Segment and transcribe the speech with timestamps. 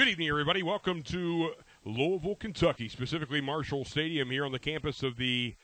[0.00, 0.62] Good evening, everybody.
[0.62, 1.50] Welcome to
[1.84, 5.54] Louisville, Kentucky, specifically Marshall Stadium here on the campus of the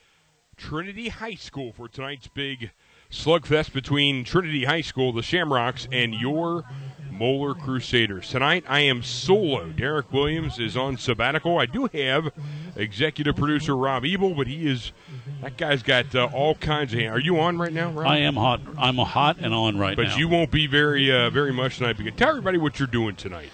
[0.58, 2.70] Trinity High School for tonight's big
[3.10, 6.64] slugfest between Trinity High School, the Shamrocks, and your
[7.10, 8.28] Moeller Crusaders.
[8.28, 9.70] Tonight I am solo.
[9.70, 11.58] Derek Williams is on sabbatical.
[11.58, 12.30] I do have
[12.76, 14.92] executive producer Rob Ebel, but he is
[15.40, 17.00] that guy's got uh, all kinds of.
[17.00, 18.06] Are you on right now, Rob?
[18.06, 18.60] I am hot.
[18.78, 20.08] I'm hot and on right but now.
[20.10, 21.96] But you won't be very uh, very much tonight.
[21.96, 23.50] Because tell everybody what you're doing tonight.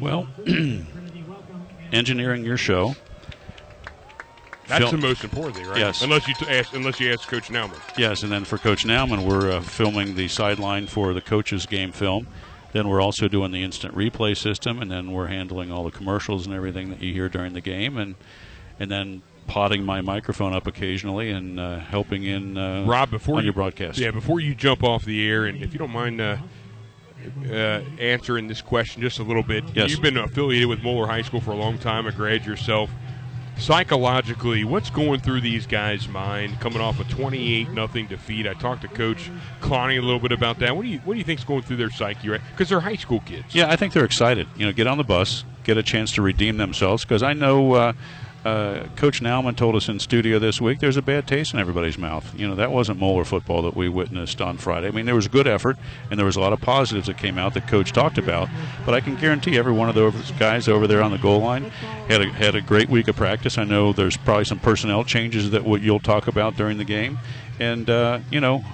[0.00, 0.28] Well,
[1.92, 2.94] engineering your show.
[4.68, 5.78] That's Phil- the most important thing, right?
[5.78, 6.02] Yes.
[6.02, 7.78] Unless you t- ask, unless you ask Coach Nauman.
[7.96, 11.92] Yes, and then for Coach Nauman, we're uh, filming the sideline for the coaches' game
[11.92, 12.26] film.
[12.72, 16.46] Then we're also doing the instant replay system, and then we're handling all the commercials
[16.46, 18.16] and everything that you hear during the game, and
[18.78, 23.42] and then potting my microphone up occasionally and uh, helping in uh, Rob, before on
[23.42, 23.98] you, your broadcast.
[23.98, 26.36] Yeah, before you jump off the air, and if you don't mind uh,
[27.48, 29.90] uh, answering this question just a little bit, Yes.
[29.90, 32.90] you've been affiliated with Moeller High School for a long time, a grad yourself.
[33.58, 38.46] Psychologically, what's going through these guys' mind coming off a twenty-eight nothing defeat?
[38.46, 39.30] I talked to Coach
[39.62, 40.76] Klonne a little bit about that.
[40.76, 42.28] What do you what do you think's going through their psyche?
[42.28, 43.54] Right, because they're high school kids.
[43.54, 44.46] Yeah, I think they're excited.
[44.58, 47.02] You know, get on the bus, get a chance to redeem themselves.
[47.02, 47.74] Because I know
[48.46, 51.98] uh, Coach Nauman told us in studio this week there's a bad taste in everybody's
[51.98, 52.32] mouth.
[52.38, 54.86] You know, that wasn't Moeller football that we witnessed on Friday.
[54.86, 55.76] I mean, there was good effort,
[56.10, 58.48] and there was a lot of positives that came out that Coach talked about.
[58.84, 61.64] But I can guarantee every one of those guys over there on the goal line
[62.08, 63.58] had a, had a great week of practice.
[63.58, 67.18] I know there's probably some personnel changes that what you'll talk about during the game,
[67.58, 68.64] and uh, you know.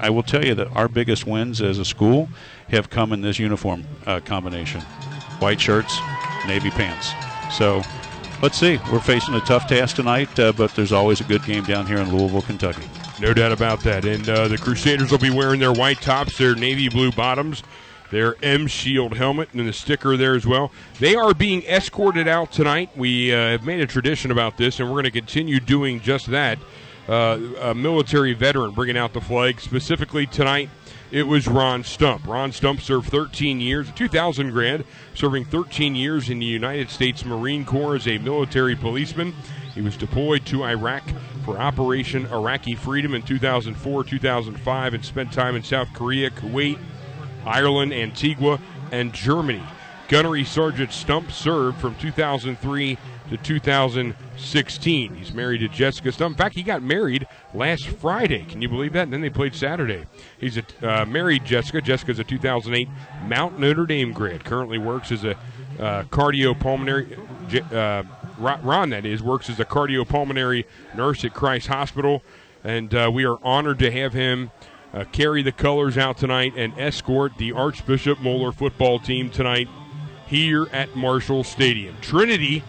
[0.00, 2.28] I will tell you that our biggest wins as a school
[2.68, 4.80] have come in this uniform uh, combination
[5.40, 5.98] white shirts,
[6.46, 7.12] navy pants.
[7.50, 7.82] So
[8.42, 8.78] let's see.
[8.92, 11.98] We're facing a tough task tonight, uh, but there's always a good game down here
[11.98, 12.88] in Louisville, Kentucky.
[13.20, 14.04] No doubt about that.
[14.04, 17.62] And uh, the Crusaders will be wearing their white tops, their navy blue bottoms,
[18.10, 20.70] their M Shield helmet, and the sticker there as well.
[21.00, 22.90] They are being escorted out tonight.
[22.96, 26.26] We uh, have made a tradition about this, and we're going to continue doing just
[26.26, 26.58] that.
[27.08, 29.60] Uh, a military veteran bringing out the flag.
[29.60, 30.68] Specifically tonight,
[31.10, 32.26] it was Ron Stump.
[32.26, 37.64] Ron Stump served 13 years, 2000 grad, serving 13 years in the United States Marine
[37.64, 39.34] Corps as a military policeman.
[39.74, 41.02] He was deployed to Iraq
[41.44, 46.78] for Operation Iraqi Freedom in 2004 2005 and spent time in South Korea, Kuwait,
[47.46, 48.60] Ireland, Antigua,
[48.92, 49.62] and Germany.
[50.08, 52.98] Gunnery Sergeant Stump served from 2003
[53.30, 55.14] to 2016.
[55.14, 56.34] He's married to Jessica Stump.
[56.34, 58.44] In fact, he got married last Friday.
[58.44, 59.04] Can you believe that?
[59.04, 60.06] And then they played Saturday.
[60.38, 61.80] He's a, uh, married Jessica.
[61.80, 62.88] Jessica's a 2008
[63.26, 64.44] Mount Notre Dame grad.
[64.44, 65.32] Currently works as a
[65.78, 67.72] uh, cardiopulmonary.
[67.72, 68.02] Uh,
[68.38, 70.64] Ron, that is, works as a cardiopulmonary
[70.94, 72.22] nurse at Christ Hospital,
[72.62, 74.50] and uh, we are honored to have him
[74.94, 79.68] uh, carry the colors out tonight and escort the Archbishop Moeller football team tonight
[80.26, 81.96] here at Marshall Stadium.
[82.00, 82.62] Trinity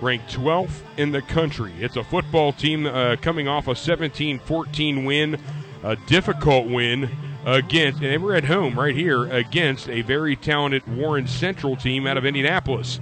[0.00, 1.72] ranked 12th in the country.
[1.80, 5.40] It's a football team uh, coming off a 17 14 win,
[5.82, 7.10] a difficult win
[7.44, 12.16] against, and we're at home right here against a very talented Warren Central team out
[12.16, 13.00] of Indianapolis.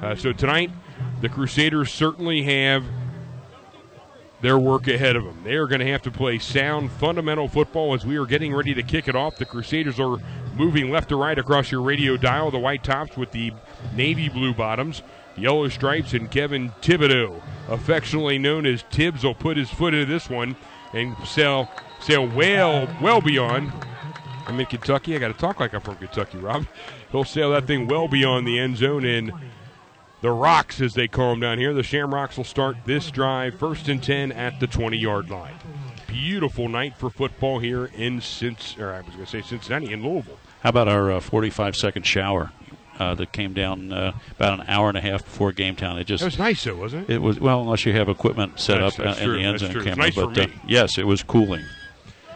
[0.00, 0.70] Uh, so tonight,
[1.20, 2.84] the Crusaders certainly have
[4.40, 5.40] their work ahead of them.
[5.44, 8.74] They are going to have to play sound, fundamental football as we are getting ready
[8.74, 9.36] to kick it off.
[9.36, 10.18] The Crusaders are
[10.56, 12.50] moving left to right across your radio dial.
[12.50, 13.52] The white tops with the
[13.94, 15.02] navy blue bottoms,
[15.36, 20.28] yellow stripes, and Kevin Thibodeau, affectionately known as Tibbs, will put his foot into this
[20.28, 20.56] one
[20.92, 21.70] and sail
[22.00, 23.72] sail well well beyond.
[24.46, 25.14] I'm in Kentucky.
[25.14, 26.66] I got to talk like I'm from Kentucky, Rob.
[27.12, 29.32] He'll sail that thing well beyond the end zone and
[30.20, 31.74] the Rocks, as they call them down here.
[31.74, 35.54] The Shamrocks will start this drive first and 10 at the 20 yard line.
[36.06, 40.02] Beautiful night for football here in Cinc- or I was going to say Cincinnati, in
[40.02, 40.38] Louisville.
[40.60, 42.52] How about our uh, 45 second shower
[42.98, 45.98] uh, that came down uh, about an hour and a half before game time?
[45.98, 47.14] It just That was nice, though, wasn't it?
[47.14, 49.58] it was well, unless you have equipment set That's- up that's in true, the end
[49.58, 49.96] zone camera.
[49.96, 51.64] nice but uh, yes, it was cooling.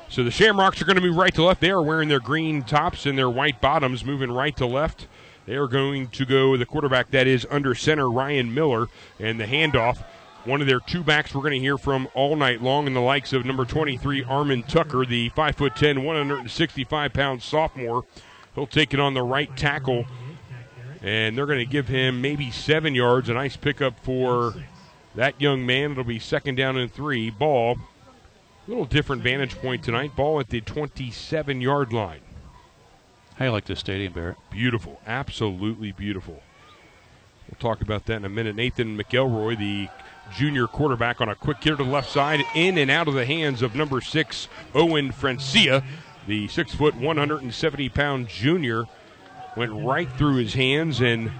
[0.08, 1.60] So the Shamrocks are going to move right to left.
[1.60, 5.08] They are wearing their green tops and their white bottoms, moving right to left.
[5.46, 8.86] They are going to go with the quarterback that is under center, Ryan Miller,
[9.18, 10.04] and the handoff.
[10.44, 13.00] One of their two backs we're going to hear from all night long, and the
[13.00, 18.04] likes of number 23, Armin Tucker, the 5'10, 165 pound sophomore.
[18.54, 20.06] He'll take it on the right tackle,
[21.02, 23.28] and they're going to give him maybe seven yards.
[23.28, 24.54] A nice pickup for
[25.14, 25.92] that young man.
[25.92, 27.30] It'll be second down and three.
[27.30, 27.76] Ball.
[28.66, 30.16] A little different vantage point tonight.
[30.16, 32.20] Ball at the 27 yard line.
[33.36, 34.36] How you like this stadium, Barrett?
[34.50, 35.00] Beautiful.
[35.06, 36.42] Absolutely beautiful.
[37.48, 38.56] We'll talk about that in a minute.
[38.56, 39.88] Nathan McElroy, the
[40.34, 43.26] junior quarterback, on a quick hitter to the left side, in and out of the
[43.26, 45.84] hands of number six, Owen Francia,
[46.26, 48.86] the six foot, 170 pound junior
[49.56, 51.30] went right through his hands, and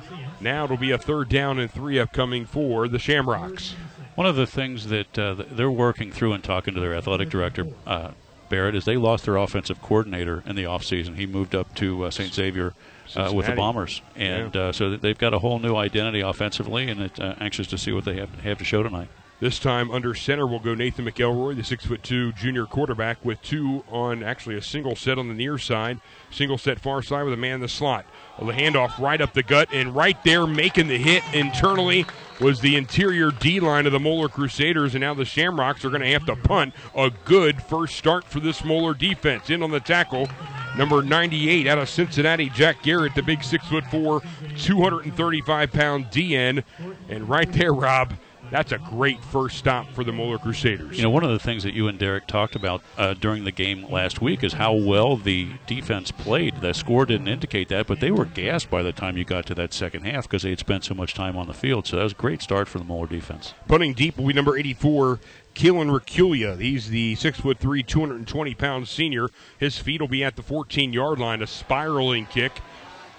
[0.40, 3.74] now it'll be a third down and three upcoming for the Shamrocks.
[4.14, 7.66] One of the things that uh, they're working through and talking to their athletic director,
[7.86, 8.12] uh,
[8.48, 11.16] Barrett, is they lost their offensive coordinator in the offseason.
[11.16, 12.32] He moved up to uh, St.
[12.32, 12.72] Xavier
[13.14, 14.60] uh, with the Bombers, and Yeah.
[14.68, 17.92] uh, so they've got a whole new identity offensively, and it's uh, anxious to see
[17.92, 19.08] what they have, have to show tonight.
[19.38, 23.42] This time under center will go Nathan McElroy, the six foot two junior quarterback, with
[23.42, 26.00] two on actually a single set on the near side,
[26.30, 28.06] single set far side with a man in the slot.
[28.38, 32.06] The handoff right up the gut, and right there making the hit internally
[32.40, 36.02] was the interior D line of the Moeller Crusaders, and now the Shamrocks are going
[36.02, 36.72] to have to punt.
[36.94, 39.50] A good first start for this Moeller defense.
[39.50, 40.30] In on the tackle,
[40.78, 44.22] number 98 out of Cincinnati, Jack Garrett, the big six foot four,
[44.56, 46.64] 235 pound DN,
[47.10, 48.14] and right there, Rob.
[48.50, 50.96] That's a great first stop for the Moeller Crusaders.
[50.96, 53.52] You know, one of the things that you and Derek talked about uh, during the
[53.52, 56.60] game last week is how well the defense played.
[56.60, 59.54] The score didn't indicate that, but they were gassed by the time you got to
[59.56, 61.86] that second half because they had spent so much time on the field.
[61.86, 63.54] So that was a great start for the Moeller defense.
[63.66, 65.18] Punting deep will be number 84,
[65.54, 66.60] Keelan Reculia.
[66.60, 69.28] He's the six foot three, 220 pound senior.
[69.58, 71.42] His feet will be at the 14 yard line.
[71.42, 72.52] A spiraling kick.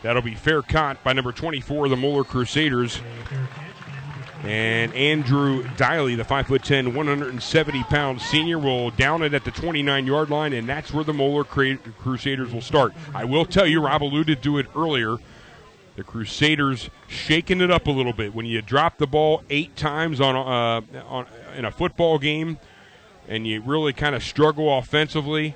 [0.03, 3.01] That'll be fair caught by number 24, the Moeller Crusaders.
[4.43, 10.29] And Andrew Diley, the 5'10, 170 pound senior, will down it at the 29 yard
[10.29, 12.93] line, and that's where the Cra- Crusaders will start.
[13.15, 15.17] I will tell you, Rob alluded to it earlier.
[15.95, 18.35] The Crusaders shaking it up a little bit.
[18.35, 21.25] When you drop the ball eight times on, uh, on
[21.55, 22.59] in a football game,
[23.27, 25.55] and you really kind of struggle offensively,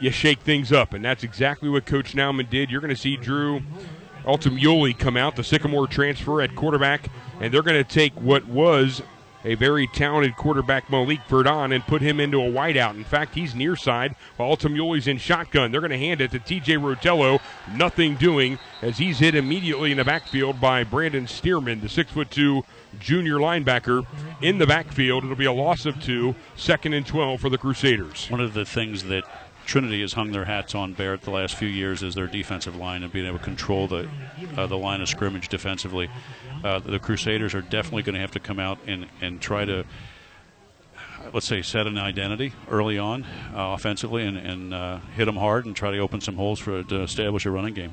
[0.00, 2.70] you shake things up, and that's exactly what Coach Nauman did.
[2.70, 3.62] You're going to see Drew
[4.24, 7.08] Altamuli come out, the Sycamore transfer at quarterback,
[7.40, 9.02] and they're going to take what was
[9.46, 12.96] a very talented quarterback, Malik Verdon, and put him into a wideout.
[12.96, 15.70] In fact, he's near side while Altamuli's in shotgun.
[15.70, 17.40] They're going to hand it to TJ Rotello,
[17.72, 22.30] nothing doing, as he's hit immediately in the backfield by Brandon Stearman, the six foot
[22.30, 22.64] two
[22.98, 24.04] junior linebacker
[24.42, 25.22] in the backfield.
[25.22, 28.28] It'll be a loss of two, second and 12 for the Crusaders.
[28.28, 29.24] One of the things that
[29.66, 33.02] Trinity has hung their hats on Barrett the last few years as their defensive line
[33.02, 34.08] and being able to control the
[34.56, 36.08] uh, the line of scrimmage defensively.
[36.64, 39.84] Uh, the Crusaders are definitely going to have to come out and, and try to
[41.34, 45.66] let's say set an identity early on uh, offensively and, and uh, hit them hard
[45.66, 47.92] and try to open some holes for to establish a running game.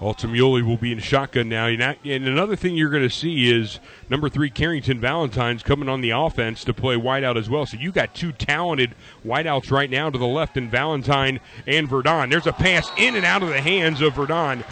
[0.00, 1.66] Altamuli will be in shotgun now.
[1.66, 6.10] And another thing you're going to see is number three, Carrington Valentine's coming on the
[6.10, 7.64] offense to play wideout as well.
[7.64, 8.94] So you got two talented
[9.24, 12.28] wideouts right now to the left in Valentine and Verdon.
[12.28, 14.64] There's a pass in and out of the hands of Verdon.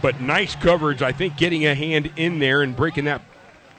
[0.00, 1.02] But nice coverage.
[1.02, 3.22] I think getting a hand in there and breaking that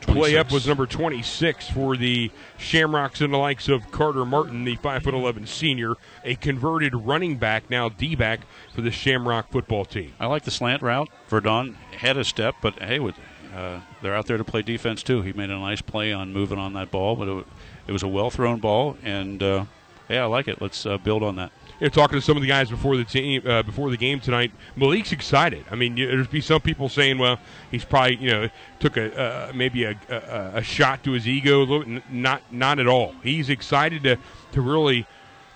[0.07, 4.77] play up was number 26 for the Shamrocks and the likes of Carter Martin, the
[4.77, 8.41] 5'11 senior, a converted running back, now D back
[8.73, 10.13] for the Shamrock football team.
[10.19, 11.09] I like the slant route.
[11.27, 13.15] Verdon had a step, but hey, with,
[13.55, 15.21] uh, they're out there to play defense too.
[15.21, 17.45] He made a nice play on moving on that ball, but it,
[17.87, 19.65] it was a well thrown ball, and uh,
[20.09, 20.61] yeah, I like it.
[20.61, 21.51] Let's uh, build on that.
[21.79, 24.19] You know, talking to some of the guys before the team uh, before the game
[24.19, 25.63] tonight, Malik's excited.
[25.69, 27.39] I mean, there's be some people saying, well,
[27.69, 31.81] he's probably you know took a uh, maybe a, a, a shot to his ego.
[31.81, 33.13] N- not not at all.
[33.23, 34.17] He's excited to
[34.53, 35.05] to really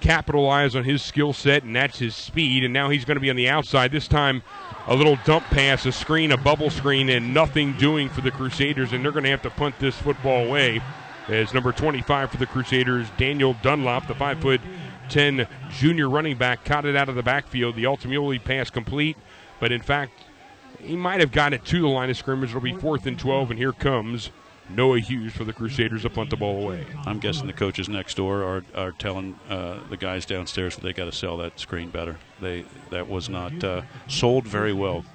[0.01, 2.63] capitalize on his skill set, and that's his speed.
[2.63, 4.43] And now he's going to be on the outside this time.
[4.87, 8.93] A little dump pass, a screen, a bubble screen, and nothing doing for the Crusaders,
[8.93, 10.81] and they're going to have to punt this football away.
[11.27, 14.59] As number 25 for the Crusaders, Daniel Dunlop, the five foot
[15.11, 17.75] 10 junior running back, caught it out of the backfield.
[17.75, 19.17] The ultimately pass complete,
[19.59, 20.13] but in fact,
[20.79, 22.49] he might have got it to the line of scrimmage.
[22.49, 24.31] It'll be fourth and 12, and here comes
[24.69, 26.85] Noah Hughes for the Crusaders to punt the ball away.
[27.05, 30.93] I'm guessing the coaches next door are, are telling uh, the guys downstairs that they
[30.93, 32.17] got to sell that screen better.
[32.39, 35.05] They that was not uh, sold very well.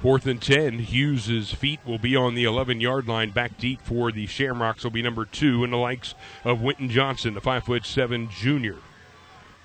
[0.00, 0.78] Fourth and 10.
[0.78, 3.30] Hughes' feet will be on the 11 yard line.
[3.30, 6.14] Back deep for the Shamrocks will be number two, and the likes
[6.44, 8.76] of Winton Johnson, the 5'7 junior.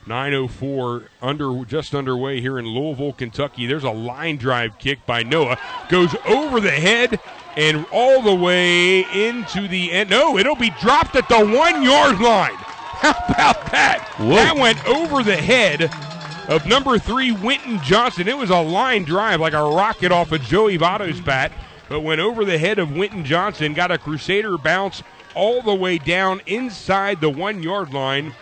[0.08, 3.66] 904 under just underway here in Louisville, Kentucky.
[3.66, 5.58] There's a line drive kick by Noah.
[5.90, 7.20] Goes over the head
[7.56, 10.10] and all the way into the end.
[10.10, 12.56] No, it'll be dropped at the one yard line.
[12.56, 14.08] How about that?
[14.18, 14.36] Whoa.
[14.36, 15.90] That went over the head
[16.48, 18.28] of number three, Winton Johnson.
[18.28, 21.52] It was a line drive like a rocket off of Joey Votto's bat,
[21.90, 25.04] but went over the head of Winton Johnson, got a Crusader bounce
[25.36, 28.34] all the way down inside the one yard line.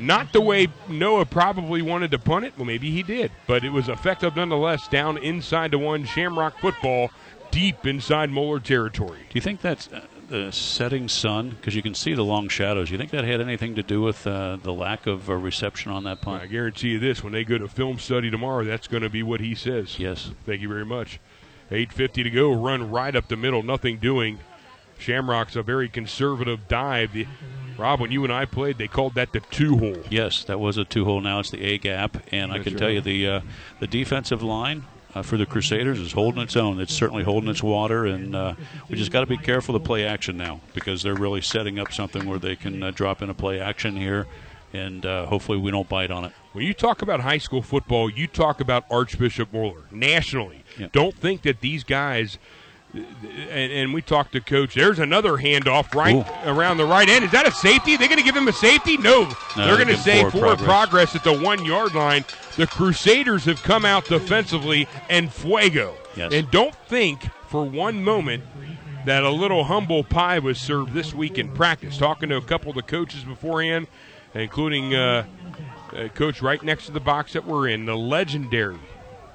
[0.00, 2.54] Not the way Noah probably wanted to punt it.
[2.56, 6.04] Well, maybe he did, but it was effective nonetheless down inside the one.
[6.04, 7.10] Shamrock football
[7.50, 9.18] deep inside Moeller territory.
[9.18, 11.50] Do you think that's uh, the setting sun?
[11.50, 12.88] Because you can see the long shadows.
[12.88, 15.92] Do You think that had anything to do with uh, the lack of uh, reception
[15.92, 16.42] on that punt?
[16.42, 19.22] I guarantee you this: when they go to film study tomorrow, that's going to be
[19.22, 19.98] what he says.
[19.98, 20.30] Yes.
[20.46, 21.20] Thank you very much.
[21.70, 22.52] 8.50 to go.
[22.52, 23.62] Run right up the middle.
[23.62, 24.40] Nothing doing.
[24.98, 27.12] Shamrock's a very conservative dive.
[27.12, 27.26] The,
[27.80, 30.02] Rob, when you and I played, they called that the two hole.
[30.10, 31.20] Yes, that was a two hole.
[31.20, 32.78] Now it's the A gap, and That's I can right.
[32.78, 33.40] tell you the uh,
[33.80, 34.84] the defensive line.
[35.12, 36.78] Uh, for the Crusaders is holding its own.
[36.78, 38.54] It's certainly holding its water, and uh,
[38.88, 41.92] we just got to be careful to play action now because they're really setting up
[41.92, 44.28] something where they can uh, drop in a play action here,
[44.72, 46.32] and uh, hopefully we don't bite on it.
[46.52, 50.62] When you talk about high school football, you talk about Archbishop Moeller nationally.
[50.78, 50.86] Yeah.
[50.92, 52.38] Don't think that these guys.
[52.92, 54.74] And, and we talked to coach.
[54.74, 56.50] There's another handoff right Ooh.
[56.50, 57.24] around the right end.
[57.24, 57.96] Is that a safety?
[57.96, 58.96] They're going to give him a safety?
[58.96, 59.24] No,
[59.56, 61.10] No, they're going to say forward forward progress.
[61.12, 61.16] progress.
[61.16, 62.24] at the one yard line.
[62.56, 65.94] The Crusaders have come out defensively and fuego.
[66.16, 66.32] Yes.
[66.32, 68.42] And don't think for one moment
[69.06, 71.96] that a little humble pie was served this week in practice.
[71.96, 73.86] Talking to a couple of the coaches beforehand,
[74.34, 75.24] including uh,
[75.96, 78.78] uh, coach right next to the box that we're in, the legendary.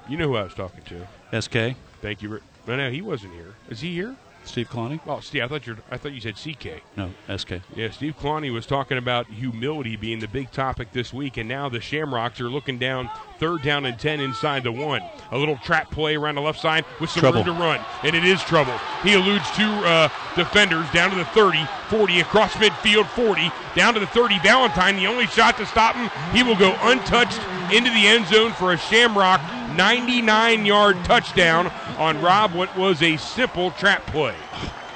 [0.08, 1.40] You know who I was talking to.
[1.40, 2.28] SK, Thank you.
[2.28, 3.54] ver- No, no, he wasn't here.
[3.68, 4.16] Is he here?
[4.44, 5.00] Steve Klonne?
[5.06, 6.82] Oh, Steve, I thought you I thought you said CK.
[6.96, 7.54] No, SK.
[7.74, 11.68] Yeah, Steve Klonne was talking about humility being the big topic this week, and now
[11.68, 15.02] the Shamrocks are looking down third down and 10 inside the one.
[15.30, 17.44] A little trap play around the left side with some Trouble.
[17.44, 18.76] room to run, and it is trouble.
[19.02, 24.00] He eludes two uh, defenders down to the 30, 40, across midfield, 40, down to
[24.00, 24.38] the 30.
[24.40, 27.40] Valentine, the only shot to stop him, he will go untouched
[27.72, 29.40] into the end zone for a Shamrock
[29.76, 31.66] 99 yard touchdown
[31.98, 34.34] on Rob, what was a simple trap play.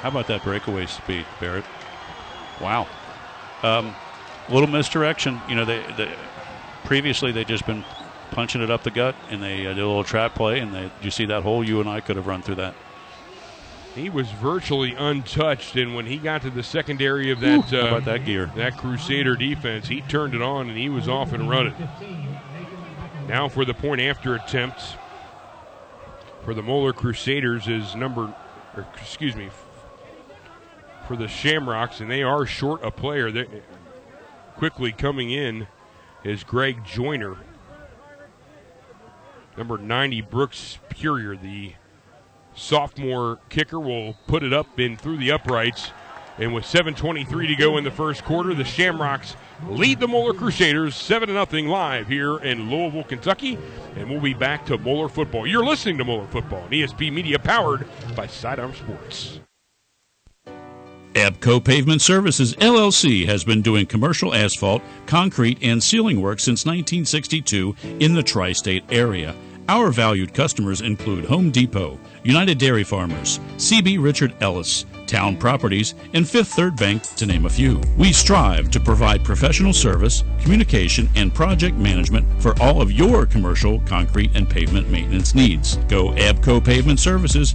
[0.00, 1.64] How about that breakaway speed, Barrett?
[2.61, 2.87] Wow.
[3.62, 3.94] Um,
[4.49, 5.40] a little misdirection.
[5.49, 6.11] You know, they, they
[6.85, 7.85] previously they just been
[8.30, 10.90] punching it up the gut, and they uh, did a little trap play, and they
[11.02, 11.64] you see that hole.
[11.64, 12.75] You and I could have run through that.
[13.94, 18.04] He was virtually untouched, and when he got to the secondary of that uh, about
[18.04, 18.50] that gear?
[18.54, 21.75] that Crusader defense, he turned it on and he was off and running.
[23.26, 24.96] Now for the point after attempt
[26.44, 28.32] for the Moeller Crusaders is number,
[28.76, 29.50] or excuse me,
[31.06, 33.30] for the Shamrocks, and they are short a player.
[33.30, 33.46] They,
[34.56, 35.66] quickly coming in
[36.22, 37.37] is Greg Joyner,
[39.61, 41.75] number 90, Brooks Purier, the
[42.55, 45.90] sophomore kicker, will put it up in through the uprights.
[46.38, 49.37] And with 7:23 to go in the first quarter, the Shamrocks
[49.69, 53.59] lead the Moeller Crusaders 7 0 live here in Louisville, Kentucky.
[53.97, 55.47] And we'll be back to Moeller football.
[55.47, 57.87] You're listening to Moeller football, on ESP Media, powered
[58.17, 59.40] by Sidearm Sports.
[61.14, 67.75] Abco Pavement Services LLC has been doing commercial asphalt, concrete, and sealing work since 1962
[67.99, 69.35] in the tri state area.
[69.71, 76.29] Our valued customers include Home Depot, United Dairy Farmers, CB Richard Ellis, Town Properties, and
[76.29, 77.81] Fifth Third Bank, to name a few.
[77.97, 83.79] We strive to provide professional service, communication, and project management for all of your commercial,
[83.83, 85.77] concrete, and pavement maintenance needs.
[85.87, 87.55] Go Abco Pavement Services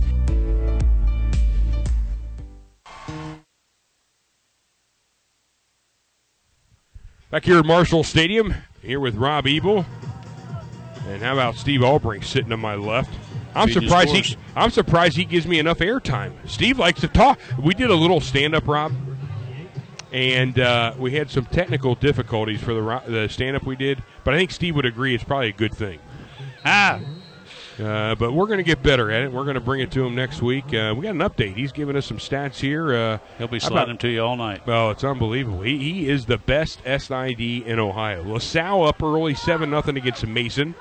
[7.30, 9.86] Back here at Marshall Stadium, here with Rob Ebel.
[11.08, 13.14] And how about Steve Albring sitting to my left?
[13.54, 14.38] I'm surprised he.
[14.56, 16.34] I'm surprised he gives me enough airtime.
[16.46, 17.40] Steve likes to talk.
[17.62, 18.92] We did a little stand up, Rob,
[20.12, 24.04] and uh, we had some technical difficulties for the the stand up we did.
[24.24, 26.00] But I think Steve would agree it's probably a good thing.
[26.66, 27.00] Ah,
[27.80, 29.32] Uh, but we're going to get better at it.
[29.34, 30.64] We're going to bring it to him next week.
[30.74, 31.56] Uh, we got an update.
[31.56, 32.96] He's giving us some stats here.
[32.96, 34.62] Uh, he'll be sliding them to you all night.
[34.66, 35.62] Oh, it's unbelievable.
[35.62, 38.24] He, he is the best SID in Ohio.
[38.24, 40.74] LaSalle up early 7 0 against Mason.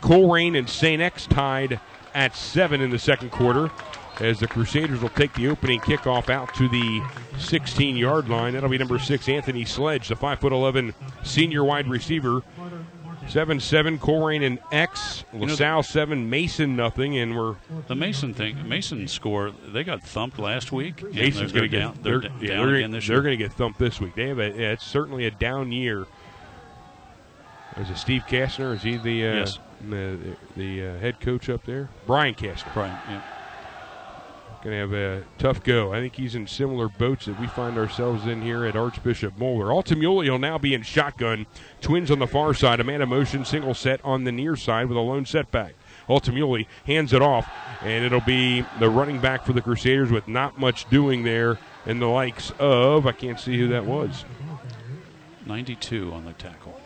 [0.00, 1.00] Colerain and St.
[1.00, 1.80] X tied
[2.14, 3.70] at 7 in the second quarter
[4.20, 7.02] as the Crusaders will take the opening kickoff out to the
[7.38, 8.54] 16 yard line.
[8.54, 12.42] That'll be number 6, Anthony Sledge, the 5'11 senior wide receiver.
[13.28, 15.24] 7 7, Colerain and X.
[15.34, 20.38] know, LaSalle 7, Mason nothing, and we're The Mason thing, Mason score, they got thumped
[20.38, 21.02] last week.
[21.12, 23.44] Mason's going to get down, they're, they're, yeah, down they're again this they're going to
[23.44, 24.14] get thumped this week.
[24.14, 26.06] They have a, yeah, it's certainly a down year.
[27.76, 28.74] Is it Steve Kastner?
[28.74, 29.58] Is he the uh, Yes.
[29.88, 31.88] The, the uh, head coach up there?
[32.06, 32.70] Brian Castor.
[32.74, 33.22] Brian, yeah.
[34.62, 35.92] going to have a tough go.
[35.92, 39.66] I think he's in similar boats that we find ourselves in here at Archbishop Moeller.
[39.66, 41.46] Altamuli will now be in shotgun.
[41.80, 42.80] Twins on the far side.
[42.80, 45.74] A man of motion single set on the near side with a lone setback.
[46.08, 47.48] Altamuli hands it off,
[47.82, 51.58] and it'll be the running back for the Crusaders with not much doing there.
[51.86, 54.24] And the likes of, I can't see who that was.
[55.46, 56.78] 92 on the tackle.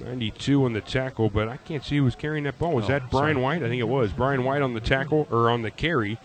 [0.00, 2.72] 92 on the tackle, but I can't see who was carrying that ball.
[2.74, 3.42] Was Oh, that Brian sorry.
[3.44, 3.62] White?
[3.62, 4.12] I think it was.
[4.12, 6.18] Brian White on the tackle, or on the carry.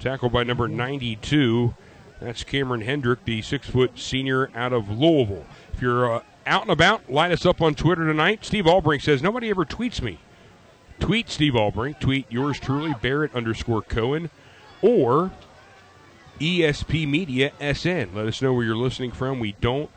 [0.00, 1.74] Tackled by number 92,
[2.20, 5.44] That's Cameron Hendrick, the six foot senior out of Louisville.
[5.72, 8.44] If you're uh, out and about, light us up on Twitter tonight.
[8.44, 10.18] Steve Albrink says, Nobody ever tweets me.
[11.00, 12.00] Tweet Steve Albrink.
[12.00, 14.30] Tweet yours truly, Barrett underscore Cohen,
[14.82, 15.30] or
[16.40, 18.10] ESP Media SN.
[18.14, 19.38] Let us know where you're listening from.
[19.40, 19.90] We don't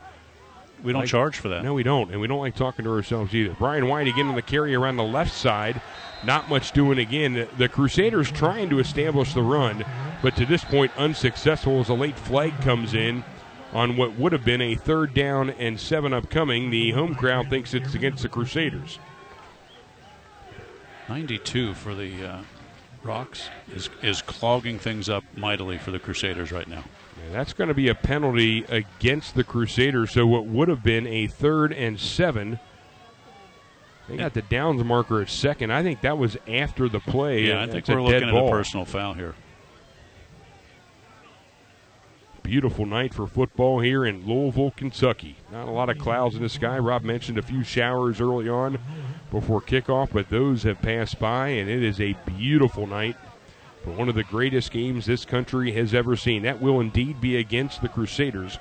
[0.82, 1.62] We don't Like- charge for that.
[1.62, 3.54] no, we don't, and we don't like talking to ourselves either.
[3.58, 5.80] Brian White again on the carry around the left side,
[6.24, 7.46] not much doing again.
[7.56, 9.84] The Crusaders trying to establish the run,
[10.22, 13.24] but to this point unsuccessful as a late flag comes in
[13.72, 16.70] on what would have been a third down and seven upcoming.
[16.70, 18.98] The home crowd thinks it's against the Crusaders.
[21.08, 22.38] 92 for the uh,
[23.02, 26.84] Rocks is is clogging things up mightily for the Crusaders right now.
[27.22, 30.10] Yeah, that's going to be a penalty against the Crusaders.
[30.12, 32.58] So what would have been a third and seven.
[34.08, 35.72] They got the downs marker at second.
[35.72, 37.44] I think that was after the play.
[37.44, 38.48] Yeah, I think we're looking at ball.
[38.48, 39.34] a personal foul here.
[42.42, 45.36] Beautiful night for football here in Louisville, Kentucky.
[45.52, 46.76] Not a lot of clouds in the sky.
[46.78, 48.78] Rob mentioned a few showers early on
[49.30, 53.16] before kickoff, but those have passed by, and it is a beautiful night
[53.84, 56.42] for one of the greatest games this country has ever seen.
[56.42, 58.58] That will indeed be against the Crusaders,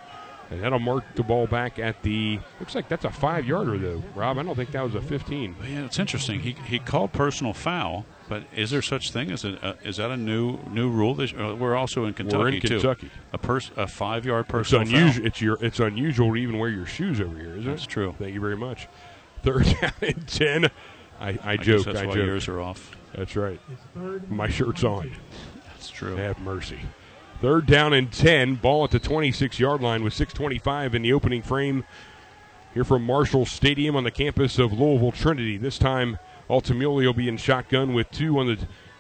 [0.50, 2.40] and that'll mark the ball back at the.
[2.60, 4.04] Looks like that's a five yarder, though.
[4.16, 5.56] Rob, I don't think that was a 15.
[5.70, 6.40] Yeah, it's interesting.
[6.42, 10.10] He, he called personal foul, but is there such thing as a uh, is that
[10.12, 11.13] a new new rule?
[11.16, 12.68] This, uh, we're also in Kentucky We're in too.
[12.80, 13.12] Kentucky.
[13.34, 15.12] A pers- a five yard It's personal unusual.
[15.13, 15.25] foul.
[15.28, 15.58] It's your.
[15.62, 17.66] It's unusual to even wear your shoes over here, isn't it?
[17.66, 18.16] That's true.
[18.18, 18.88] Thank you very much.
[19.44, 20.66] Third down and ten.
[21.20, 21.86] I, I, I guess joke.
[21.86, 22.25] that's I why joke.
[22.25, 22.96] yours are off.
[23.15, 23.60] That's right.
[24.30, 25.12] My shirt's on.
[25.68, 26.15] That's true.
[26.15, 26.80] Have mercy.
[27.41, 28.56] Third down and 10.
[28.56, 31.86] Ball at the 26 yard line with 6.25 in the opening frame
[32.74, 35.58] here from Marshall Stadium on the campus of Louisville Trinity.
[35.58, 38.60] This time, Altamuli will be in shotgun with two on the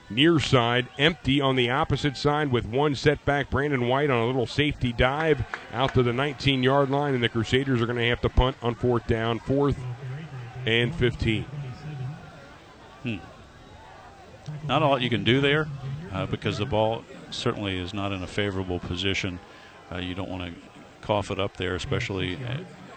[0.09, 3.49] near side, empty on the opposite side with one setback.
[3.49, 7.29] Brandon White on a little safety dive out to the 19 yard line, and the
[7.29, 9.77] Crusaders are going to have to punt on fourth down, fourth
[10.65, 11.45] and 15.
[14.67, 15.67] Not a lot you can do there
[16.11, 19.39] uh, because the ball certainly is not in a favorable position.
[19.91, 20.61] Uh, you don't want to
[21.01, 22.37] cough it up there, especially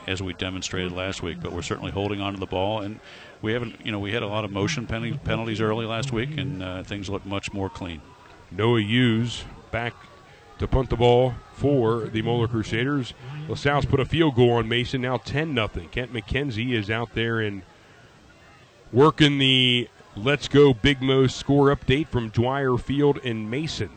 [0.06, 1.38] as we demonstrated last week.
[1.40, 3.00] But we're certainly holding on to the ball, and
[3.42, 3.84] we haven't.
[3.84, 7.08] You know, we had a lot of motion penalties early last week, and uh, things
[7.08, 8.00] look much more clean.
[8.50, 9.94] Noah Hughes back
[10.58, 13.14] to punt the ball for the Moeller Crusaders.
[13.48, 15.68] LaSalle's put a field goal on Mason, now 10 0.
[15.90, 17.62] Kent McKenzie is out there and
[18.92, 23.90] working the Let's Go Big Mo score update from Dwyer Field in Mason.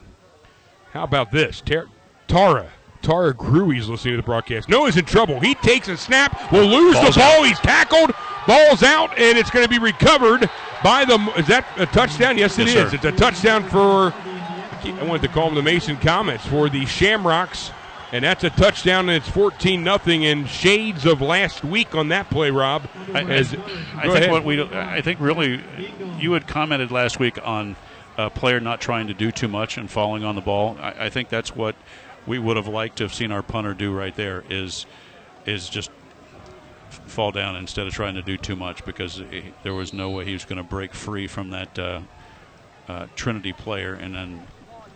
[0.91, 1.61] How about this?
[1.61, 1.87] Ter-
[2.27, 2.71] Tara.
[3.03, 4.67] Tara Gruey's listening to the broadcast.
[4.67, 5.39] Noah's in trouble.
[5.39, 7.43] He takes a snap, will lose Ball's the ball.
[7.43, 8.11] He's tackled.
[8.47, 10.49] Ball's out, and it's going to be recovered
[10.83, 11.15] by the.
[11.37, 12.37] Is that a touchdown?
[12.37, 12.89] Yes, it Yes, is.
[12.89, 12.95] sir.
[12.95, 14.13] It's a touchdown for
[14.83, 17.71] I wanted to call them the Mason Comets for the Shamrocks,
[18.11, 20.25] and that's a touchdown, and it's 14 nothing.
[20.25, 22.87] And shades of last week on that play, Rob.
[23.13, 24.31] I, As- I think ahead.
[24.31, 25.61] what we, I think really,
[26.17, 27.75] you had commented last week on
[28.17, 30.77] a player not trying to do too much and falling on the ball.
[30.79, 31.75] I, I think that's what
[32.25, 34.43] we would have liked to have seen our punter do right there.
[34.49, 34.85] Is
[35.45, 35.91] is just
[36.89, 40.25] fall down instead of trying to do too much because he, there was no way
[40.25, 42.01] he was going to break free from that uh,
[42.87, 44.47] uh, Trinity player and then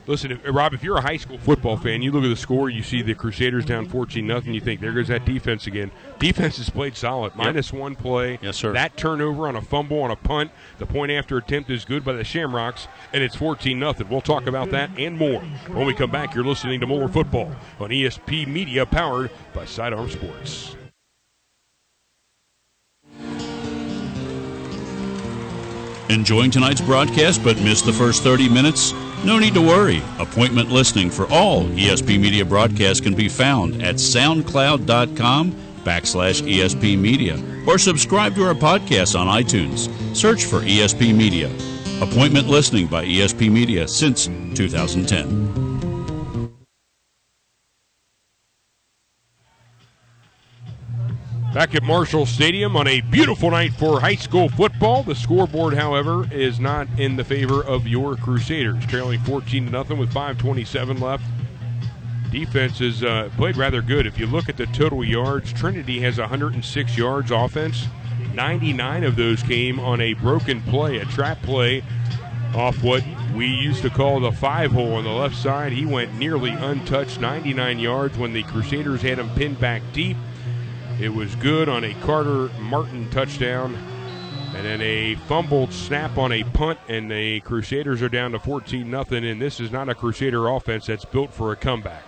[0.07, 2.69] Listen, if, Rob, if you're a high school football fan, you look at the score,
[2.69, 4.53] you see the Crusaders down 14 nothing.
[4.53, 5.91] You think there goes that defense again.
[6.19, 8.39] Defense has played solid, minus one play.
[8.41, 8.73] Yes, sir.
[8.73, 12.13] That turnover on a fumble on a punt, the point after attempt is good by
[12.13, 14.09] the Shamrocks, and it's 14 nothing.
[14.09, 16.33] We'll talk about that and more when we come back.
[16.33, 20.75] You're listening to Moeller Football on ESP Media, powered by Sidearm Sports.
[26.11, 28.93] Enjoying tonight's broadcast but missed the first 30 minutes?
[29.23, 30.03] No need to worry.
[30.19, 35.53] Appointment listening for all ESP Media broadcasts can be found at soundcloud.com
[35.85, 39.87] backslash ESP Media or subscribe to our podcast on iTunes.
[40.13, 41.49] Search for ESP Media.
[42.01, 45.70] Appointment listening by ESP Media since 2010.
[51.53, 55.03] Back at Marshall Stadium on a beautiful night for high school football.
[55.03, 59.97] The scoreboard, however, is not in the favor of your Crusaders, trailing 14 to nothing
[59.97, 61.25] with 5:27 left.
[62.31, 64.07] Defense has uh, played rather good.
[64.07, 67.85] If you look at the total yards, Trinity has 106 yards offense.
[68.33, 71.83] 99 of those came on a broken play, a trap play
[72.55, 73.03] off what
[73.35, 75.73] we used to call the five hole on the left side.
[75.73, 80.15] He went nearly untouched, 99 yards when the Crusaders had him pinned back deep.
[80.99, 83.75] It was good on a Carter Martin touchdown.
[84.55, 88.89] And then a fumbled snap on a punt, and the Crusaders are down to 14
[88.89, 89.25] nothing.
[89.25, 92.03] And this is not a Crusader offense that's built for a comeback.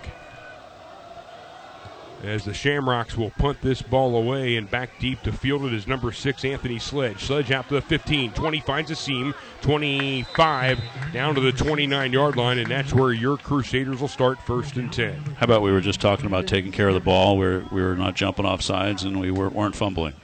[2.24, 5.86] As the Shamrocks will punt this ball away and back deep to field it is
[5.86, 7.24] number six, Anthony Sledge.
[7.24, 10.80] Sledge out to the 15, 20 finds a seam, 25
[11.12, 14.92] down to the 29 yard line, and that's where your Crusaders will start first and
[14.92, 15.14] 10.
[15.36, 17.36] How about we were just talking about taking care of the ball?
[17.36, 20.14] We're, we were not jumping off sides and we were, weren't fumbling.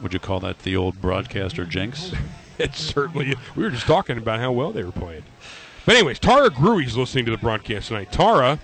[0.00, 2.12] Would you call that the old broadcaster jinx?
[2.58, 5.24] it certainly, we were just talking about how well they were playing.
[5.84, 8.12] But, anyways, Tara Gruey's listening to the broadcast tonight.
[8.12, 8.60] Tara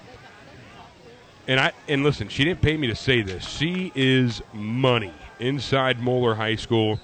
[1.48, 3.44] and I and listen, she didn't pay me to say this.
[3.48, 7.00] She is money inside Moeller High School.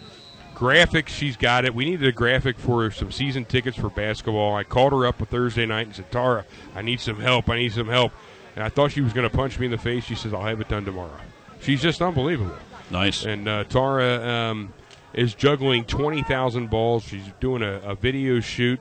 [0.54, 1.74] Graphics, she's got it.
[1.74, 4.54] We needed a graphic for some season tickets for basketball.
[4.54, 6.44] I called her up a Thursday night and said, Tara,
[6.76, 7.48] I need some help.
[7.48, 8.12] I need some help.
[8.54, 10.04] And I thought she was going to punch me in the face.
[10.04, 11.18] She says, I'll have it done tomorrow.
[11.60, 12.54] She's just unbelievable.
[12.88, 13.24] Nice.
[13.24, 14.72] And uh, Tara um,
[15.12, 17.02] is juggling 20,000 balls.
[17.02, 18.78] She's doing a, a video shoot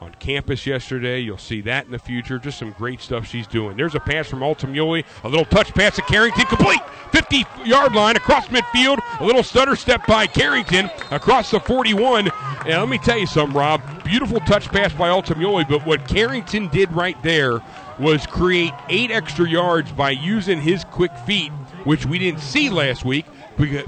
[0.00, 1.20] on campus yesterday.
[1.20, 2.38] You'll see that in the future.
[2.38, 3.76] Just some great stuff she's doing.
[3.76, 6.80] There's a pass from Altamuli, a little touch pass to Carrington, complete
[7.12, 8.98] 50 yard line across midfield.
[9.20, 12.30] A little stutter step by Carrington across the 41.
[12.66, 13.80] And let me tell you something, Rob.
[14.04, 17.60] Beautiful touch pass by Altamuli, but what Carrington did right there
[17.98, 21.50] was create eight extra yards by using his quick feet,
[21.84, 23.24] which we didn't see last week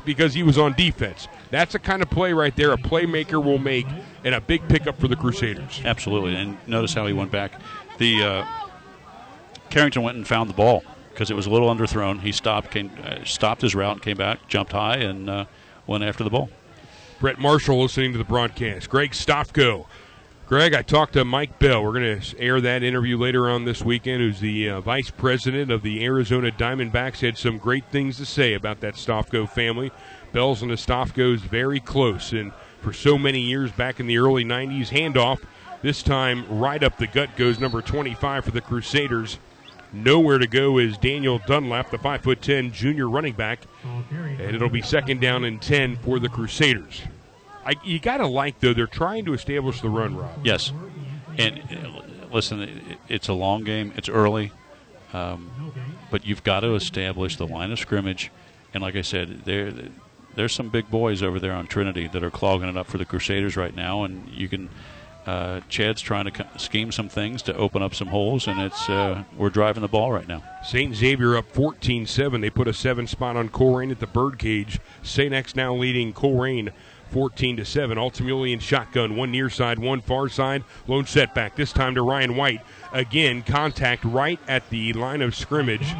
[0.05, 1.29] because he was on defense.
[1.51, 3.87] That's the kind of play right there a playmaker will make
[4.25, 5.81] and a big pickup for the Crusaders.
[5.85, 6.35] Absolutely.
[6.35, 7.53] And notice how he went back.
[7.99, 8.47] The uh,
[9.71, 12.21] Carrington went and found the ball because it was a little underthrown.
[12.21, 15.45] He stopped, came, uh, stopped his route, came back, jumped high, and uh,
[15.87, 16.51] went after the ball.
[17.21, 18.89] Brett Marshall listening to the broadcast.
[18.89, 19.87] Greg Stofko.
[20.47, 21.83] Greg, I talked to Mike Bell.
[21.83, 24.23] We're going to air that interview later on this weekend.
[24.23, 27.21] Who's the uh, vice president of the Arizona Diamondbacks?
[27.21, 29.91] Had some great things to say about that Stofko family.
[30.33, 34.45] Bells and the Stofkos very close, and for so many years back in the early
[34.45, 34.89] 90s.
[34.89, 35.41] Handoff,
[35.83, 39.39] this time right up the gut goes number 25 for the Crusaders.
[39.93, 43.61] Nowhere to go is Daniel Dunlap, the 5'10 junior running back.
[44.39, 47.03] And it'll be second down and 10 for the Crusaders.
[47.65, 50.31] I, you got to like, though, they're trying to establish the run, Rob.
[50.45, 50.73] Yes.
[51.39, 54.53] And uh, listen, it's a long game, it's early,
[55.13, 55.51] um,
[56.11, 58.31] but you've got to establish the line of scrimmage.
[58.75, 59.45] And like I said,
[60.39, 63.05] there's some big boys over there on Trinity that are clogging it up for the
[63.05, 64.71] Crusaders right now, and you can.
[65.27, 69.25] Uh, Chad's trying to scheme some things to open up some holes, and it's uh,
[69.37, 70.43] we're driving the ball right now.
[70.65, 70.95] St.
[70.95, 72.41] Xavier up 14-7.
[72.41, 74.81] They put a seven spot on Colerain at the birdcage.
[75.03, 75.35] St.
[75.35, 76.73] X now leading Colerain
[77.11, 77.99] 14 to 7.
[77.99, 80.65] Altamuli in shotgun, one near side, one far side.
[80.87, 81.57] Lone setback.
[81.57, 82.63] This time to Ryan White.
[82.95, 85.95] Again, contact right at the line of scrimmage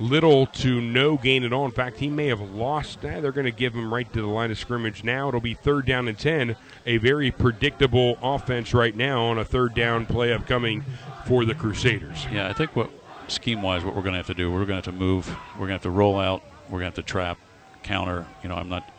[0.00, 1.66] little to no gain at all.
[1.66, 3.04] In fact, he may have lost.
[3.04, 5.28] Eh, they're going to give him right to the line of scrimmage now.
[5.28, 6.56] It'll be third down and 10.
[6.86, 10.84] A very predictable offense right now on a third down play upcoming
[11.26, 12.26] for the Crusaders.
[12.32, 12.90] Yeah, I think what
[13.28, 15.28] scheme wise, what we're going to have to do, we're going to have to move,
[15.52, 17.38] we're going to have to roll out, we're going to have to trap,
[17.82, 18.26] counter.
[18.42, 18.90] You know, I'm not.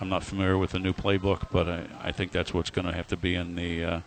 [0.00, 2.92] I'm not familiar with the new playbook, but I, I think that's what's going to
[2.92, 4.00] have to be in the uh,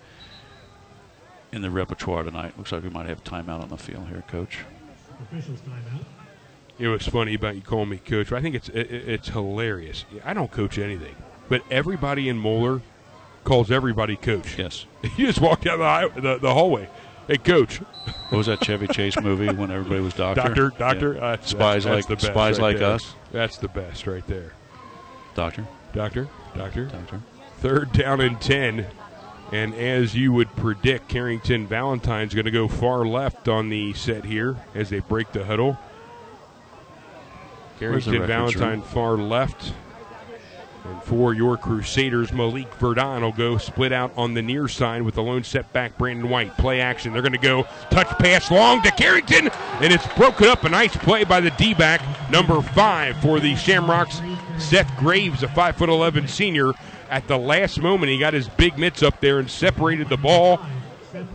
[1.54, 2.58] in the repertoire tonight.
[2.58, 4.60] Looks like we might have timeout on the field here, Coach.
[5.22, 6.04] Officials timeout.
[6.78, 8.32] You know what's funny about you calling me coach?
[8.32, 10.06] I think it's it, it's hilarious.
[10.24, 11.16] I don't coach anything,
[11.50, 12.82] but everybody in Moeller
[13.44, 14.60] calls everybody coach.
[14.60, 14.86] Yes.
[15.18, 16.88] you just walk down the, high, the, the hallway.
[17.28, 17.78] Hey, coach.
[18.30, 20.42] What was that Chevy Chase movie when everybody was doctor?
[20.42, 21.14] Doctor, doctor.
[21.16, 21.26] Yeah.
[21.26, 22.92] Uh, spies that's, like spies right like there.
[22.92, 23.16] us.
[23.32, 24.54] That's the best right there.
[25.34, 25.68] Doctor.
[25.94, 26.28] Doctor.
[26.56, 26.86] Doctor.
[26.86, 27.22] Doctor.
[27.60, 28.86] Third down and ten.
[29.52, 34.26] And as you would predict, Carrington Valentine's going to go far left on the set
[34.26, 35.78] here as they break the huddle.
[37.80, 39.74] Carrington Valentine far left.
[40.86, 45.16] And for your Crusaders, Malik Verdon will go split out on the near side with
[45.16, 46.56] the lone setback, Brandon White.
[46.58, 47.12] Play action.
[47.12, 49.50] They're going to go touch pass long to Carrington,
[49.82, 50.64] and it's broken up.
[50.64, 54.22] A nice play by the D back, number five for the Shamrocks.
[54.58, 56.72] Seth Graves, a 5'11 senior.
[57.10, 60.60] At the last moment, he got his big mitts up there and separated the ball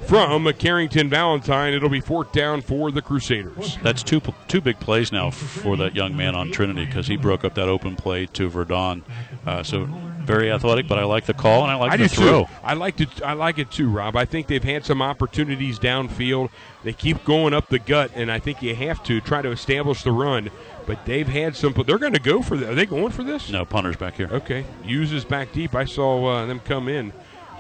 [0.07, 1.73] from Carrington Valentine.
[1.73, 3.79] It'll be fourth down for the Crusaders.
[3.83, 7.45] That's two two big plays now for that young man on Trinity because he broke
[7.45, 9.05] up that open play to Verdon.
[9.47, 9.89] Uh, so
[10.23, 12.45] very athletic, but I like the call and I like I the throw.
[12.45, 12.51] Too.
[12.63, 13.23] I like it.
[13.23, 14.17] I like it too, Rob.
[14.17, 16.51] I think they've had some opportunities downfield.
[16.85, 20.03] They keep going up the gut, and I think you have to try to establish
[20.03, 20.51] the run.
[20.87, 21.75] But they've had some.
[21.87, 22.69] They're going to go for this.
[22.69, 23.51] Are they going for this?
[23.51, 24.29] No, punter's back here.
[24.33, 25.75] Okay, uses back deep.
[25.75, 27.13] I saw uh, them come in.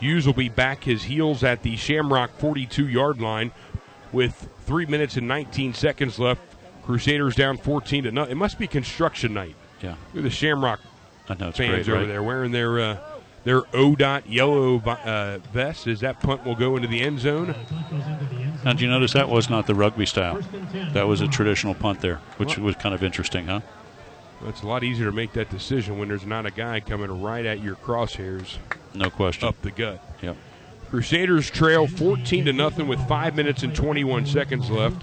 [0.03, 3.53] Hughes will be back his heels at the Shamrock 42 yard line
[4.11, 6.41] with three minutes and 19 seconds left.
[6.83, 8.33] Crusaders down 14 to nothing.
[8.33, 9.55] It must be construction night.
[9.81, 9.91] Yeah.
[10.12, 10.81] Look at the Shamrock
[11.29, 12.09] I know, fans great, over right?
[12.09, 12.99] there wearing their uh,
[13.45, 15.87] their O dot yellow uh, vest.
[15.87, 17.55] As that punt will go into the end zone.
[18.65, 20.41] Now, did you notice that was not the rugby style?
[20.95, 23.61] That was a traditional punt there, which was kind of interesting, huh?
[24.41, 27.23] Well, it's a lot easier to make that decision when there's not a guy coming
[27.23, 28.57] right at your crosshairs
[28.94, 29.48] No question.
[29.48, 30.02] up the gut.
[30.22, 30.37] Yep.
[30.90, 35.02] Crusaders trail 14 to nothing with 5 minutes and 21 seconds left.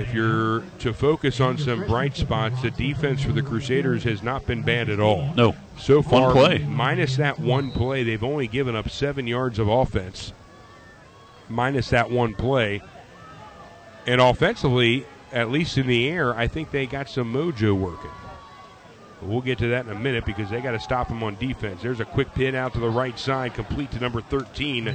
[0.00, 4.46] If you're to focus on some bright spots, the defense for the Crusaders has not
[4.46, 5.32] been bad at all.
[5.34, 5.56] No.
[5.76, 6.58] So One far, play.
[6.58, 10.32] minus that one play, they've only given up seven yards of offense.
[11.48, 12.80] Minus that one play.
[14.06, 18.10] And offensively, at least in the air, I think they got some mojo working.
[19.24, 21.80] We'll get to that in a minute because they got to stop them on defense.
[21.80, 24.88] There's a quick pin out to the right side, complete to number 13.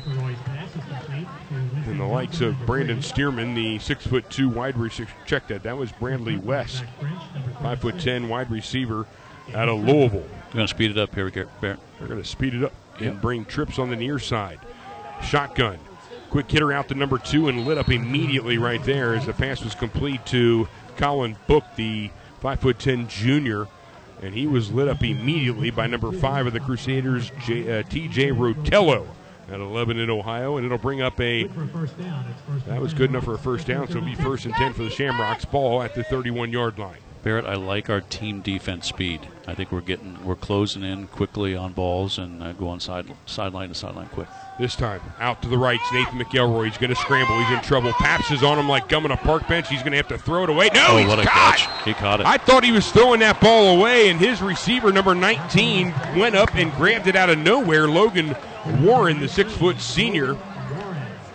[1.86, 5.10] And the likes of Brandon Stearman, the six foot two wide receiver.
[5.26, 5.64] Check that.
[5.64, 6.84] That was Brandley West,
[7.62, 9.06] five foot ten wide receiver
[9.56, 10.26] out of Louisville.
[10.50, 11.30] We're going to speed it up here.
[11.62, 11.80] Barrett.
[12.00, 13.22] They're going to speed it up and Yep.
[13.22, 14.60] bring trips on the near side.
[15.24, 15.80] Shotgun.
[16.30, 19.64] Quick hitter out to number two and lit up immediately right there as the pass
[19.64, 22.10] was complete to Colin Book, the
[22.42, 23.68] five foot ten junior,
[24.22, 28.32] and he was lit up immediately by number five of the Crusaders, J, uh, T.J.
[28.32, 29.08] Rotello,
[29.50, 31.44] at 11 in Ohio, and it'll bring up a.
[32.68, 34.84] That was good enough for a first down, so it'll be first and ten for
[34.84, 35.46] the Shamrocks.
[35.46, 36.98] Ball at the 31 yard line.
[37.28, 39.20] Barrett, I like our team defense speed.
[39.48, 43.68] I think we're getting we're closing in quickly on balls and uh, going side sideline
[43.68, 44.30] to sideline quick.
[44.58, 46.68] This time, out to the right, Nathan McElroy.
[46.68, 47.38] He's going to scramble.
[47.44, 47.92] He's in trouble.
[47.92, 49.68] Paps is on him like gum on a park bench.
[49.68, 50.70] He's going to have to throw it away.
[50.74, 51.58] No, oh, he's what a caught.
[51.58, 51.84] catch!
[51.84, 52.26] He caught it.
[52.26, 56.56] I thought he was throwing that ball away, and his receiver, number 19, went up
[56.56, 57.90] and grabbed it out of nowhere.
[57.90, 58.38] Logan
[58.80, 60.38] Warren, the six foot senior.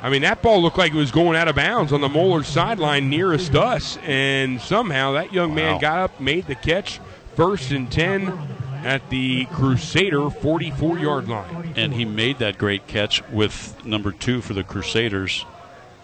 [0.03, 2.43] I mean, that ball looked like it was going out of bounds on the Moeller
[2.43, 5.79] sideline nearest us, and somehow that young man Wow.
[5.81, 6.99] got up, made the catch,
[7.37, 8.37] first and 10
[8.85, 11.73] at the Crusader 44 yard line.
[11.77, 15.45] and he made that great catch with number two for the Crusaders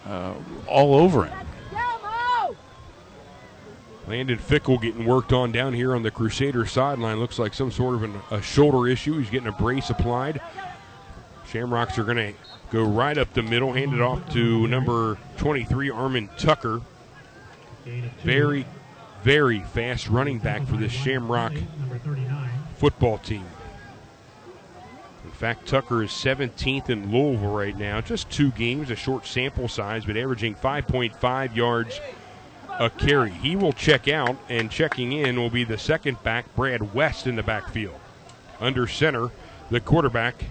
[0.07, 0.31] uh,
[0.65, 1.37] all over him.
[4.07, 7.19] Landon Fickle getting worked on down here on the Crusader sideline.
[7.19, 9.19] Looks like some sort of an, a shoulder issue.
[9.19, 10.41] He's getting a brace applied.
[11.49, 12.33] Shamrocks are going to
[12.71, 16.81] go right up the middle, hand it off to number 23, Armin Tucker.
[18.23, 18.65] Very,
[19.23, 21.53] very fast running back for this Shamrock
[22.75, 23.45] football team.
[25.25, 28.01] In fact, Tucker is 17th in Louisville right now.
[28.01, 31.99] Just two games, a short sample size, but averaging 5.5 yards
[32.79, 33.31] a carry.
[33.31, 37.35] He will check out, and checking in will be the second back, Brad West, in
[37.35, 37.99] the backfield.
[38.59, 39.31] Under center,
[39.69, 40.43] the quarterback,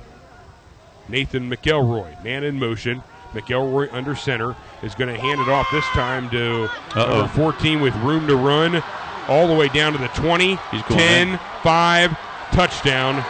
[1.08, 2.22] Nathan McElroy.
[2.22, 3.02] Man in motion.
[3.32, 7.18] McElroy under center is going to hand it off this time to Uh-oh.
[7.18, 8.82] number 14 with room to run
[9.28, 11.38] all the way down to the 20, He's going 10, in.
[11.62, 12.18] 5,
[12.52, 13.22] touchdown.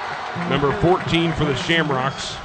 [0.49, 2.37] Number 14 for the Shamrocks.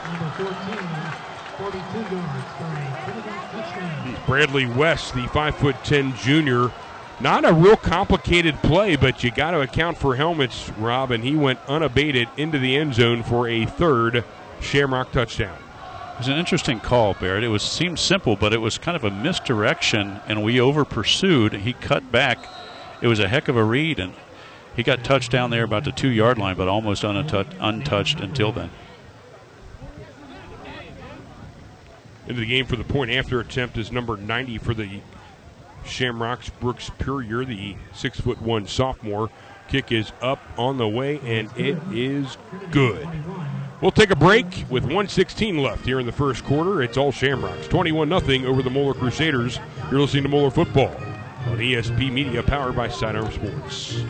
[4.26, 6.72] Bradley West, the five foot ten junior.
[7.20, 11.36] Not a real complicated play, but you got to account for helmets, Rob, and he
[11.36, 14.24] went unabated into the end zone for a third
[14.64, 15.58] Shamrock touchdown.
[16.14, 17.44] It was an interesting call, Barrett.
[17.44, 21.54] It was seemed simple, but it was kind of a misdirection, and we over pursued.
[21.54, 22.40] He cut back.
[23.02, 24.14] It was a heck of a read, and
[24.76, 28.52] he got touched down there about the two yard line, but almost untouched, untouched until
[28.52, 28.70] then.
[32.28, 35.02] Into the game for the point after attempt is number 90 for the
[35.84, 39.30] Shamrocks, Brooks Purier, the six foot one sophomore.
[39.68, 42.38] Kick is up on the way, and it is
[42.72, 43.08] good.
[43.84, 46.82] We'll take a break with 116 left here in the first quarter.
[46.82, 47.68] It's all Shamrocks.
[47.68, 49.60] 21 0 over the Moeller Crusaders.
[49.92, 50.96] You're listening to Moeller Football
[51.48, 54.02] on ESP Media, powered by Sidearm Sports.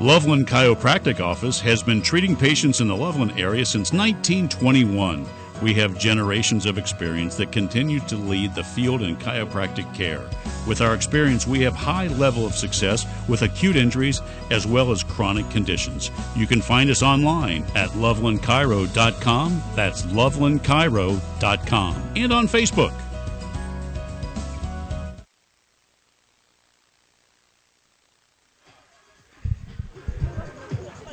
[0.00, 5.24] Loveland Chiropractic Office has been treating patients in the Loveland area since 1921.
[5.62, 10.22] We have generations of experience that continue to lead the field in chiropractic care.
[10.66, 15.02] With our experience, we have high level of success with acute injuries as well as
[15.02, 16.10] chronic conditions.
[16.34, 19.62] You can find us online at lovelandchiro.com.
[19.74, 22.12] That's lovelandchiro.com.
[22.16, 23.09] And on Facebook.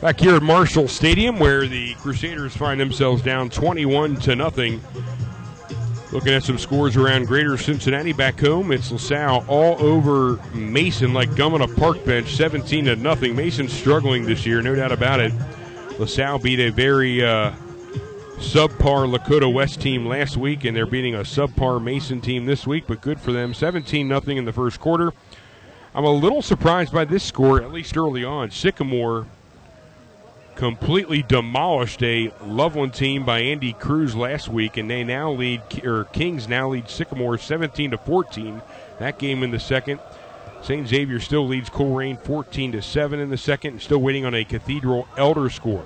[0.02, 4.80] Back here at Marshall Stadium, where the Crusaders find themselves down 21 to nothing.
[6.12, 11.36] Looking at some scores around Greater Cincinnati back home, it's LaSalle all over Mason like
[11.36, 13.36] gum on a park bench, 17 to nothing.
[13.36, 15.34] Mason's struggling this year, no doubt about it.
[15.98, 17.52] LaSalle beat a very uh,
[18.38, 22.84] subpar Lakota West team last week, and they're beating a subpar Mason team this week,
[22.86, 23.52] but good for them.
[23.52, 25.12] 17 nothing in the first quarter.
[25.96, 28.52] I'm a little surprised by this score, at least early on.
[28.52, 29.26] Sycamore
[30.58, 36.06] completely demolished a Loveland team by Andy Cruz last week, and they now lead, or
[36.06, 38.62] Kings now lead Sycamore 17 to 14.
[39.00, 40.00] That game in the second.
[40.64, 40.88] St.
[40.88, 44.44] Xavier still leads Colerain 14 to 7 in the second, and still waiting on a
[44.44, 45.86] Cathedral Elder score.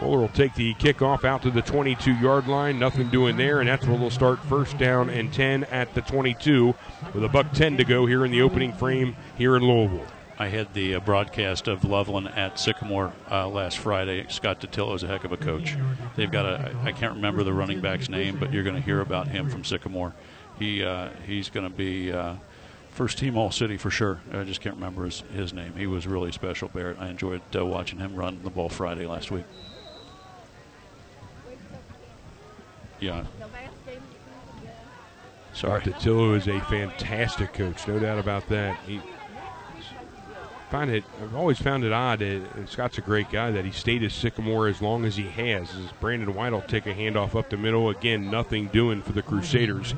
[0.00, 2.78] Moeller will take the kickoff out to the 22 yard line.
[2.78, 6.74] Nothing doing there, and that's where they'll start first down and 10 at the 22
[7.12, 10.06] with a buck 10 to go here in the opening frame here in Louisville.
[10.40, 14.24] I had the uh, broadcast of Loveland at Sycamore uh, last Friday.
[14.28, 15.76] Scott Datillo is a heck of a coach.
[16.14, 19.00] They've got a, I can't remember the running back's name, but you're going to hear
[19.00, 20.14] about him from Sycamore.
[20.56, 22.36] He uh, He's going to be uh,
[22.90, 24.20] first team All City for sure.
[24.32, 25.74] I just can't remember his, his name.
[25.74, 26.98] He was really special, Barrett.
[27.00, 29.44] I enjoyed uh, watching him run the ball Friday last week.
[33.00, 33.24] Yeah.
[35.52, 35.80] Sorry.
[35.80, 38.78] Datillo is a fantastic coach, no doubt about that.
[38.86, 39.00] He
[40.70, 41.04] find it.
[41.22, 42.20] I've always found it odd.
[42.20, 45.28] That, uh, Scott's a great guy that he stayed at Sycamore as long as he
[45.28, 45.74] has.
[45.74, 49.22] As Brandon White will take a handoff up the middle again, nothing doing for the
[49.22, 49.94] Crusaders.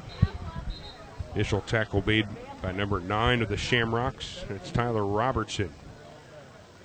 [1.35, 2.27] Initial tackle made
[2.63, 4.45] by number nine of the Shamrocks.
[4.49, 5.73] It's Tyler Robertson,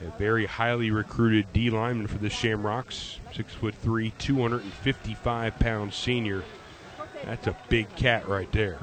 [0.02, 3.20] a very highly recruited D lineman for the Shamrocks.
[3.34, 6.44] Six foot three, 255 pound senior.
[7.26, 8.78] That's a big cat right there.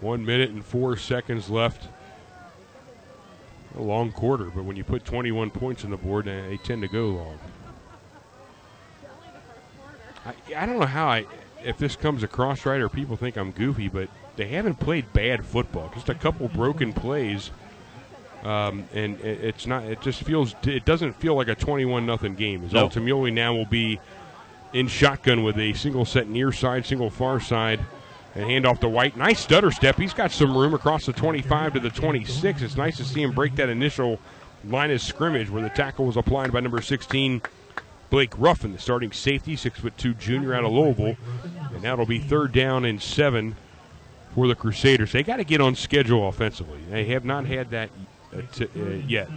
[0.00, 1.88] One minute and four seconds left.
[3.78, 6.82] A long quarter, but when you put 21 points on the board, eh, they tend
[6.82, 7.38] to go long.
[10.26, 11.26] I, I don't know how I,
[11.64, 15.44] if this comes across right or people think I'm goofy, but they haven't played bad
[15.44, 15.90] football.
[15.94, 17.50] Just a couple broken plays,
[18.42, 19.84] um, and it, it's not.
[19.84, 20.54] It just feels.
[20.64, 22.64] It doesn't feel like a 21 nothing game.
[22.64, 22.88] As No.
[22.88, 24.00] Altamuli now will be
[24.72, 27.80] in shotgun with a single set near side, single far side,
[28.34, 29.16] and hand off to White.
[29.16, 29.96] Nice stutter step.
[29.96, 32.62] He's got some room across the 25 to the 26.
[32.62, 34.18] It's nice to see him break that initial
[34.64, 37.42] line of scrimmage where the tackle was applied by number 16,
[38.10, 41.16] Blake Ruffin, the starting safety, six foot two junior out of Louisville.
[41.74, 43.56] And it'll be third down and seven
[44.34, 45.12] for the Crusaders.
[45.12, 46.80] They got to get on schedule offensively.
[46.90, 47.90] They have not had that
[48.34, 49.28] uh, t- uh, yet.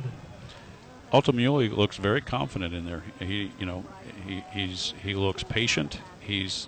[1.11, 3.03] Altamuli looks very confident in there.
[3.19, 3.85] He, you know,
[4.27, 5.99] he, he's he looks patient.
[6.19, 6.67] He's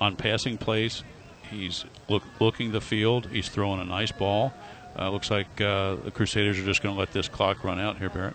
[0.00, 1.02] on passing plays.
[1.50, 3.26] He's look, looking the field.
[3.26, 4.52] He's throwing a nice ball.
[4.98, 7.98] Uh, looks like uh, the Crusaders are just going to let this clock run out
[7.98, 8.34] here, Barrett.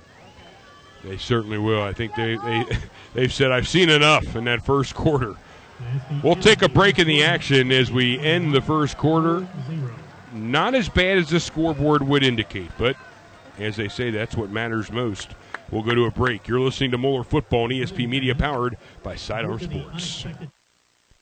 [1.04, 1.82] They certainly will.
[1.82, 2.66] I think they, they
[3.14, 5.36] they've said I've seen enough in that first quarter.
[6.24, 9.46] We'll take a break in the action as we end the first quarter.
[10.34, 12.96] Not as bad as the scoreboard would indicate, but
[13.60, 15.32] as they say, that's what matters most.
[15.74, 16.48] We'll go to a break.
[16.48, 20.24] You're listening to Moeller Football on ESP Media, powered by Sidearm Sports.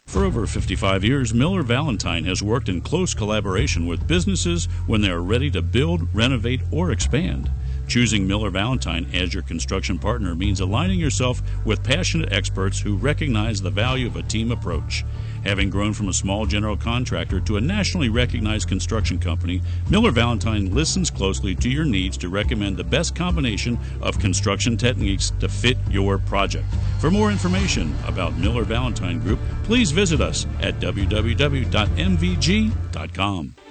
[0.05, 5.09] For over 55 years, Miller Valentine has worked in close collaboration with businesses when they
[5.09, 7.49] are ready to build, renovate, or expand.
[7.87, 13.61] Choosing Miller Valentine as your construction partner means aligning yourself with passionate experts who recognize
[13.61, 15.05] the value of a team approach.
[15.43, 20.73] Having grown from a small general contractor to a nationally recognized construction company, Miller Valentine
[20.73, 25.77] listens closely to your needs to recommend the best combination of construction techniques to fit
[25.89, 26.67] your project.
[26.99, 31.71] For more information about Miller Valentine Group, please visit us at www.mvg.com.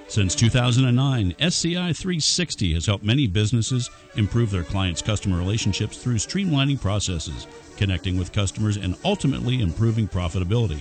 [0.08, 6.80] Since 2009, SCI 360 has helped many businesses improve their clients' customer relationships through streamlining
[6.80, 10.80] processes, connecting with customers, and ultimately improving profitability.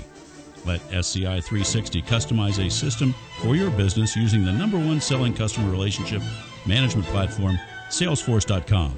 [0.69, 5.71] Let SCI 360 customize a system for your business using the number one selling customer
[5.71, 6.21] relationship
[6.67, 7.57] management platform,
[7.89, 8.93] Salesforce.com.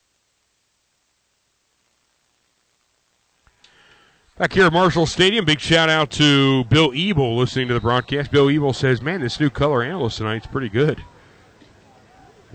[4.38, 8.30] Back here at Marshall Stadium, big shout out to Bill Ebel listening to the broadcast.
[8.30, 11.02] Bill Ebel says, Man, this new color analyst tonight's pretty good.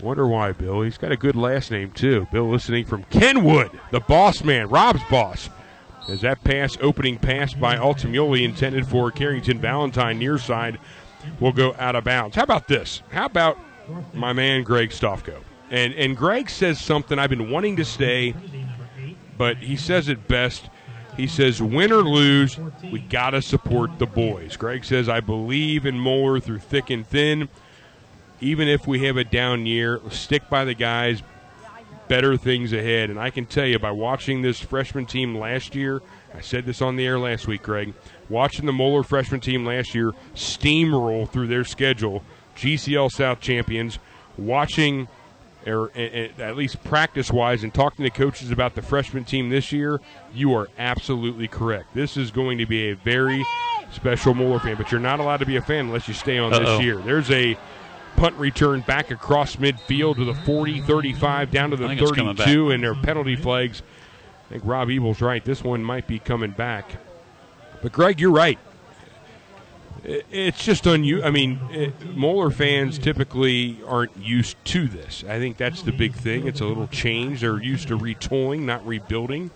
[0.00, 0.80] Wonder why, Bill.
[0.80, 2.26] He's got a good last name, too.
[2.32, 5.50] Bill listening from Kenwood, the boss man, Rob's boss.
[6.08, 10.78] As that pass, opening pass by Altamuli intended for Carrington Valentine near side,
[11.38, 12.34] will go out of bounds.
[12.34, 13.02] How about this?
[13.10, 13.58] How about
[14.14, 15.42] my man Greg Stofko?
[15.70, 18.34] And and Greg says something I've been wanting to stay,
[19.36, 20.70] but he says it best.
[21.16, 22.58] He says, win or lose,
[22.90, 24.56] we got to support the boys.
[24.56, 27.48] Greg says, I believe in Moeller through thick and thin.
[28.40, 31.22] Even if we have a down year, stick by the guys,
[32.08, 33.10] better things ahead.
[33.10, 36.02] And I can tell you by watching this freshman team last year,
[36.34, 37.94] I said this on the air last week, Greg,
[38.28, 42.24] watching the Moeller freshman team last year steamroll through their schedule,
[42.56, 43.98] GCL South champions,
[44.36, 45.08] watching
[45.66, 50.00] or at least practice wise, and talking to coaches about the freshman team this year,
[50.34, 51.94] you are absolutely correct.
[51.94, 53.44] This is going to be a very
[53.92, 56.52] special Moeller fan, but you're not allowed to be a fan unless you stay on
[56.52, 56.64] Uh-oh.
[56.64, 56.96] this year.
[56.98, 57.56] There's a
[58.16, 62.94] punt return back across midfield to the 40, 35, down to the 32, and their
[62.94, 63.82] penalty flags.
[64.46, 65.44] I think Rob Ebel's right.
[65.44, 66.96] This one might be coming back.
[67.82, 68.58] But Greg, you're right.
[70.04, 71.26] It's just unusual.
[71.26, 75.24] I mean, it, Moeller fans typically aren't used to this.
[75.26, 76.46] I think that's the big thing.
[76.46, 77.40] It's a little change.
[77.40, 79.50] They're used to retooling, not rebuilding.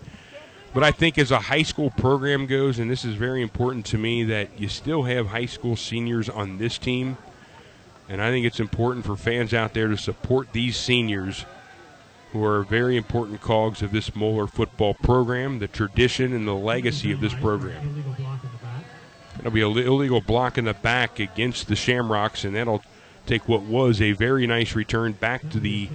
[0.73, 3.97] But I think as a high school program goes, and this is very important to
[3.97, 7.17] me, that you still have high school seniors on this team.
[8.07, 11.45] And I think it's important for fans out there to support these seniors
[12.31, 17.11] who are very important cogs of this Moeller football program, the tradition and the legacy
[17.11, 18.03] of this program.
[19.39, 22.83] It'll be an illegal block in the back against the Shamrocks, and that'll
[23.25, 25.89] take what was a very nice return back to the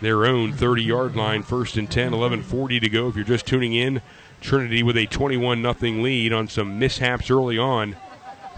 [0.00, 3.08] their own 30 yard line, first and 10, 11.40 to go.
[3.08, 4.02] If you're just tuning in,
[4.40, 7.96] Trinity with a 21 0 lead on some mishaps early on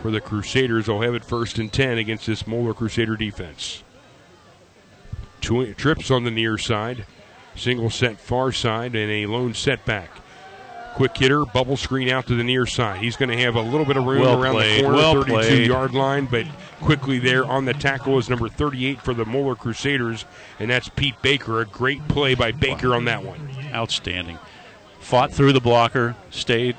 [0.03, 0.87] for the Crusaders.
[0.87, 3.85] They'll have it first and 10 against this Moeller Crusader defense.
[5.41, 7.07] Two trips on the near side,
[7.55, 10.11] single set far side, and a lone setback.
[10.97, 13.03] Quick hitter, bubble screen out to the near side.
[13.03, 14.79] He's going to have a little bit of room well around played.
[14.79, 15.67] the corner, well 32 played.
[15.67, 16.47] yard line, but
[16.81, 20.25] quickly there on the tackle is number 38 for the Moeller Crusaders,
[20.59, 21.61] and that's Pete Baker.
[21.61, 23.47] A great play by Baker on that one.
[23.75, 24.39] Outstanding.
[24.99, 26.77] Fought through the blocker, stayed,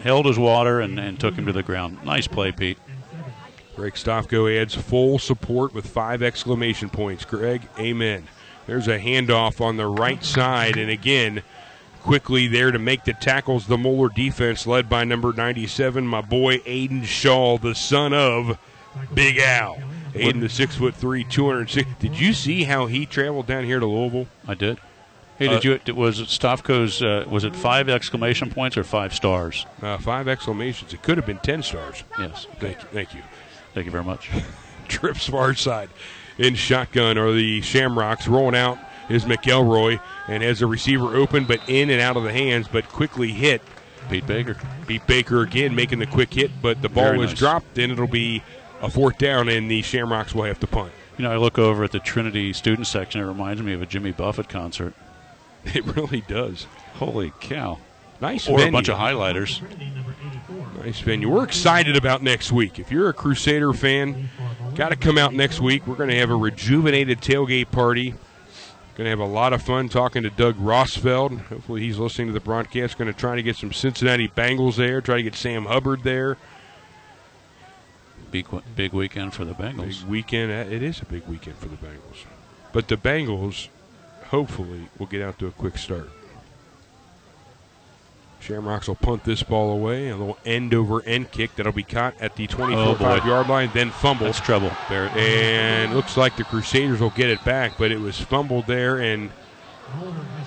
[0.00, 2.02] held his water, and, and took him to the ground.
[2.02, 2.78] Nice play, Pete.
[3.76, 7.26] Greg Stofko adds full support with five exclamation points.
[7.26, 8.26] Greg, amen.
[8.66, 11.42] There's a handoff on the right side, and again,
[12.04, 13.66] quickly there to make the tackles.
[13.66, 18.58] The Moeller defense, led by number 97, my boy Aiden Shaw, the son of
[19.14, 19.78] Big Al.
[20.12, 21.88] Aiden, the six foot three, 206.
[21.98, 24.28] Did you see how he traveled down here to Louisville?
[24.46, 24.78] I did.
[25.38, 25.94] Hey, did Uh, you?
[25.94, 27.02] Was it Stofko's?
[27.02, 29.66] Uh, was it five exclamation points or five stars?
[29.82, 30.92] Uh, five exclamations.
[30.94, 32.04] It could have been 10 stars.
[32.18, 32.46] Yes.
[32.60, 32.88] Thank you.
[32.92, 33.22] Thank you.
[33.72, 34.30] Thank you very much.
[34.88, 35.88] trips far side.
[36.38, 38.28] In shotgun are the Shamrocks.
[38.28, 38.78] Rolling out
[39.08, 42.88] is McElroy and has a receiver open, but in and out of the hands, but
[42.88, 43.62] quickly hit.
[44.10, 44.56] Pete Baker.
[44.86, 47.38] Pete Baker again, making the quick hit, but the ball Very was nice.
[47.38, 47.74] dropped.
[47.74, 48.42] Then it'll be
[48.82, 50.92] a fourth down, and the Shamrocks will have to punt.
[51.16, 53.20] You know, I look over at the Trinity student section.
[53.20, 54.94] It reminds me of a Jimmy Buffett concert.
[55.74, 56.66] It really does.
[56.96, 57.78] Holy cow!
[58.20, 58.68] Nice Or venue.
[58.68, 59.62] a bunch of highlighters.
[60.84, 61.30] Nice venue.
[61.30, 62.78] We're excited about next week.
[62.78, 64.28] If you're a Crusader fan,
[64.74, 65.86] got to come out next week.
[65.86, 68.14] We're going to have a rejuvenated tailgate party.
[68.96, 71.40] Going to have a lot of fun talking to Doug Rosfeld.
[71.46, 72.96] Hopefully, he's listening to the broadcast.
[72.96, 75.00] Going to try to get some Cincinnati Bengals there.
[75.00, 76.36] Try to get Sam Hubbard there.
[78.30, 80.04] Big big weekend for the Big Bengals.
[80.06, 80.52] weekend.
[80.52, 82.24] Uh, It is a big weekend for the Bengals.
[82.72, 83.68] But the Bengals,
[84.28, 86.10] hopefully, will get out to a quick start.
[88.44, 90.08] Shamrocks will punt this ball away.
[90.08, 92.98] A little end over end kick that'll be caught at the 24 Oh, boy.
[92.98, 94.28] 5 yard line, then fumbled.
[94.28, 95.16] That's trouble, Barrett.
[95.16, 99.30] And looks like the Crusaders will get it back, but it was fumbled there, and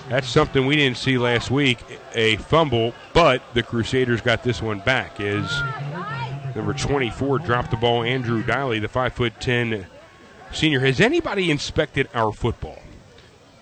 [0.08, 1.78] that's something we didn't see last week
[2.14, 5.18] a fumble, but the Crusaders got this one back.
[5.20, 5.50] Is
[6.54, 9.86] number 24 dropped the ball, Andrew Diley, the 5'10
[10.52, 10.80] senior.
[10.80, 12.78] Has anybody inspected our football?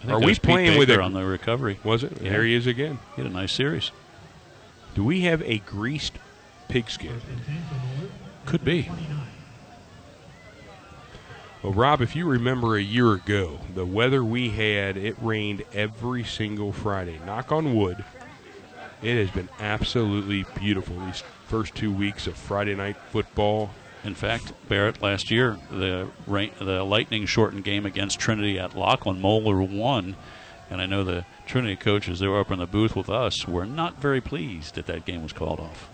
[0.08, 1.80] Are we playing with it on the recovery?
[1.82, 2.20] Was it?
[2.20, 2.30] Yeah.
[2.30, 2.98] There he is again.
[3.16, 3.90] He had a nice series.
[4.96, 6.14] Do we have a greased
[6.68, 7.20] pigskin?
[8.46, 8.88] Could be.
[11.62, 16.24] Well, Rob, if you remember a year ago, the weather we had, it rained every
[16.24, 17.20] single Friday.
[17.26, 18.06] Knock on wood.
[19.02, 23.72] It has been absolutely beautiful these first two weeks of Friday night football.
[24.02, 29.20] In fact, Barrett, last year the rain, the lightning shortened game against Trinity at Lockland
[29.20, 30.16] Moeller won,
[30.70, 33.66] and I know the Trinity coaches they were up in the booth with us were
[33.66, 35.88] not very pleased that that game was called off.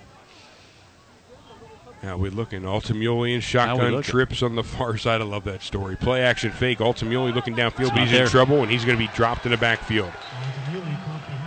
[2.03, 5.20] Now we're looking Altamuli and shotgun trips on the far side.
[5.20, 5.97] I love that story.
[5.97, 6.79] Play action fake.
[6.79, 9.57] Altamuli looking downfield, but he's in trouble, and he's going to be dropped in the
[9.57, 10.11] backfield.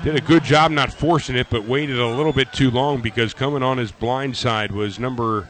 [0.03, 3.33] Did a good job not forcing it, but waited a little bit too long because
[3.33, 5.49] coming on his blind side was number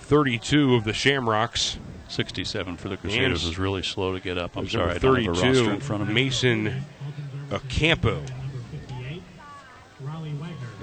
[0.00, 1.78] 32 of the Shamrocks.
[2.08, 4.56] 67 for the Crusaders And- was really slow to get up.
[4.56, 6.14] I'm sorry, I don't have a roster in front of me.
[6.14, 6.84] Mason
[7.52, 8.22] Ocampo.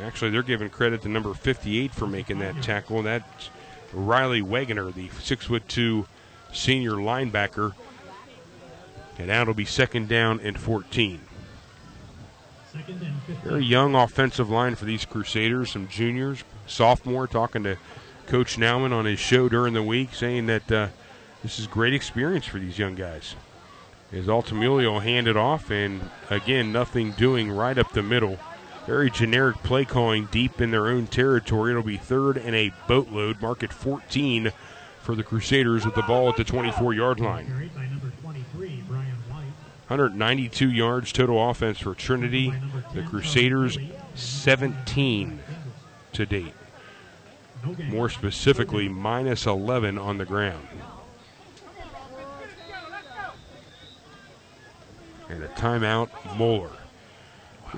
[0.04, 3.02] Actually, they're giving credit to number 58 for making that tackle.
[3.02, 3.50] That's
[3.92, 6.06] Riley Wagoner, the six foot two
[6.54, 7.74] senior linebacker.
[9.18, 11.22] And now it'll be second down and 14.
[13.44, 17.78] Very young offensive line for these Crusaders, some juniors, sophomore, talking to
[18.28, 20.88] Coach Nauman on his show during the week, saying that uh,
[21.46, 23.36] this is great experience for these young guys.
[24.12, 28.40] As Altamulio handed off, and again, nothing doing right up the middle.
[28.88, 31.70] Very generic play calling deep in their own territory.
[31.70, 34.54] It'll be third and a boatload, mark at 14
[35.04, 37.70] for the Crusaders with the ball at the 24 yard line.
[39.88, 42.52] 192 yards total offense for Trinity.
[42.96, 43.78] The Crusaders
[44.16, 45.42] 17
[46.14, 46.54] to date.
[47.88, 50.68] More specifically, minus 11 on the ground.
[55.30, 56.72] And a timeout, Moeller.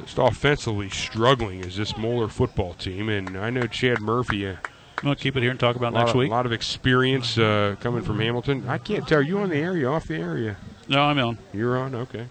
[0.02, 4.48] Just offensively struggling is this Moeller football team, and I know Chad Murphy.
[4.48, 4.56] Uh,
[5.02, 6.30] to keep it here and talk about next of, week?
[6.30, 8.68] A lot of experience uh, coming from Hamilton.
[8.68, 9.20] I can't tell.
[9.20, 10.58] Are you on the area, off the area?
[10.88, 11.38] No, I'm on.
[11.54, 11.93] You're on.
[11.93, 12.28] Okay.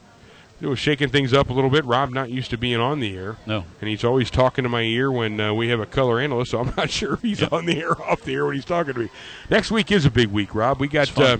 [0.60, 1.84] It was shaking things up a little bit.
[1.84, 3.36] Rob not used to being on the air.
[3.46, 3.64] No.
[3.80, 6.60] And he's always talking to my ear when uh, we have a color analyst, so
[6.60, 9.00] I'm not sure if he's on the air off the air when he's talking to
[9.00, 9.08] me.
[9.50, 10.80] Next week is a big week, Rob.
[10.80, 11.38] We got uh,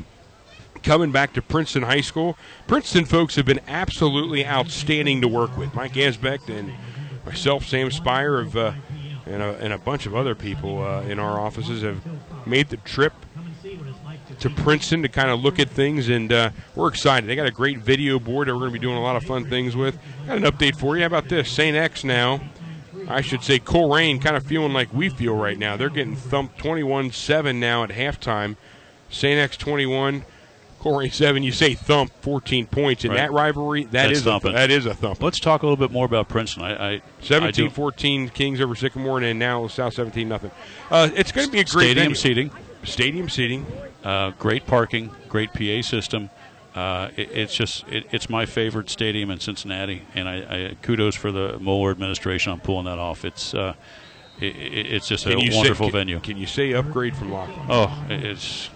[0.83, 2.37] coming back to Princeton High School.
[2.67, 5.75] Princeton folks have been absolutely outstanding to work with.
[5.75, 6.73] Mike Asbeck and
[7.25, 8.73] myself, Sam Spire, have, uh,
[9.27, 12.01] and, a, and a bunch of other people uh, in our offices have
[12.47, 13.13] made the trip
[14.41, 17.29] to Princeton to kind of look at things, and uh, we're excited.
[17.29, 19.25] They got a great video board that we're going to be doing a lot of
[19.25, 19.99] fun things with.
[20.27, 21.03] Got an update for you.
[21.03, 21.51] How about this?
[21.51, 21.77] St.
[21.77, 22.41] X now,
[23.09, 25.77] I should say, Colerain kind of feeling like we feel right now.
[25.77, 28.57] They're getting thumped 21 7 now at halftime.
[29.09, 29.39] St.
[29.39, 30.25] X 21.
[30.87, 33.17] Colerain 7, you say thump 14 points in right.
[33.17, 33.85] that rivalry.
[33.85, 34.53] That That's is thumping.
[34.53, 35.21] a, that is a thump.
[35.21, 36.63] Let's talk a little bit more about Princeton.
[36.63, 40.53] I, I 17 14 Kings over Sycamore, and now South 17 nothing.
[40.91, 42.15] Uh, it's going to be a great stadium venue.
[42.15, 42.51] seating.
[42.85, 43.67] Stadium seating.
[44.05, 46.31] Uh, great parking, great PA system.
[46.77, 51.17] Uh, it, it's just it, it's my favorite stadium in Cincinnati, and I, I, kudos
[51.17, 53.25] for the Moeller administration on pulling that off.
[53.25, 53.75] It's uh,
[54.41, 56.21] it, it's just a wonderful say, can, venue.
[56.21, 57.69] Can you say upgrade from Lockland?
[57.71, 58.69] Oh, it's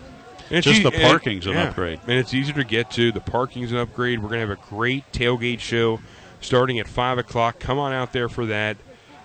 [0.51, 1.68] it's just e- the parking's and, an yeah.
[1.68, 3.12] upgrade, and it's easier to get to.
[3.12, 4.22] The parking's an upgrade.
[4.22, 6.01] We're gonna have a great tailgate show
[6.40, 7.59] starting at five o'clock.
[7.59, 8.76] Come on out there for that.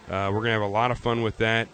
[0.09, 1.67] Uh, we're gonna have a lot of fun with that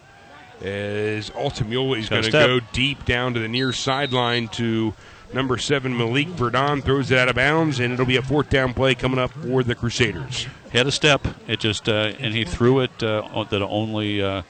[0.61, 4.93] as Altamula is going to go deep down to the near sideline to
[5.33, 8.73] number seven Malik Verdon throws it out of bounds, and it'll be a fourth down
[8.73, 10.47] play coming up for the Crusaders.
[10.71, 11.25] He had a step.
[11.47, 14.43] It just uh, and he threw it uh, that only uh,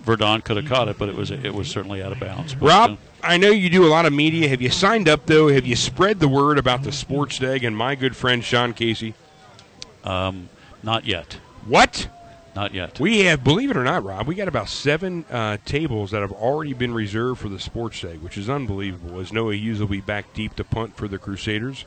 [0.00, 2.54] Verdon could have caught it, but it was it was certainly out of bounds.
[2.54, 4.48] But, Rob, uh, I know you do a lot of media.
[4.48, 5.48] Have you signed up though?
[5.48, 9.14] Have you spread the word about the sports dag and my good friend Sean Casey?
[10.04, 10.48] Um,
[10.82, 11.38] not yet.
[11.66, 12.08] What?
[12.54, 12.98] Not yet.
[12.98, 16.32] We have, believe it or not, Rob, we got about seven uh, tables that have
[16.32, 19.20] already been reserved for the sports day, which is unbelievable.
[19.20, 21.84] As Noah Hughes will be back deep to punt for the Crusaders.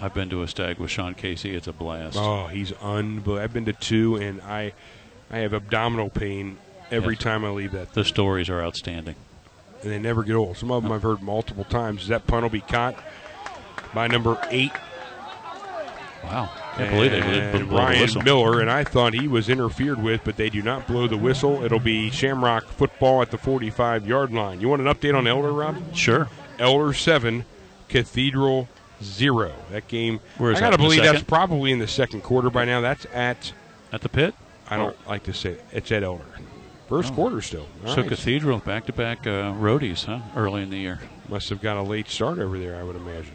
[0.00, 1.54] I've been to a stag with Sean Casey.
[1.54, 2.16] It's a blast.
[2.18, 3.38] Oh, he's unbelievable.
[3.38, 4.72] I've been to two, and I,
[5.30, 6.58] I have abdominal pain
[6.90, 7.22] every Yes.
[7.22, 7.92] time I leave that.
[7.94, 9.14] The stories are outstanding.
[9.82, 10.56] and they never get old.
[10.56, 12.08] Some of them I've heard multiple times.
[12.08, 12.96] That punt will be caught
[13.94, 14.72] by number eight,
[16.24, 16.50] Wow.
[16.76, 18.22] Can't believe they didn't blow the Ryan whistle.
[18.22, 21.62] Miller, and I thought he was interfered with, but they do not blow the whistle.
[21.64, 24.60] It'll be Shamrock football at the 45 yard line.
[24.60, 25.76] You want an update on Elder, Rob?
[25.94, 26.28] Sure.
[26.58, 27.44] Elder 7,
[27.88, 28.68] Cathedral
[29.02, 29.52] 0.
[29.70, 32.50] That game, Where is I got to the believe that's probably in the second quarter
[32.50, 32.80] by now.
[32.80, 33.52] That's at,
[33.92, 34.34] At the pit?
[34.68, 36.24] I don't like to say it, it's at Elder.
[36.88, 37.16] First Oh.
[37.16, 37.66] quarter still.
[37.86, 38.08] All so right.
[38.08, 40.20] Cathedral back to back uh, roadies, huh?
[40.34, 41.00] Early in the year.
[41.28, 43.34] Must have got a late start over there, I would imagine.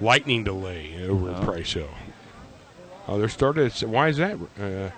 [0.00, 1.44] Lightning delay over at Oh.
[1.44, 1.88] Price Hill.
[3.08, 3.72] Oh, they're started.
[3.82, 4.36] Why is that?
[4.60, 4.90] Uh,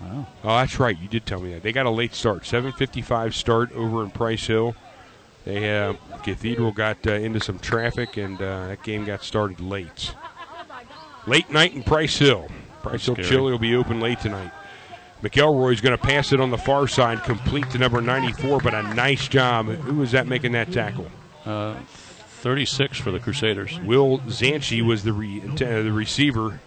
[0.00, 0.26] Wow.
[0.44, 0.96] oh, that's right.
[0.96, 1.62] You did tell me that.
[1.64, 2.44] They got a late start.
[2.44, 4.76] 7:55 start over in Price Hill.
[5.44, 10.14] They uh, Cathedral got uh, into some traffic, and uh, that game got started late.
[11.26, 12.48] Late night in Price Hill.
[12.82, 14.52] Price Hill Chili will be open late tonight.
[15.22, 18.82] McElroy's going to pass it on the far side, complete to number 94, but a
[18.94, 19.66] nice job.
[19.66, 21.10] Who was that making that tackle?
[21.44, 21.74] Uh,
[22.40, 23.80] 36 for the Crusaders.
[23.80, 26.60] Will Zanchi was the re- uh, the receiver,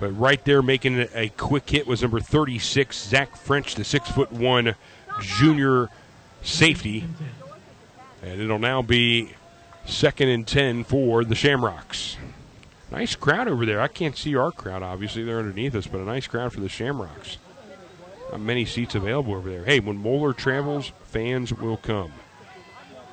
[0.00, 4.32] but right there making a- quick hit was number 36, Zach French, the six foot
[4.32, 4.74] one
[5.20, 5.88] junior
[6.42, 7.04] safety,
[8.22, 9.34] and it'll now be
[9.86, 12.16] second and ten for the Shamrocks.
[12.90, 13.80] Nice crowd over there.
[13.80, 14.82] I can't see our crowd.
[14.82, 17.36] Obviously, they're underneath us, but a nice crowd for the Shamrocks.
[18.30, 19.64] Not many seats available over there.
[19.64, 22.12] Hey, when Moeller travels, fans will come.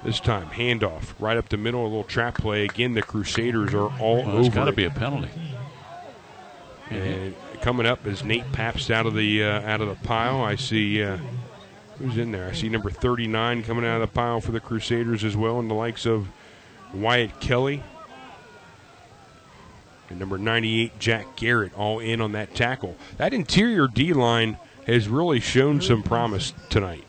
[0.04, 2.66] This time, handoff right up the middle, a little trap play.
[2.66, 4.50] Again, the Crusaders are all Well, over.
[4.52, 5.30] got to be a penalty.
[6.92, 10.42] And coming up is Nate Pabst out of the uh, out of the pile.
[10.44, 11.18] I see uh,
[11.98, 12.48] who's in there.
[12.48, 15.70] I see number 39 coming out of the pile for the Crusaders as well, and
[15.70, 16.28] the likes of
[16.94, 17.82] Wyatt Kelly.
[20.12, 22.96] And number 98, Jack Garrett, all in on that tackle.
[23.18, 27.04] That interior D line has really shown some promise tonight.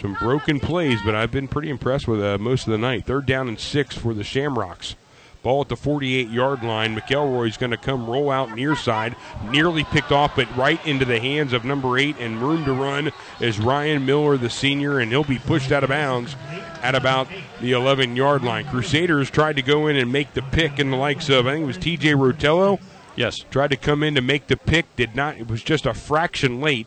[0.00, 3.04] Some broken plays, but I've been pretty impressed with uh, most of the night.
[3.04, 4.94] Third down and six for the Shamrocks.
[5.42, 6.96] Ball at the 48 yard line.
[6.96, 9.16] McElroy's going to come roll out near side.
[9.50, 13.12] Nearly picked off, but right into the hands of number eight and room to run
[13.40, 16.34] is Ryan Miller, the senior, and he'll be pushed out of bounds
[16.82, 17.28] at about
[17.60, 18.66] the 11 yard line.
[18.66, 21.64] Crusaders tried to go in and make the pick and the likes of, I think
[21.64, 22.80] it was TJ Rotello.
[23.18, 23.38] Yes.
[23.50, 25.38] Tried to come in to make the pick, did not.
[25.38, 26.86] It was just a fraction late.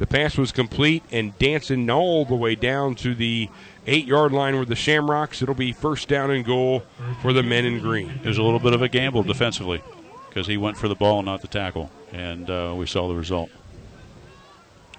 [0.00, 3.48] The pass was complete and dancing all the way down to the
[3.86, 5.40] eight yard line with the Shamrocks.
[5.40, 6.82] It'll be first down and goal
[7.22, 8.10] for the men in green.
[8.24, 9.80] It was a little bit of a gamble defensively
[10.28, 13.50] because he went for the ball, not the tackle, and uh, we saw the result.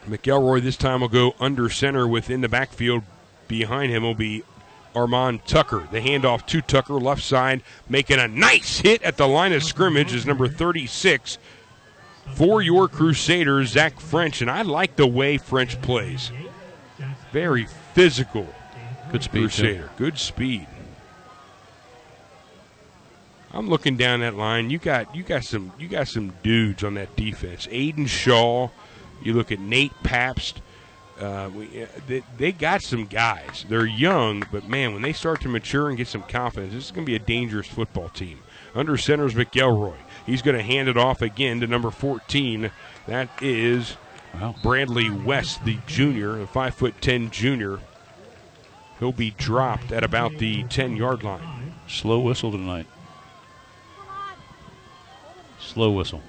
[0.08, 3.04] McElroy this time will go under center within the backfield.
[3.50, 4.44] Behind him will be
[4.96, 5.88] Armand Tucker.
[5.92, 10.14] The handoff to Tucker, left side, making a nice hit at the line of scrimmage
[10.14, 11.38] is number 36
[12.36, 14.42] for your Crusaders, Zach French.
[14.42, 16.32] And I like the way French plays.
[17.32, 18.48] Very physical.
[19.12, 19.42] Good speed.
[19.42, 19.84] Crusader.
[19.84, 19.90] Too.
[19.98, 20.68] Good speed.
[23.52, 24.70] I'm looking down that line.
[24.70, 27.68] You got you got some you got some dudes on that defense.
[27.68, 28.70] Aiden Shaw.
[29.24, 30.62] You look at Nate Pabst.
[31.20, 33.66] Uh, we, uh, they, they, got some guys.
[33.68, 36.92] They're young, but man, when they start to mature and get some confidence, this is
[36.92, 38.40] going to be a dangerous football team.
[38.74, 39.98] Under center's McElroy.
[40.26, 42.72] He's going to hand it off again to number 14.
[43.08, 43.98] That is
[44.34, 44.56] wow.
[44.64, 47.80] Bradley West, the junior, a five foot ten junior.
[49.00, 51.74] He'll be dropped at about the 10 yard line.
[51.88, 52.86] Slow whistle tonight.
[55.60, 56.22] Slow whistle.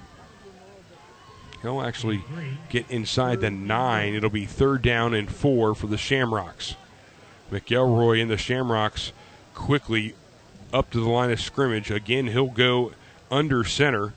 [1.61, 2.23] He'll actually
[2.69, 4.15] get inside the nine.
[4.15, 6.75] It'll be third down and four for the Shamrocks.
[7.51, 9.11] McElroy and the Shamrocks
[9.53, 10.15] quickly
[10.73, 11.91] up to the line of scrimmage.
[11.91, 12.93] Again, he'll go
[13.29, 14.13] under center.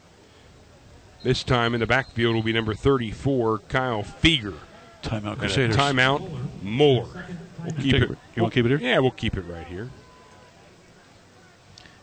[1.22, 4.54] This time in the backfield will be number 34, Kyle Feger.
[5.02, 5.76] Timeout Crusaders.
[5.76, 6.26] Timeout,
[6.62, 7.26] Moeller.
[7.62, 8.18] We'll keep it.
[8.36, 8.78] You want to keep it here?
[8.78, 9.90] Yeah, we'll keep it right here.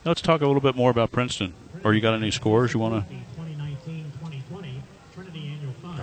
[0.04, 1.54] Let's talk a little bit more about Princeton.
[1.84, 3.16] Or you got any scores you want to?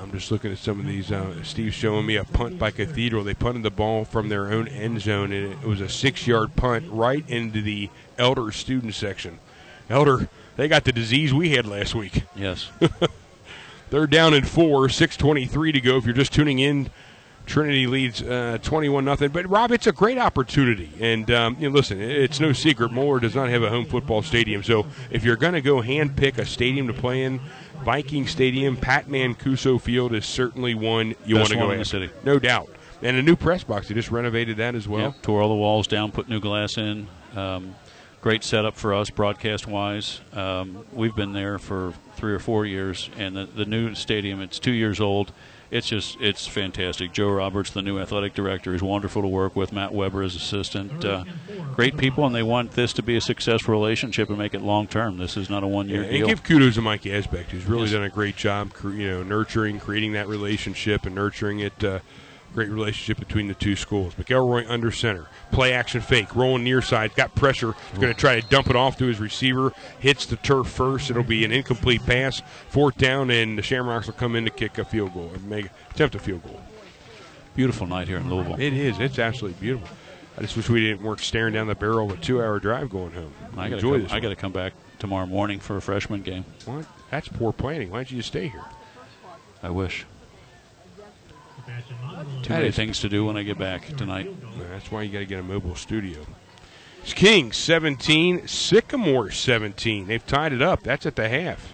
[0.09, 1.13] I'm just looking at some of these.
[1.13, 3.25] Uh, Steve's showing me a punt by Cathedral.
[3.25, 6.87] They punted the ball from their own end zone, and it was a six-yard punt
[6.89, 9.39] right into the Elder student section.
[9.91, 12.23] Elder, they got the disease we had last week.
[12.35, 12.71] Yes.
[13.91, 15.99] They're down in four, 6:23 to go.
[15.99, 16.89] If you're just tuning in,
[17.45, 19.31] Trinity leads uh, 21 nothing.
[19.31, 23.21] But Rob, it's a great opportunity, and um, you know, listen, it's no secret Moeller
[23.21, 24.63] does not have a home football stadium.
[24.63, 27.41] So if you're going to go hand pick a stadium to play in,
[27.85, 32.11] Viking Stadium, Pat Mancuso Field is certainly one you want to go in the city,
[32.25, 32.69] no doubt.
[33.01, 33.89] And a new press box.
[33.89, 35.03] They just renovated that as well.
[35.03, 37.07] Yep, tore all the walls down, put new glass in.
[37.37, 37.77] Um,
[38.21, 40.21] great setup for us broadcast wise.
[40.33, 44.59] Um, we've been there for three or four years, and the, the new stadium it's
[44.59, 45.33] two years old.
[45.71, 47.13] It's just it's fantastic.
[47.13, 49.73] Joe Roberts, the new athletic director, is wonderful to work with.
[49.73, 51.25] Matt Weber as assistant, uh,
[51.75, 54.87] great people, and they want this to be a successful relationship and make it long
[54.87, 55.19] term.
[55.19, 56.21] This is not a one year yeah, deal.
[56.21, 57.93] And give kudos to Mike Asbeck, who's really yes.
[57.93, 61.85] done a great job, you know, nurturing, creating that relationship and nurturing it.
[61.85, 61.99] Uh,
[62.55, 64.15] great relationship between the two schools.
[64.15, 65.27] McElroy under center.
[65.53, 66.35] Play action fake.
[66.35, 67.15] Rolling near side.
[67.15, 67.75] Got pressure.
[67.91, 69.73] He's going to try to dump it off to his receiver.
[70.01, 71.11] Hits the turf first.
[71.11, 72.43] It'll be an incomplete pass.
[72.71, 75.69] Fourth down, and the Shamrocks will come in to kick a field goal and make
[75.91, 76.61] attempt a field goal.
[77.55, 78.55] Beautiful night here in Louisville.
[78.61, 78.99] It is.
[78.99, 79.89] It's absolutely beautiful.
[80.37, 83.11] I just wish we didn't work staring down the barrel of a two-hour drive going
[83.11, 83.33] home.
[83.57, 86.45] I got to I got to come back tomorrow morning for a freshman game.
[86.65, 86.87] What?
[87.11, 87.91] That's poor planning.
[87.91, 88.65] Why don't you just stay here?
[89.63, 90.07] I wish.
[92.43, 94.31] Too many things to do when I get back tonight.
[94.71, 96.25] That's why you got to get a mobile studio.
[97.03, 100.07] It's King 17, Sycamore 17.
[100.07, 100.83] They've tied it up.
[100.83, 101.73] That's at the half.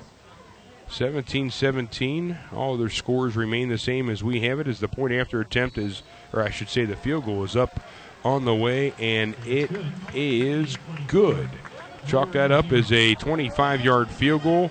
[0.89, 2.39] 17 17.
[2.53, 5.79] All their scores remain the same as we have it, as the point after attempt
[5.79, 6.03] is,
[6.33, 7.81] or I should say, the field goal is up
[8.25, 9.71] on the way, and it
[10.15, 11.49] is good.
[12.07, 14.71] Chalk that up as a 25 yard field goal.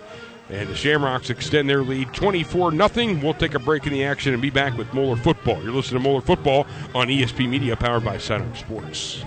[0.54, 3.20] And the Shamrocks extend their lead 24 0.
[3.24, 5.64] We'll take a break in the action and be back with Moeller Football.
[5.64, 9.26] You're listening to Moeller Football on ESP Media, powered by Sidearm Sports.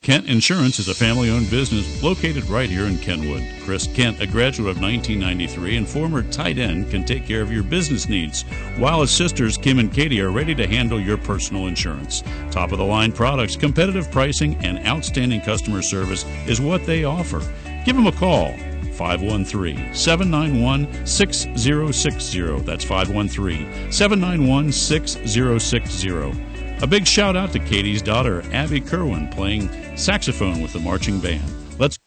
[0.00, 3.42] Kent Insurance is a family owned business located right here in Kenwood.
[3.64, 7.64] Chris Kent, a graduate of 1993 and former tight end, can take care of your
[7.64, 8.42] business needs,
[8.78, 12.22] while his sisters Kim and Katie are ready to handle your personal insurance.
[12.52, 17.40] Top of the line products, competitive pricing, and outstanding customer service is what they offer.
[17.84, 18.54] Give them a call
[19.02, 22.60] 513 791 6060.
[22.60, 26.78] That's 513 791 6060.
[26.80, 31.42] A big shout out to Katie's daughter, Abby Kerwin, playing saxophone with the marching band.
[31.80, 31.98] Let's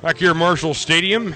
[0.00, 1.34] Back here at Marshall Stadium,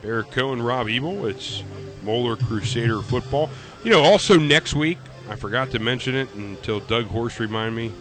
[0.00, 1.26] Barrett Cohen, Rob Ebel.
[1.26, 1.62] It's
[2.02, 3.50] Moeller Crusader football.
[3.82, 7.92] You know, also next week, I forgot to mention it until Doug Horse reminded me.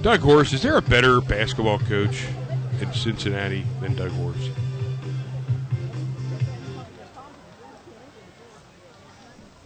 [0.00, 2.24] Doug Horse, is there a better basketball coach
[2.80, 4.48] in Cincinnati than Doug Horse?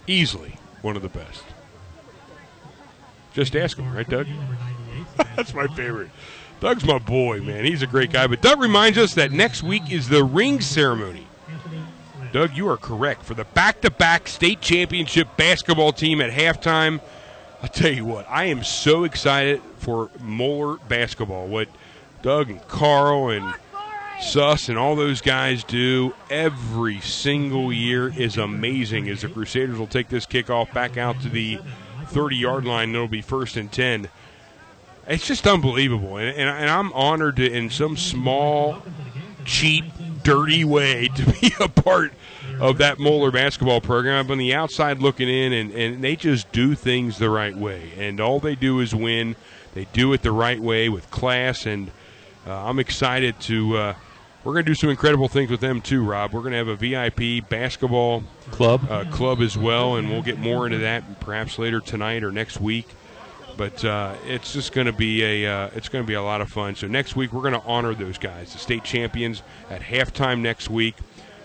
[0.08, 1.44] Easily one of the best.
[3.32, 4.26] Just ask him, right, Doug?
[5.36, 6.10] That's my favorite.
[6.60, 7.64] Doug's my boy, man.
[7.64, 8.26] He's a great guy.
[8.26, 11.26] But Doug reminds us that next week is the ring ceremony.
[12.32, 13.24] Doug, you are correct.
[13.24, 17.00] For the back to back state championship basketball team at halftime,
[17.62, 21.46] I'll tell you what, I am so excited for Moeller basketball.
[21.46, 21.68] What
[22.22, 23.54] Doug and Carl and
[24.22, 29.86] Suss and all those guys do every single year is amazing as the Crusaders will
[29.86, 31.58] take this kickoff back out to the
[32.06, 32.94] 30 yard line.
[32.94, 34.08] It'll be first and 10.
[35.06, 36.16] It's just unbelievable.
[36.16, 38.82] And, and, and I'm honored to, in some small,
[39.44, 39.84] cheap,
[40.22, 42.12] dirty way, to be a part
[42.62, 44.24] of that Moeller basketball program.
[44.24, 47.92] I'm on the outside looking in, and, and they just do things the right way.
[47.98, 49.34] And all they do is win.
[49.74, 51.66] They do it the right way with class.
[51.66, 51.90] And
[52.46, 53.76] uh, I'm excited to.
[53.76, 53.94] Uh,
[54.44, 56.32] we're going to do some incredible things with them too, Rob.
[56.32, 58.80] We're going to have a VIP basketball Club.
[58.90, 62.60] uh, club as well, and we'll get more into that perhaps later tonight or next
[62.60, 62.88] week.
[63.56, 66.40] But uh, it's just going to be a uh, it's going to be a lot
[66.40, 66.74] of fun.
[66.74, 70.70] So next week we're going to honor those guys, the state champions, at halftime next
[70.70, 70.96] week.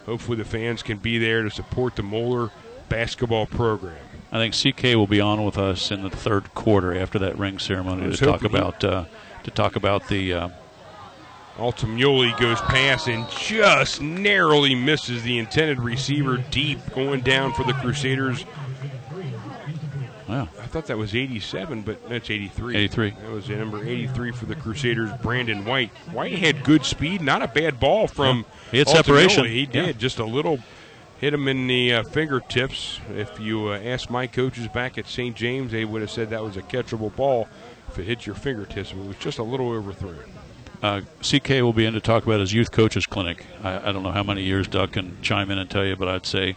[0.07, 2.49] Hopefully the fans can be there to support the Moeller
[2.89, 3.97] basketball program.
[4.31, 7.59] I think CK will be on with us in the third quarter after that ring
[7.59, 9.05] ceremony to talk about uh,
[9.43, 10.49] to talk about the uh,
[11.57, 17.73] Altamuli goes past and just narrowly misses the intended receiver deep, going down for the
[17.73, 18.45] Crusaders.
[20.27, 20.49] Wow.
[20.61, 22.75] I thought that was 87, but that's 83.
[22.75, 23.09] 83.
[23.11, 25.89] That was number 83 for the Crusaders, Brandon White.
[26.11, 28.45] White had good speed, not a bad ball from.
[28.71, 29.45] He had separation.
[29.45, 29.91] He did Yeah.
[29.93, 30.59] just a little.
[31.19, 32.99] Hit him in the uh, fingertips.
[33.15, 35.35] If you uh, asked my coaches back at St.
[35.35, 37.47] James, they would have said that was a catchable ball
[37.89, 38.91] if it hit your fingertips.
[38.91, 40.23] It was just a little overthrown.
[40.83, 43.43] Uh, CK will be in to talk about his youth coaches clinic.
[43.63, 46.07] I, I don't know how many years Doug can chime in and tell you, but
[46.07, 46.55] I'd say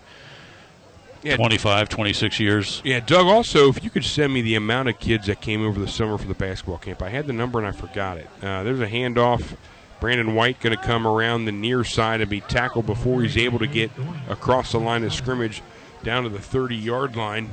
[1.23, 2.81] Yeah, 25, 26 years.
[2.83, 3.27] Yeah, Doug.
[3.27, 6.17] Also, if you could send me the amount of kids that came over the summer
[6.17, 8.27] for the basketball camp, I had the number and I forgot it.
[8.43, 9.57] Uh, there's a handoff.
[10.01, 13.59] Brandon White going to come around the near side and be tackled before he's able
[13.59, 13.91] to get
[14.31, 15.63] across the line of scrimmage
[16.03, 17.51] down to the 30 yard line.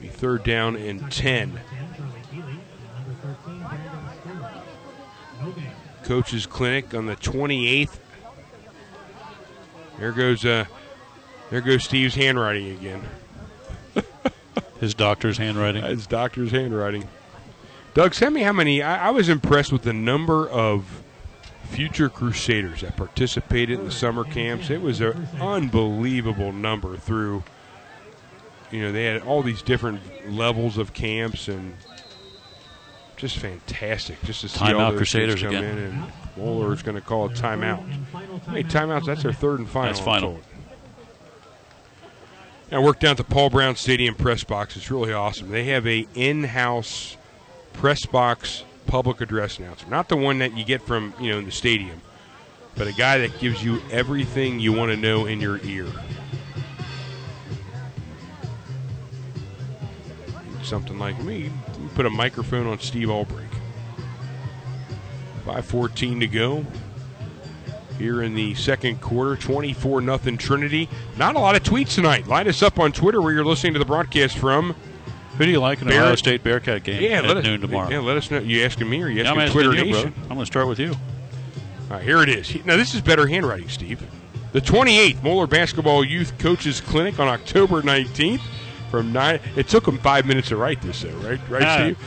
[0.00, 1.60] Be third down and 10.
[6.04, 7.98] Coach's clinic on the 28th.
[9.98, 10.64] There goes uh,
[11.50, 13.02] there goes Steve's handwriting again.
[14.80, 15.82] His doctor's handwriting.
[15.84, 17.08] His doctor's handwriting.
[17.92, 18.82] Doug, send me how many.
[18.82, 21.02] I, I was impressed with the number of
[21.64, 24.70] future Crusaders that participated in the summer camps.
[24.70, 27.42] It was an unbelievable number through.
[28.70, 31.74] You know, they had all these different levels of camps and
[33.16, 34.22] just fantastic.
[34.22, 35.64] Just to see all those Crusaders come again.
[35.64, 37.84] in and Moeller is going to call a timeout.
[38.48, 39.06] Hey, timeouts?
[39.06, 39.92] That's their third and final.
[39.92, 40.40] That's final.
[42.72, 44.76] I worked down at the Paul Brown Stadium press box.
[44.76, 45.50] It's really awesome.
[45.50, 47.16] They have a in-house
[47.72, 51.46] press box public address announcer, not the one that you get from you know in
[51.46, 52.00] the stadium,
[52.76, 55.86] but a guy that gives you everything you want to know in your ear.
[60.62, 61.50] Something like me,
[61.96, 63.52] put a microphone on Steve Albrecht.
[65.44, 66.64] 5:14 to go
[68.00, 69.36] here in the second quarter.
[69.36, 70.88] 24 nothing Trinity.
[71.18, 72.26] Not a lot of tweets tonight.
[72.26, 74.74] Line us up on Twitter where you're listening to the broadcast from.
[75.38, 77.60] Who do you like in Bear- Ohio State Bearcat game Yeah, at let us noon
[77.60, 77.88] tomorrow?
[77.90, 78.40] Yeah, let us know.
[78.40, 80.02] You asking me or you Yeah, I'm asking asking Twitter you, bro.
[80.02, 80.14] Nation?
[80.22, 80.90] I'm going to start with you.
[80.90, 80.96] All
[81.96, 82.64] right, here it is.
[82.64, 84.02] Now, this is better handwriting, Steve.
[84.52, 88.40] The 28th Moeller Basketball Youth Coaches Clinic on October 19th
[88.90, 89.40] from 9.
[89.56, 91.40] It took them five minutes to write this, though, right?
[91.48, 91.94] Right.
[91.96, 91.98] Steve?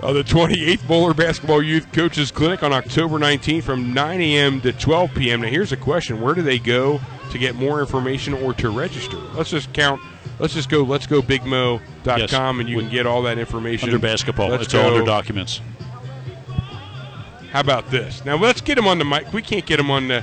[0.00, 4.60] Uh, the 28th Moeller Basketball Youth Coaches Clinic on October 19th from 9 a.m.
[4.60, 5.40] to 12 p.m.
[5.40, 7.00] Now, here's a question Where do they go
[7.32, 9.16] to get more information or to register?
[9.34, 10.00] Let's just count.
[10.38, 10.82] Let's just go.
[10.84, 12.32] Let's go bigmo.com Yes.
[12.32, 13.88] and you can get all that information.
[13.88, 14.50] Under basketball.
[14.50, 15.60] Let's it's all under documents.
[17.50, 18.24] how about this?
[18.24, 19.32] Now let's get him on the mic.
[19.32, 20.22] We can't get him on the.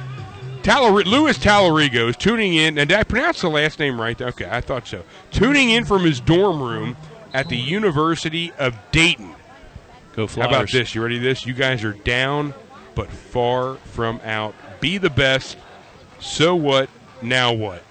[0.64, 4.20] Taller, Louis Tallarigo is tuning in, and did I pronounce the last name right?
[4.20, 5.04] Okay, I thought so.
[5.30, 6.98] Tuning in from his dorm room
[7.36, 9.35] at the University of Dayton.
[10.16, 10.96] Go How about this?
[10.96, 11.20] You ready?
[11.20, 12.54] This you guys are down,
[12.96, 14.56] but far from out.
[14.80, 15.58] Be the best.
[16.20, 16.90] So what?
[17.22, 17.84] Now what?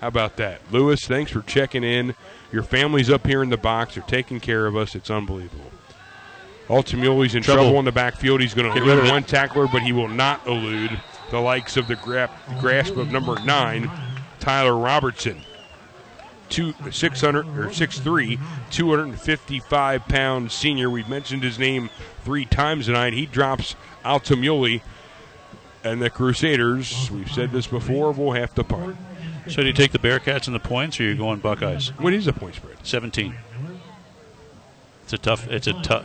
[0.00, 1.06] How about that, Lewis?
[1.06, 2.14] Thanks for checking in.
[2.50, 3.94] Your family's up here in the box.
[3.94, 4.94] They're taking care of us.
[4.94, 5.70] It's unbelievable.
[6.68, 7.64] Altamuli's in Trouble.
[7.64, 8.40] trouble in the backfield.
[8.40, 10.98] He's going to Get rid of one tackler, but he will not elude
[11.30, 13.90] the likes of the grap, grasp of number nine,
[14.40, 15.42] Tyler Robertson.
[16.48, 18.38] Two, 600 or 6'3,
[18.70, 20.88] 255 pound senior.
[20.88, 21.90] We've mentioned his name
[22.24, 23.14] three times tonight.
[23.14, 23.74] He drops
[24.04, 24.80] Altamuli,
[25.82, 28.96] and the Crusaders, we've said this before, We'll have to punt.
[29.48, 31.88] So do you take the Bearcats and the points, or you going Buckeyes?
[31.98, 32.76] What is the point spread?
[32.82, 33.34] 17.
[35.04, 35.46] It's a tough.
[35.48, 36.04] It's a tough.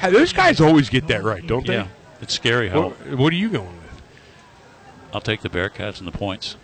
[0.00, 1.74] Hey, those guys always get that right, don't they?
[1.74, 1.86] Yeah,
[2.20, 2.88] it's scary how.
[2.88, 4.02] What, what are you going with?
[5.12, 6.56] I'll take the Bearcats and the points.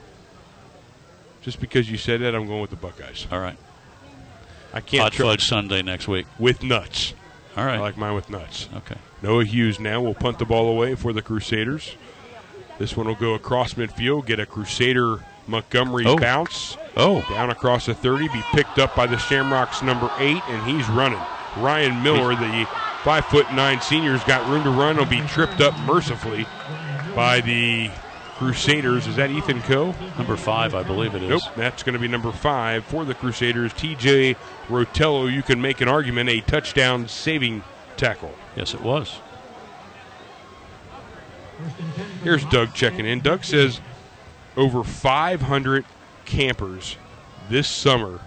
[1.43, 3.27] Just because you said that, I'm going with the Buckeyes.
[3.31, 3.57] All right.
[4.73, 6.27] I can't Hot fudge Sunday next week.
[6.39, 7.15] with nuts.
[7.57, 7.77] All right.
[7.77, 8.69] I like mine with nuts.
[8.77, 8.97] okay.
[9.23, 11.95] Noah Hughes now will punt the ball away for the Crusaders.
[12.79, 16.17] This one will go across midfield, get a Crusader Montgomery Oh.
[16.17, 20.63] bounce Oh, down across the 30, be picked up by the Shamrocks number eight, and
[20.71, 21.19] he's running.
[21.57, 22.69] Ryan Miller, the
[23.03, 24.97] five foot nine senior's got room to run.
[24.97, 26.47] Will be tripped up mercifully
[27.17, 27.91] by the
[28.39, 29.09] Crusaders.
[29.09, 29.93] Is that Ethan Coe?
[30.17, 31.31] number five, I believe it is.
[31.31, 33.73] Nope, that's going to be number five for the Crusaders.
[33.73, 34.37] TJ
[34.69, 37.65] Rotello, you can make an argument, a touchdown saving
[37.97, 38.33] tackle.
[38.55, 39.19] Yes, it was.
[42.23, 43.21] Here's Doug checking in.
[43.21, 43.81] Doug says
[44.57, 45.85] over 500
[46.25, 46.97] campers
[47.51, 48.21] this summer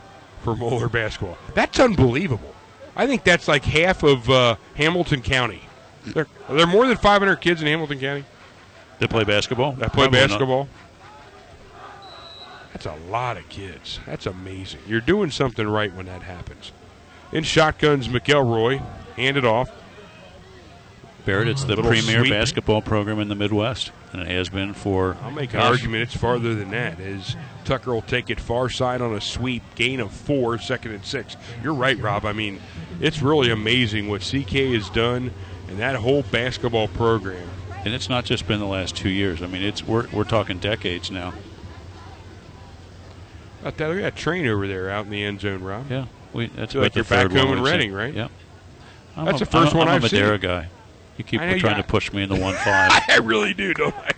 [0.43, 1.38] for Moeller basketball.
[1.53, 2.53] That's unbelievable.
[2.97, 5.62] I think that's like half of uh, Hamilton County.
[6.05, 8.26] There, are there more than 500 kids in Hamilton County
[9.01, 9.71] They play basketball.
[9.73, 10.29] that play Probably not.
[10.29, 10.69] basketball?
[12.71, 13.99] That's a lot of kids.
[14.05, 14.81] That's amazing.
[14.87, 16.71] You're doing something right when that happens.
[17.31, 18.79] In shotguns, McElroy,
[19.15, 19.71] hand it off.
[21.25, 22.31] Barrett, it's the premier sweep.
[22.31, 25.17] basketball program in the Midwest, and it has been for.
[25.23, 26.99] I'll make an argument it's farther than that.
[26.99, 27.35] As
[27.65, 31.37] Tucker will take it far side on a sweep, gain of four, second and six.
[31.63, 32.25] You're right, Rob.
[32.25, 32.59] I mean,
[32.99, 35.31] it's really amazing what CK has done
[35.69, 37.47] and that whole basketball program.
[37.84, 39.41] And it's not just been the last two years.
[39.41, 41.29] I mean, it's we're we're talking decades now.
[43.63, 45.89] Uh, look at that, look at train over there out in the end zone, Rob.
[45.89, 46.47] Yeah, we.
[46.47, 47.63] That's like you're back home in.
[47.63, 48.13] Reading, right?
[48.13, 48.27] Yeah.
[49.15, 50.19] I'm That's a, the 1st I'm one I'm I've a seen.
[50.19, 50.69] Madeira guy.
[51.17, 53.01] You keep I trying got- to push me in the one five.
[53.09, 54.11] I really do, don't I?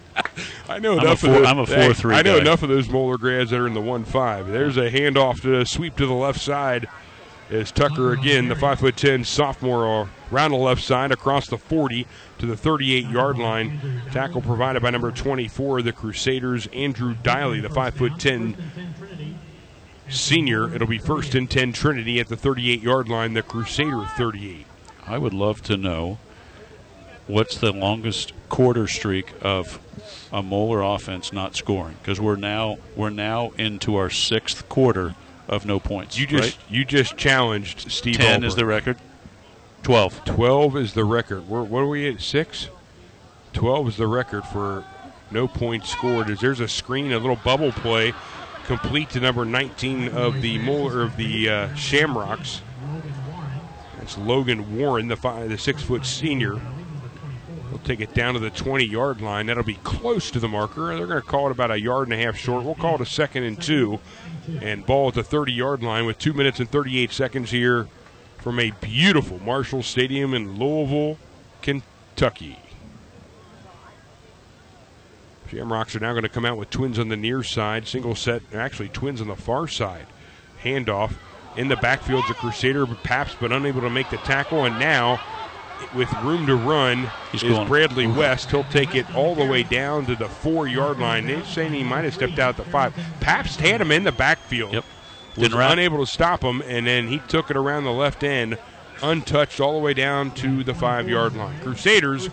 [0.70, 1.48] I know I'm a enough four- of those.
[1.48, 2.42] I'm a hey, 4-3 I know guy.
[2.42, 4.48] enough of those Moeller grads that are in the one five.
[4.48, 6.88] There's a handoff to a sweep to the left side.
[7.54, 12.08] As Tucker again, the five foot ten sophomore, around the left side across the 40
[12.40, 14.02] to the 38 yard line.
[14.12, 18.58] Tackle provided by number 24, the Crusaders, Andrew Diley, the five foot ten
[20.10, 20.74] senior.
[20.74, 24.66] It'll be first and 10 Trinity at the 38 yard line, the Crusader 38.
[25.06, 26.18] I would love to know
[27.28, 29.80] what's the longest quarter streak of
[30.32, 35.14] a Moeller offense not scoring because we're now we're now into our sixth quarter
[35.48, 36.18] of no points.
[36.18, 36.58] You just right?
[36.70, 38.18] you just challenged Steve.
[38.18, 38.98] ten is the record.
[39.84, 40.24] Twelve.
[40.24, 41.50] 12 is the record.
[41.50, 42.22] We're, what are we at?
[42.22, 42.70] Six?
[43.52, 44.86] 12 is the record for
[45.30, 46.30] no points scored.
[46.30, 48.14] As there's a screen, a little bubble play,
[48.66, 52.62] complete to number 19 of the Moeller of the uh, Shamrocks.
[53.98, 56.60] That's Logan Warren, the five, the six foot senior.
[57.70, 59.48] He'll take it down to the 20 yard line.
[59.48, 60.96] That'll be close to the marker.
[60.96, 62.64] They're going to call it about a yard and a half short.
[62.64, 64.00] We'll call it a second and two.
[64.62, 67.88] And ball at the 30 yard line with two minutes and 38 seconds here
[68.40, 71.18] from a beautiful Marshall Stadium in Louisville,
[71.62, 72.60] Kentucky.
[75.50, 78.42] Shamrocks are now going to come out with twins on the near side, single set,
[78.54, 80.08] actually twins on the far side.
[80.64, 81.14] Handoff
[81.56, 84.66] in the backfield's a Crusader, Pabst, but unable to make the tackle.
[84.66, 85.22] And now,
[85.94, 88.52] with room to run, He's is going- Bradley West.
[88.52, 91.28] He'll take it all the way down to the four yard line.
[91.28, 92.94] They're saying he might have stepped out at the five.
[93.20, 94.86] Pabst had him in the backfield Yep.
[95.38, 98.58] was Didn't unable to stop him, and then he took it around the left end,
[99.02, 101.60] untouched all the way down to the five yard line.
[101.64, 102.30] Crusaders,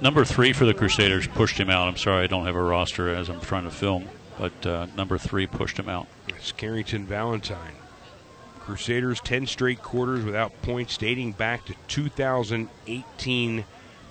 [0.00, 1.88] Number three for the Crusaders pushed him out.
[1.88, 4.04] I'm sorry, I don't have a roster as I'm trying to film,
[4.38, 6.06] but uh, number three pushed him out.
[6.28, 7.74] it's Carrington Valentine.
[8.68, 13.64] Crusaders 10 straight quarters without points dating back to 2018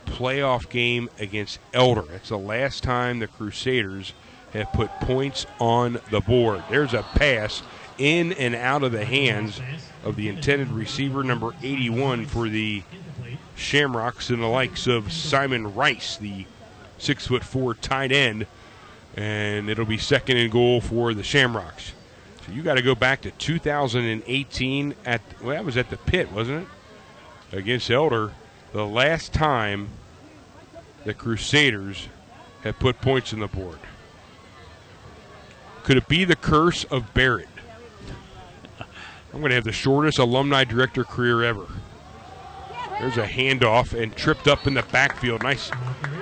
[0.07, 2.01] playoff game against Elder.
[2.01, 4.13] That's the last time the Crusaders
[4.53, 6.63] have put points on the board.
[6.71, 7.61] There's a pass
[7.99, 9.61] in and out of the hands
[10.03, 12.81] of the intended receiver, number 81 for the
[13.55, 16.47] Shamrocks and the likes of Simon Rice, the
[16.97, 18.47] six foot four tight end,
[19.15, 21.93] and it'll be second and goal for the Shamrocks.
[22.47, 26.31] So you got to go back to 2018 at well, that was at the pit,
[26.31, 26.65] wasn't
[27.51, 27.57] it?
[27.57, 28.31] Against Elder,
[28.73, 29.89] the last time
[31.05, 32.07] the Crusaders
[32.63, 33.79] have put points on the board.
[35.83, 37.47] Could it be the curse of Barrett?
[39.33, 41.65] I'm going to have the shortest alumni director career ever.
[42.99, 45.43] There's a handoff and tripped up in the backfield.
[45.43, 45.71] Nice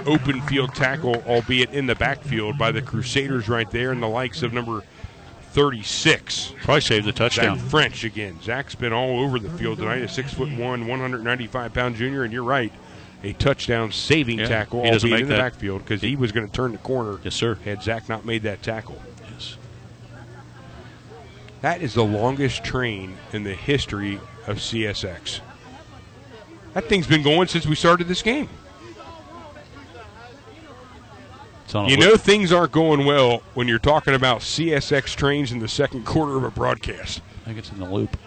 [0.06, 4.44] open field tackle, albeit in the backfield by the Crusaders right there, and the likes
[4.44, 4.84] of number
[5.56, 6.54] 36.
[6.64, 7.58] Probably saved the touchdown.
[7.58, 8.38] Zach French again.
[8.44, 10.02] Zach's been all over the field tonight.
[10.02, 12.74] A six foot one, 195 pound junior, and you're right,
[13.24, 15.54] a touchdown saving Yeah, tackle, he doesn't make in the that.
[15.54, 17.20] backfield because he was going to turn the corner.
[17.24, 17.56] Yes, sir.
[17.56, 19.02] Had Zach not made that tackle.
[19.32, 19.56] Yes.
[21.62, 25.40] That is the longest train in the history of CSX.
[26.74, 28.50] That thing's been going since we started this game.
[31.64, 35.60] It's on You know things aren't going well when you're talking about CSX trains in
[35.60, 37.22] the second quarter of a broadcast.
[37.44, 38.18] I think it's in the loop.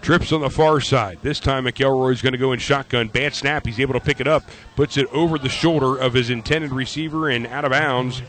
[0.00, 1.18] Trips on the far side.
[1.20, 3.08] This time McElroy's going to go in shotgun.
[3.08, 3.66] Bad snap.
[3.66, 4.44] He's able to pick it up.
[4.74, 8.22] Puts it over the shoulder of his intended receiver and out of bounds.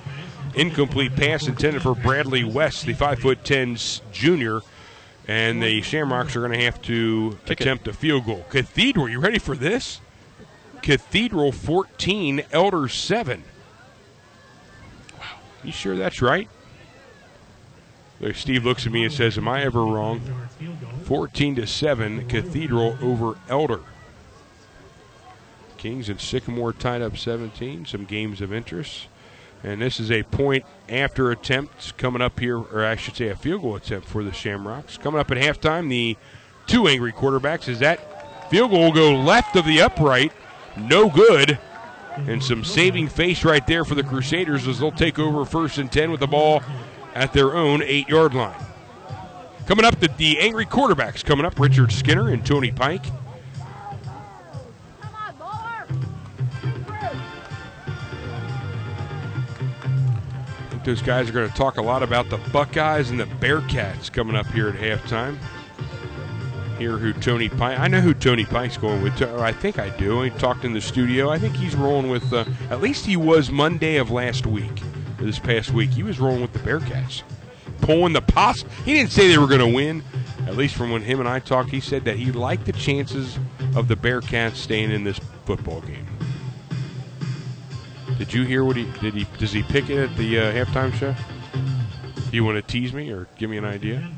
[0.53, 4.59] Incomplete pass intended for Bradley West, the 5'10 junior.
[5.29, 7.61] And the Shamrocks are going to have to Kick it.
[7.61, 8.45] attempt a field goal.
[8.49, 10.01] Cathedral, you ready for this?
[10.81, 13.43] Cathedral 14, Elder 7.
[15.63, 16.49] You sure that's right?
[18.33, 20.21] Steve looks at me and says, Am I ever wrong?
[21.05, 23.81] 14 to 7, Cathedral over Elder.
[25.77, 27.85] Kings and Sycamore tied up 17.
[27.85, 29.07] Some games of interest.
[29.63, 33.35] And this is a point after attempt coming up here, or I should say a
[33.35, 34.97] field goal attempt for the Shamrocks.
[34.97, 36.17] Coming up at halftime, the
[36.67, 40.31] two angry quarterbacks is that field goal go left of the upright.
[40.77, 41.57] No good.
[42.15, 45.91] And some saving face right there for the Crusaders as they'll take over first and
[45.91, 46.61] 10 with the ball
[47.15, 48.59] at their own eight yard line.
[49.65, 53.05] Coming up, the, the angry quarterbacks coming up Richard Skinner and Tony Pike.
[60.83, 64.35] Those guys are going to talk a lot about the Buckeyes and the Bearcats coming
[64.35, 65.37] up here at halftime.
[66.81, 67.77] Hear who Tony Pike.
[67.79, 69.21] I know who Tony Pike's going with.
[69.21, 70.23] Or I think I do.
[70.23, 71.29] He talked in the studio.
[71.29, 72.33] I think he's rolling with.
[72.33, 74.81] Uh, at least he was Monday of last week.
[75.19, 77.21] This past week, he was rolling with the Bearcats,
[77.81, 78.65] pulling the poss.
[78.83, 80.03] He didn't say they were going to win.
[80.47, 83.37] At least from when him and I talked, he said that he liked the chances
[83.75, 86.07] of the Bearcats staying in this football game.
[88.17, 89.13] Did you hear what he did?
[89.13, 91.13] He does he pick it at the uh, halftime show?
[91.53, 94.09] Do you want to tease me or give me an idea,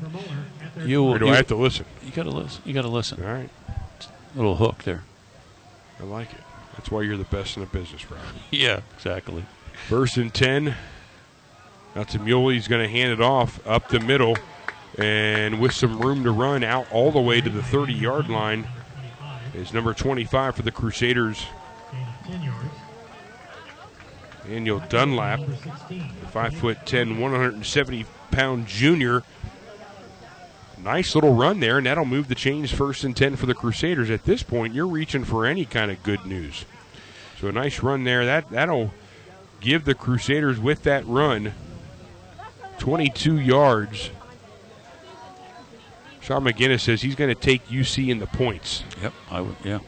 [0.86, 1.84] You, or do you, I have to listen?
[2.16, 2.62] You gotta listen.
[2.64, 3.22] You gotta listen.
[3.24, 3.50] All right,
[4.36, 5.02] Little hook there.
[6.00, 6.40] I like it.
[6.76, 8.20] That's why you're the best in the business, Rob.
[8.50, 9.44] Yeah, exactly.
[9.88, 10.74] First and 10.
[11.94, 12.54] Now to Muley.
[12.54, 14.36] He's going to hand it off up the middle.
[14.98, 18.66] And with some room to run out all the way to the 30 yard line
[19.54, 21.46] is number 25 for the Crusaders,
[24.46, 29.22] Daniel Dunlap, the 5'10, 170 pound junior.
[30.84, 34.10] Nice little run there, and that'll move the chains first and 10 for the Crusaders.
[34.10, 36.66] At this point, you're reaching for any kind of good news.
[37.40, 38.26] So a nice run there.
[38.26, 38.92] That that'll
[39.60, 41.54] give the Crusaders with that run
[42.78, 44.10] 22 yards.
[46.20, 48.82] Sean McGinnis says he's going to take UC in the points.
[49.02, 49.12] Yep.
[49.30, 49.56] I would.
[49.64, 49.78] Yeah.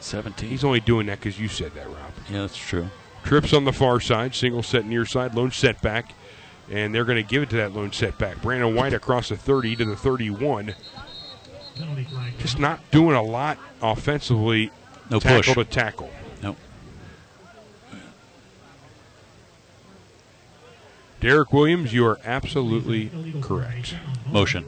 [0.00, 0.50] Seventeen.
[0.50, 2.12] He's only doing that because you said that, Rob.
[2.30, 2.88] yeah, that's true.
[3.24, 6.12] Trips on the far side, single set near side, lone setback,
[6.70, 8.40] and they're going to give it to that lone setback.
[8.42, 10.74] Brandon White across the 30 to the 31.
[12.38, 14.70] Just not doing a lot offensively,
[15.10, 15.66] No tackle push.
[15.66, 16.10] to tackle.
[16.42, 16.56] Nope.
[21.20, 23.10] Derek Williams, you are absolutely
[23.40, 23.94] correct.
[24.30, 24.64] Motion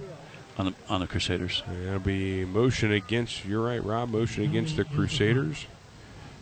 [0.58, 1.62] on the on the Crusaders.
[1.84, 3.44] That'll be motion against.
[3.44, 4.10] You're right, Rob.
[4.10, 5.66] Motion against the Crusaders.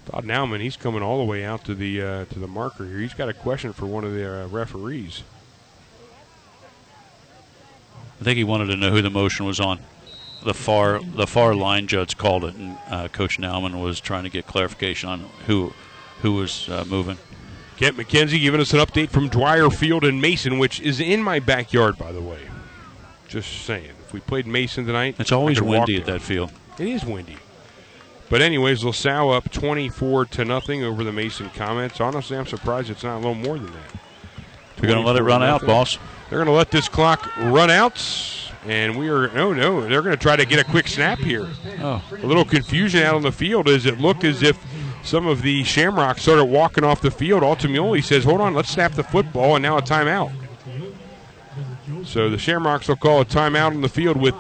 [0.06, 2.98] Todd Nauman, he's coming all the way out to the uh, to the marker here.
[2.98, 5.22] He's got a question for one of the uh, referees.
[8.20, 9.80] I think he wanted to know who the motion was on.
[10.44, 14.30] The far the far line judge called it, and uh, Coach Nauman was trying to
[14.30, 15.72] get clarification on who
[16.20, 17.16] who was uh, moving.
[17.76, 21.40] Kent McKenzie giving us an update from Dwyer Field in Mason, which is in my
[21.40, 22.38] backyard, by the way.
[23.26, 23.90] Just saying.
[24.06, 26.52] If we played Mason tonight, It's always I could walk windy at that field.
[26.78, 27.38] It is windy.
[28.30, 32.00] But anyways, LaSalle up 24 to nothing over the Mason Comets.
[32.00, 34.00] Honestly, I'm surprised it's not a little more than that.
[34.80, 35.98] We're going to let it run out, boss.
[36.30, 38.02] They're going to let this clock run out,
[38.66, 39.82] and we are no, no.
[39.86, 41.48] They're going to try to get a quick snap here.
[41.80, 44.58] Oh, A little confusion out on the field as it looked as if
[45.02, 47.42] some of the Shamrocks started walking off the field.
[47.42, 50.32] Ultimately says, "Hold on, let's snap the football," and now a timeout.
[52.04, 54.34] So the Shamrocks will call a timeout on the field with.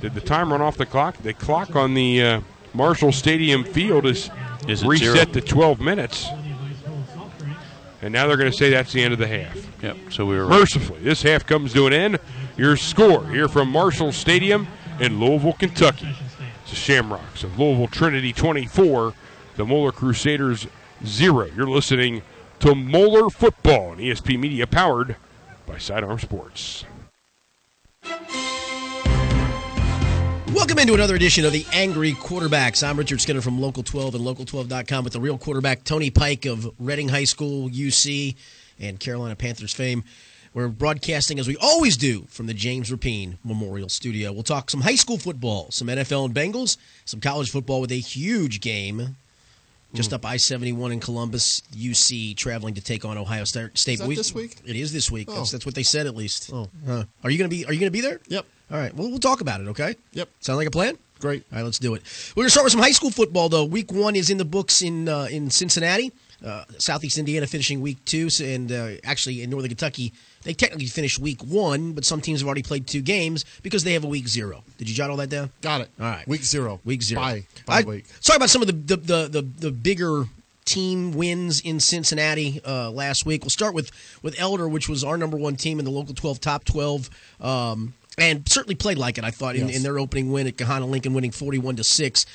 [0.00, 1.16] Did the time run off the clock?
[1.18, 2.40] The clock on the uh,
[2.74, 4.30] Marshall Stadium field is,
[4.66, 5.24] Is reset zero?
[5.26, 6.26] to 12 minutes,
[8.02, 9.56] and now they're going to say that's the end of the half.
[9.82, 9.96] yep.
[10.10, 10.60] So we were right.
[10.60, 12.18] Mercifully, this half comes to an end.
[12.56, 14.66] Your score here from Marshall Stadium
[15.00, 16.14] in Louisville, Kentucky.
[16.62, 19.14] It's the Shamrocks of Louisville Trinity 24,
[19.56, 20.66] the Moeller Crusaders
[21.06, 21.46] 0.
[21.56, 22.22] You're listening
[22.60, 25.16] to Moeller Football on ESP Media, powered
[25.66, 26.84] by Sidearm Sports.
[30.54, 32.86] Welcome into another edition of the Angry Quarterbacks.
[32.86, 36.70] I'm Richard Skinner from Local 12 and Local12.com with the real quarterback, Tony Pike of
[36.78, 38.36] Reading High School, UC,
[38.78, 40.04] and Carolina Panthers fame.
[40.52, 44.30] We're broadcasting as we always do from the James Rapine Memorial Studio.
[44.30, 46.76] We'll talk some high school football, some NFL and Bengals,
[47.06, 49.16] some college football with a huge game
[49.94, 50.14] just mm.
[50.14, 53.70] up I seventy one in Columbus, UC traveling to take on Ohio State.
[53.74, 54.56] Is that we, this week?
[54.66, 55.28] It is this week.
[55.30, 55.36] Oh.
[55.36, 56.50] That's, that's what they said at least.
[56.52, 56.68] Oh.
[56.86, 57.04] Huh.
[57.22, 58.20] Are you gonna be Are you gonna be there?
[58.28, 58.46] Yep.
[58.72, 58.94] All right.
[58.94, 59.68] Well, we'll talk about it.
[59.68, 59.96] Okay.
[60.12, 60.28] Yep.
[60.40, 60.96] Sound like a plan?
[61.20, 61.44] Great.
[61.52, 62.02] All right, let's do it.
[62.34, 63.64] We're gonna start with some high school football though.
[63.64, 66.10] Week one is in the books in uh, in Cincinnati.
[66.44, 70.12] Uh, Southeast Indiana finishing week two, and uh, actually in Northern Kentucky
[70.42, 73.92] they technically finished week one, but some teams have already played two games because they
[73.92, 74.64] have a week zero.
[74.78, 75.50] Did you jot all that down?
[75.60, 75.90] Got it.
[76.00, 76.26] All right.
[76.26, 76.80] Week zero.
[76.84, 77.20] Week zero.
[77.20, 77.46] Bye.
[77.66, 78.06] Bye I, week.
[78.20, 80.24] Sorry about some of the the, the, the, the bigger
[80.64, 83.42] team wins in Cincinnati uh, last week.
[83.42, 83.90] We'll start with
[84.22, 87.10] with Elder, which was our number one team in the local 12 top 12.
[87.40, 89.24] Um, and certainly played like it.
[89.24, 89.76] I thought in, yes.
[89.76, 92.26] in their opening win at Gahanna Lincoln, winning 41 to six.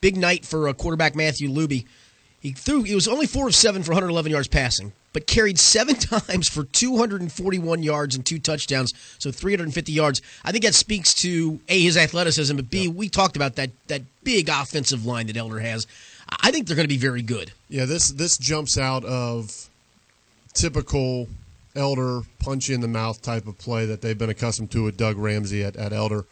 [0.00, 1.86] Big night for uh, quarterback Matthew Luby.
[2.40, 2.82] He threw.
[2.82, 6.64] He was only four of seven for 111 yards passing, but carried seven times for
[6.64, 10.22] 241 yards and two touchdowns, so 350 yards.
[10.44, 14.02] I think that speaks to a his athleticism, but b we talked about that that
[14.22, 15.86] big offensive line that Elder has.
[16.28, 17.52] I think they're going to be very good.
[17.68, 19.68] Yeah, this this jumps out of
[20.52, 21.28] typical
[21.76, 25.16] Elder punch in the mouth type of play that they've been accustomed to with Doug
[25.16, 26.24] Ramsey at, at Elder.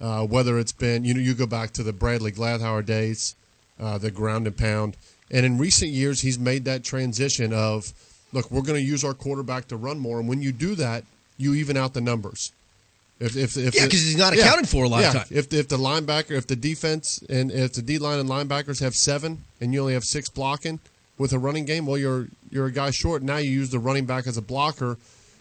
[0.00, 3.34] Uh, whether it's been you know you go back to the Bradley Gladhauer days,
[3.80, 4.96] uh, the ground and pound,
[5.30, 7.92] and in recent years he's made that transition of
[8.32, 11.04] look we're going to use our quarterback to run more, and when you do that,
[11.38, 12.52] you even out the numbers.
[13.18, 15.08] If, if, if yeah, because he's not accounted yeah, for a lot yeah.
[15.08, 15.26] of time.
[15.30, 18.94] If if the linebacker, if the defense and if the D line and linebackers have
[18.94, 20.78] seven and you only have six blocking
[21.18, 23.22] with a running game, well, you're you're a guy short.
[23.22, 24.98] Now you use the running back as a blocker.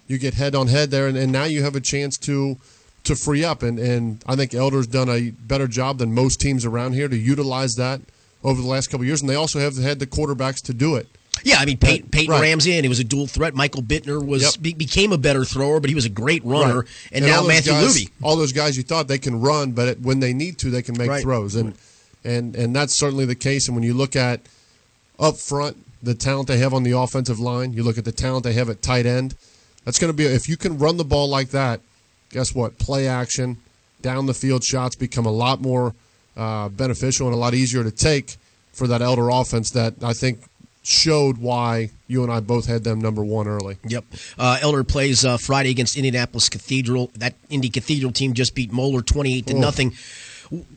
[0.07, 2.57] You get head on head there, and, and now you have a chance to
[3.03, 3.63] to free up.
[3.63, 7.17] And and I think Elder's done a better job than most teams around here to
[7.17, 8.01] utilize that
[8.43, 9.21] over the last couple years.
[9.21, 11.07] And they also have had the quarterbacks to do it.
[11.43, 12.41] Yeah, I mean Peyton, Peyton right.
[12.41, 13.53] Ramsey, and he was a dual threat.
[13.53, 14.61] Michael Bittner was yep.
[14.61, 16.79] be, became a better thrower, but he was a great runner.
[16.79, 16.87] Right.
[17.11, 18.11] And, and, now Matthew guys, Luby.
[18.23, 20.97] All those guys you thought they can run, but when they need to, they can
[20.97, 21.21] make right.
[21.21, 21.75] throws, and
[22.23, 23.67] and and that's certainly the case.
[23.67, 24.41] And when you look at
[25.19, 28.43] up front, the talent they have on the offensive line, you look at the talent
[28.43, 29.35] they have at tight end.
[29.83, 31.79] That's going to be if you can run the ball like that.
[32.31, 32.77] Guess what?
[32.79, 33.57] Play action,
[34.01, 35.93] down the field shots become a lot more
[36.35, 38.35] uh, beneficial and a lot easier to take
[38.73, 39.71] for that elder offense.
[39.71, 40.39] That I think
[40.83, 43.77] showed why you and I both had them number one early.
[43.87, 44.05] Yep.
[44.37, 47.09] Uh, Elder plays uh, Friday against Indianapolis Cathedral.
[47.15, 49.59] That Indy Cathedral team just beat Moeller twenty-eight to oh.
[49.59, 49.93] nothing.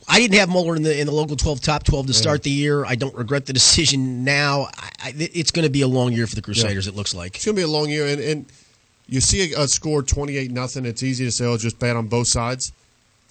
[0.07, 2.49] I didn't have Moeller in the in the local twelve top twelve to start the
[2.49, 2.85] year.
[2.85, 4.69] I don't regret the decision now.
[4.77, 6.85] I, I, it's going to be a long year for the Crusaders.
[6.85, 6.93] Yeah.
[6.93, 8.45] It looks like it's going to be a long year, and, and
[9.07, 10.85] you see a, a score twenty-eight nothing.
[10.85, 12.71] It's easy to say, "Oh, it's just bad on both sides."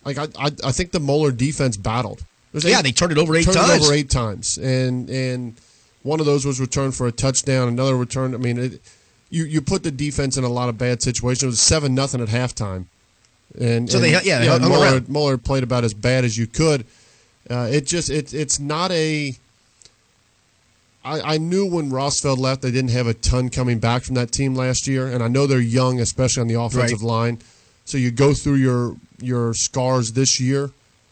[0.05, 2.25] Like I, I, I think the Moeller defense battled.
[2.55, 3.83] Eight, yeah, they turned it over eight turned times.
[3.83, 5.61] It over eight times, and and
[6.03, 7.69] one of those was returned for a touchdown.
[7.69, 8.35] Another return.
[8.35, 8.81] I mean, it,
[9.29, 11.43] you you put the defense in a lot of bad situations.
[11.43, 12.87] It was seven nothing at halftime,
[13.59, 16.85] and so and, they yeah, yeah Moeller, Moeller, played about as bad as you could.
[17.49, 19.35] Uh, it just it it's not a.
[21.05, 24.33] I, I knew when Rosfeld left, they didn't have a ton coming back from that
[24.33, 27.09] team last year, and I know they're young, especially on the offensive right.
[27.09, 27.39] line.
[27.85, 30.71] So you go through your your scars this year,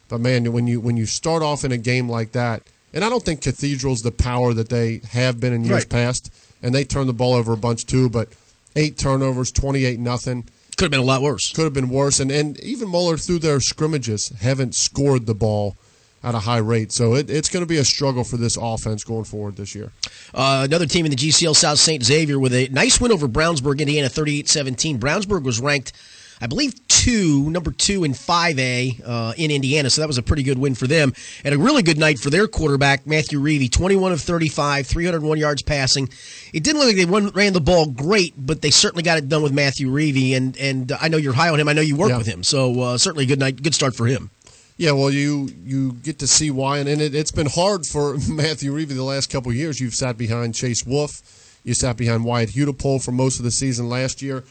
[0.08, 2.62] but man, when you when you start off in a game like that
[2.96, 5.88] and I don't think Cathedral's the power that they have been in years right.
[5.88, 6.32] past.
[6.62, 8.30] And they turned the ball over a bunch too, but
[8.74, 10.44] eight turnovers, twenty-eight nothing.
[10.77, 11.53] Could have been a lot worse.
[11.53, 12.20] Could have been worse.
[12.20, 15.77] And and even Moeller through their scrimmages haven't scored the ball
[16.23, 16.93] at a high rate.
[16.93, 19.93] So it, it's going to be a struggle for this offense going forward this year.
[20.35, 22.03] Uh, another team in the GCL South St.
[22.03, 24.98] Xavier with a nice win over Brownsburg, Indiana, 38-17.
[24.98, 25.93] Brownsburg was ranked–
[26.40, 26.74] I believe,
[27.06, 29.88] two, number two in 5A uh, in Indiana.
[29.90, 31.12] So that was a pretty good win for them.
[31.44, 35.62] And a really good night for their quarterback, Matthew Rueve, 21 of 35, 301 yards
[35.62, 36.08] passing.
[36.52, 39.28] It didn't look like they won, ran the ball great, but they certainly got it
[39.28, 40.36] done with Matthew Rueve.
[40.36, 41.68] And, and I know you're high on him.
[41.68, 42.18] I know you work yeah.
[42.18, 42.42] with him.
[42.42, 44.30] So uh, certainly a good night, good start for him.
[44.78, 48.18] Yeah, well, you you get to see why, and, and it, has been hard for
[48.28, 49.80] Matthew Rueve the last couple years.
[49.80, 51.22] You've sat behind Chase Wolf,
[51.64, 54.44] you sat behind Wyatt Hudepohl for most of the season last year.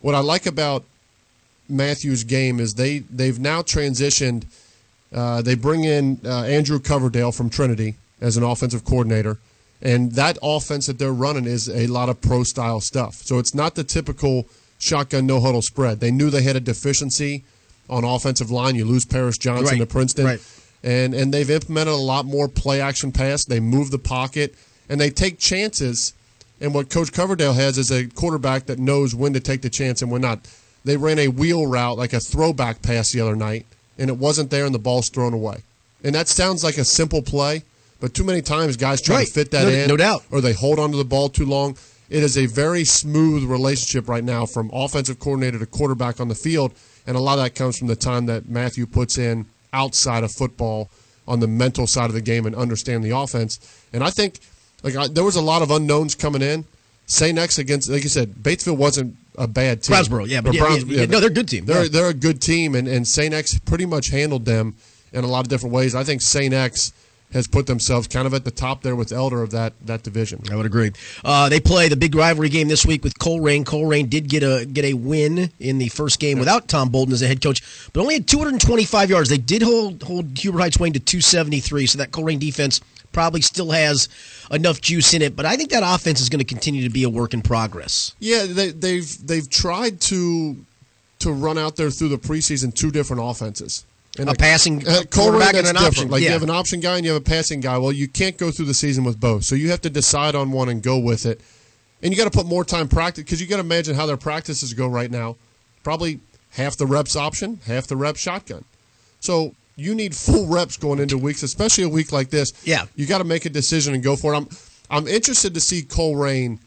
[0.00, 0.84] What I like about
[1.68, 4.44] Matthews' game is they they've now transitioned.
[5.12, 9.38] Uh, they bring in uh, Andrew Coverdale from Trinity as an offensive coordinator,
[9.80, 13.14] and that offense that they're running is a lot of pro style stuff.
[13.14, 14.46] So it's not the typical
[14.78, 16.00] shotgun no huddle spread.
[16.00, 17.44] They knew they had a deficiency
[17.88, 18.74] on offensive line.
[18.74, 19.78] You lose Paris Johnson right.
[19.78, 20.24] to Princeton.
[20.26, 20.40] Right.
[20.82, 23.44] and and they've implemented a lot more play action pass.
[23.44, 24.54] They move the pocket
[24.88, 26.12] and they take chances.
[26.60, 30.02] And what Coach Coverdale has is a quarterback that knows when to take the chance
[30.02, 30.40] and when not.
[30.88, 33.66] They ran a wheel route, like a throwback pass the other night,
[33.98, 35.58] and it wasn't there, and the ball's thrown away.
[36.02, 37.62] And that sounds like a simple play,
[38.00, 39.26] but too many times guys try Right.
[39.26, 40.24] to fit that No- in, no doubt.
[40.30, 41.76] or they hold onto the ball too long.
[42.08, 46.34] It is a very smooth relationship right now from offensive coordinator to quarterback on the
[46.34, 46.72] field,
[47.06, 49.44] and a lot of that comes from the time that Matthew puts in
[49.74, 50.88] outside of football
[51.26, 53.60] on the mental side of the game and understand the offense.
[53.92, 54.40] And I think
[54.82, 56.64] like I, there was a lot of unknowns coming in.
[57.06, 59.96] Say next against, like you said, Batesville wasn't a bad team.
[59.96, 61.64] Brownsburg, yeah, but yeah, Browns- yeah, yeah, no, they're a good team.
[61.64, 61.88] They're Yeah.
[61.90, 64.74] they're a good team, and and Saint X pretty much handled them
[65.12, 65.94] in a lot of different ways.
[65.94, 66.92] I think Saint X
[67.30, 70.42] has put themselves kind of at the top there with Elder of that that division.
[70.50, 70.92] I would agree.
[71.24, 73.64] Uh, they play the big rivalry game this week with Colerain.
[73.64, 77.20] Colerain did get a get a win in the first game without Tom Bolden as
[77.22, 77.62] a head coach,
[77.92, 79.28] but only had 225 yards.
[79.28, 82.80] They did hold hold Huber Heights Wayne to 273, so that Colerain defense
[83.12, 84.08] probably still has
[84.50, 85.34] enough juice in it.
[85.36, 88.14] But I think that offense is going to continue to be a work in progress.
[88.18, 90.56] Yeah, they, they've they've tried to
[91.20, 93.84] to run out there through the preseason two different offenses.
[94.18, 95.86] And A passing uh, quarterback quarterback and an different.
[95.86, 96.28] option, Like yeah.
[96.28, 97.78] you have an option guy and you have a passing guy.
[97.78, 100.50] Well, you can't go through the season with both, so you have to decide on
[100.50, 101.40] one and go with it.
[102.02, 104.16] And you got to put more time practice because you got to imagine how their
[104.16, 105.36] practices go right now.
[105.84, 106.20] Probably
[106.50, 108.64] half the reps option, half the reps shotgun.
[109.20, 112.52] So you need full reps going into weeks, especially a week like this.
[112.66, 112.84] Yeah.
[112.96, 114.36] you got to make a decision and go for it.
[114.36, 114.48] I'm
[114.90, 116.58] I'm interested to see Colerain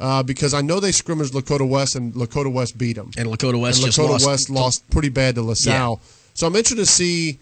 [0.00, 3.10] uh, because I know they scrimmaged Lakota West and Lakota West beat them.
[3.16, 4.26] And Lakota West And Lakota lost.
[4.26, 6.00] West lost pretty bad to LaSalle.
[6.34, 7.38] So I'm interested to see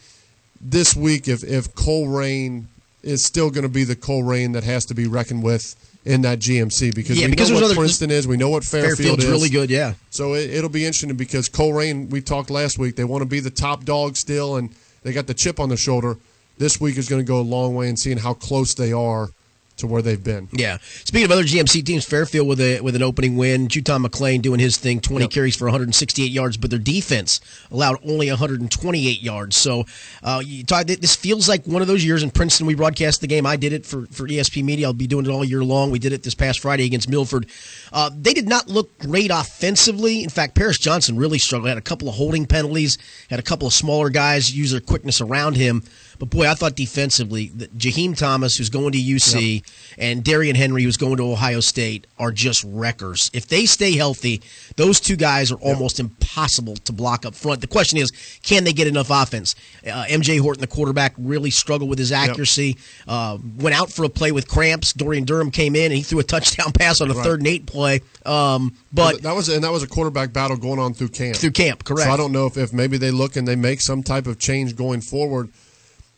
[0.61, 2.65] this week if if Colerain
[3.03, 5.75] is still going to be the Colerain that has to be reckoned with
[6.07, 8.63] in that GMC because Yeah, we because know what other- Princeton is, we know what
[8.65, 9.31] Fairfield Fairfield's is.
[9.31, 9.95] really good, yeah.
[10.11, 13.41] So it, it'll be interesting because Colerain, we talked last week, they want to be
[13.41, 14.71] the top dog still, and
[15.05, 16.17] they got the chip on their shoulder.
[16.59, 19.31] This week is going to go a long way in seeing how close they are
[19.77, 20.49] to where they've been.
[20.53, 20.79] Yeah.
[21.05, 23.67] Speaking of other GMC teams, Fairfield with a with an opening win.
[23.69, 25.31] Juton McLean doing his thing, 20 Yep.
[25.31, 27.41] carries for 168 yards, but their defense
[27.71, 29.57] allowed only 128 yards.
[29.57, 29.85] So
[30.23, 32.67] uh, you talk, this feels like one of those years in Princeton.
[32.67, 33.47] We broadcast the game.
[33.47, 34.87] I did it for, for ESP Media.
[34.87, 35.91] I'll be doing it all year long.
[35.91, 37.47] We did it this past Friday against Milford.
[37.93, 40.23] Uh, they did not look great offensively.
[40.23, 41.69] In fact, Paris Johnson really struggled.
[41.69, 42.99] Had a couple of holding penalties,
[43.31, 45.83] had a couple of smaller guys use their quickness around him.
[46.19, 49.63] But boy, I thought defensively, that Jaheim Thomas, who's going to UC,
[49.99, 53.31] and Darian Henry, who's going to Ohio State, are just wreckers.
[53.33, 54.43] If they stay healthy,
[54.77, 57.61] those two guys are almost impossible to block up front.
[57.61, 58.11] The question is,
[58.43, 59.55] can they get enough offense?
[59.87, 62.77] Uh, MJ Horton, the quarterback, really struggled with his accuracy.
[63.07, 64.93] Uh, went out for a play with cramps.
[64.93, 67.25] Dorian Durham came in and he threw a touchdown pass on a Right.
[67.25, 68.01] third and eight play.
[68.27, 71.37] Um, but that was and that was a quarterback battle going on through camp.
[71.37, 72.09] through camp, correct?
[72.09, 74.39] So I don't know if, if maybe they look and they make some type of
[74.39, 75.51] change going forward.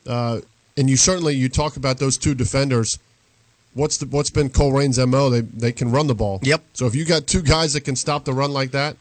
[0.07, 0.41] Uh,
[0.77, 2.99] and you certainly you talk about those two defenders.
[3.75, 5.31] What's the what's been Colerain's mo?
[5.31, 6.41] They they can run the ball.
[6.43, 6.63] Yep.
[6.73, 8.97] So if you got two guys that can stop the run like that,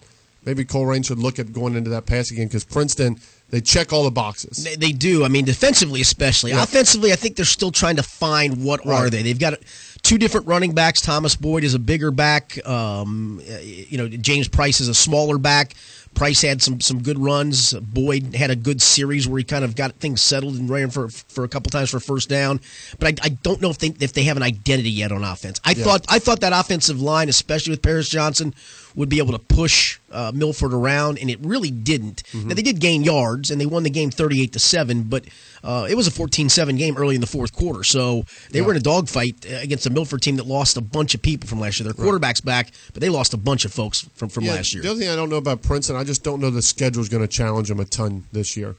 [0.45, 3.19] maybe Colerain should look at going into that pass again because Princeton
[3.51, 4.63] they check all the boxes.
[4.63, 5.23] They, they do.
[5.23, 6.51] I mean, defensively, especially.
[6.51, 6.63] Yeah.
[6.63, 9.21] Offensively, I think they're still trying to find what are they.
[9.21, 9.59] They've got
[10.01, 10.99] two different running backs.
[10.99, 12.65] Thomas Boyd is a bigger back.
[12.67, 15.73] Um, you know, James Price is a smaller back.
[16.15, 17.73] Price had some some good runs.
[17.73, 21.09] Boyd had a good series where he kind of got things settled and ran for
[21.09, 22.59] for a couple times for first down.
[22.99, 25.59] But I, I don't know if they if they have an identity yet on offense.
[25.63, 25.83] I Yeah.
[25.83, 28.55] thought I thought that offensive line, especially with Paris Johnson,
[28.95, 32.23] would be able to push uh, Milford around, and it really didn't.
[32.23, 32.49] Mm-hmm.
[32.49, 35.25] Now they did gain yards, and they won the game thirty-eight to seven, but
[35.65, 37.83] uh, it was a 14-7 game early in the fourth quarter.
[37.83, 41.15] So they were in a dogfight uh, against a Milford team that lost a bunch
[41.15, 41.85] of people from last year.
[41.85, 44.83] Their quarterback's back, but they lost a bunch of folks from from Yeah, last year.
[44.83, 47.09] The other thing I don't know about Princeton, I just don't know the schedule is
[47.09, 48.75] going to challenge them a ton this year.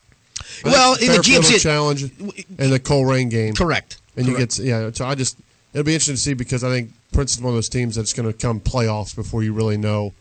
[0.64, 3.54] Well, in the GMC challenge and the Colerain game.
[3.54, 3.98] Correct.
[4.16, 4.56] And you Correct.
[4.56, 4.90] get yeah.
[4.92, 5.38] So I just
[5.72, 8.30] it'll be interesting to see because I think Princeton's one of those teams that's going
[8.30, 10.12] to come playoffs before you really know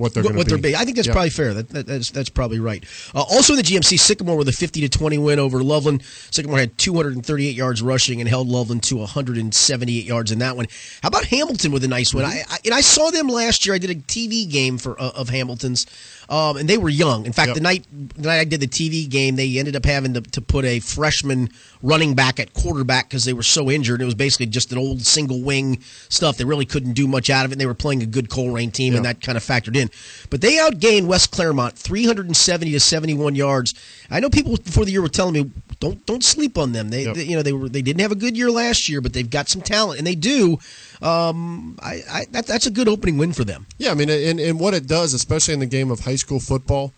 [0.00, 0.74] what they're what, going what to they're big.
[0.74, 1.54] I think that's probably fair.
[1.54, 2.84] That, that, that's that's probably right.
[3.14, 6.02] Uh, also in the GMC, Sycamore with a 50 to 20 win over Loveland.
[6.30, 10.66] Sycamore had 238 yards rushing and held Loveland to 178 yards in that one.
[11.02, 12.24] How about Hamilton with a nice win?
[12.24, 13.74] I, I, and I saw them last year.
[13.74, 15.86] I did a TV game for uh, of Hamilton's,
[16.30, 17.26] um, and they were young.
[17.26, 17.54] In fact, Yep.
[17.56, 17.84] the night
[18.16, 20.80] the night I did the TV game, they ended up having to, to put a
[20.80, 21.50] freshman
[21.82, 24.00] running back at quarterback because they were so injured.
[24.00, 26.36] It was basically just an old single wing stuff.
[26.36, 27.54] They really couldn't do much out of it.
[27.54, 29.90] And they were playing a good Colerain team, and that kind of factored in.
[30.30, 33.74] But they outgained West Clermont 370 to 71 yards.
[34.10, 35.50] I know people before the year were telling me
[35.80, 36.90] don't don't sleep on them.
[36.90, 37.14] They, Yep.
[37.16, 39.28] they- you know they were they didn't have a good year last year, but they've
[39.30, 40.58] got some talent, and they do.
[41.00, 43.66] Um, I, I that, that's a good opening win for them.
[43.78, 46.40] Yeah, I mean, and, and what it does, especially in the game of high school
[46.40, 46.92] football,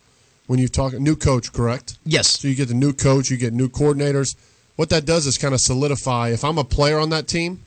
[0.47, 1.97] when you talk new coach, correct?
[2.05, 2.39] Yes.
[2.39, 4.35] So you get the new coach, you get new coordinators.
[4.75, 6.29] What that does is kind of solidify.
[6.29, 7.65] If I'm a player on that team,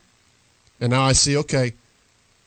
[0.81, 1.73] and now I see, okay,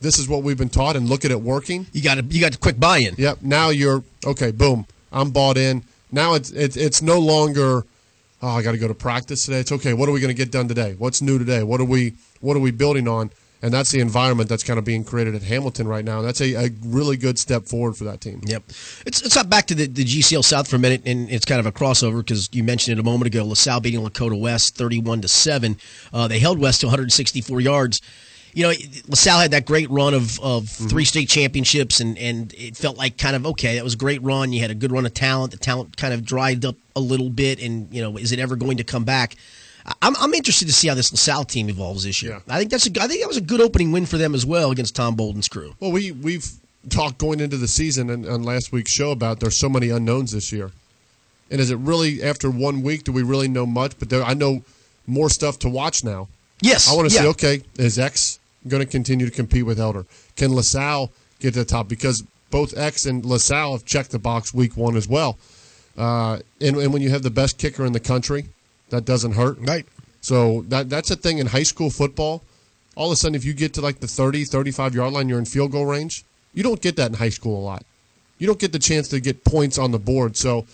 [0.00, 1.86] this is what we've been taught, and look at it working.
[1.92, 3.16] You got a, you got quick buy-in.
[3.18, 3.42] Yep.
[3.42, 4.50] Now you're okay.
[4.50, 4.86] Boom.
[5.12, 5.82] I'm bought in.
[6.12, 7.84] Now it's it's, it's no longer.
[8.42, 9.60] Oh, I got to go to practice today.
[9.60, 9.92] It's okay.
[9.92, 10.94] What are we going to get done today?
[10.96, 11.62] What's new today?
[11.62, 13.30] What are we What are we building on?
[13.62, 16.22] And that's the environment that's kind of being created at Hamilton right now.
[16.22, 18.40] That's a, a really good step forward for that team.
[18.46, 18.62] Yep.
[19.04, 21.60] It's it's not back to the, the GCL South for a minute, and it's kind
[21.60, 23.44] of a crossover because you mentioned it a moment ago.
[23.44, 25.76] LaSalle beating Lakota West thirty-one to seven.
[26.12, 28.00] Uh, they held West to one hundred sixty-four yards.
[28.52, 28.72] You know,
[29.08, 30.88] LaSalle had that great run of, of Mm-hmm.
[30.88, 33.76] three state championships, and, and it felt like kind of okay.
[33.76, 34.52] That was a great run.
[34.52, 35.52] You had a good run of talent.
[35.52, 38.56] The talent kind of dried up a little bit, and you know, is it ever
[38.56, 39.36] going to come back?
[40.02, 42.40] I'm, I'm interested to see how this LaSalle team evolves this year.
[42.46, 42.54] Yeah.
[42.54, 44.44] I think that's a I think that was a good opening win for them as
[44.44, 45.74] well against Tom Bolden's crew.
[45.80, 46.48] Well, we we've
[46.88, 50.32] talked going into the season and on last week's show about there's so many unknowns
[50.32, 50.70] this year.
[51.50, 53.98] And is it really after one week do we really know much?
[53.98, 54.62] But there, I know
[55.06, 56.28] more stuff to watch now.
[56.62, 57.22] Yes, I want to yeah.
[57.22, 58.38] see okay, is X
[58.68, 60.04] going to continue to compete with Elder?
[60.36, 61.88] Can LaSalle get to the top?
[61.88, 65.38] Because both X and LaSalle have checked the box week one as well.
[65.96, 68.46] Uh, and, and when you have the best kicker in the country,
[68.90, 69.58] that doesn't hurt.
[69.60, 69.86] Right.
[70.20, 72.42] So that that's a thing in high school football.
[72.96, 75.38] All of a sudden, if you get to like the 30, 35 yard line, you're
[75.38, 76.24] in field goal range.
[76.52, 77.84] You don't get that in high school a lot.
[78.38, 80.36] You don't get the chance to get points on the board.
[80.36, 80.66] So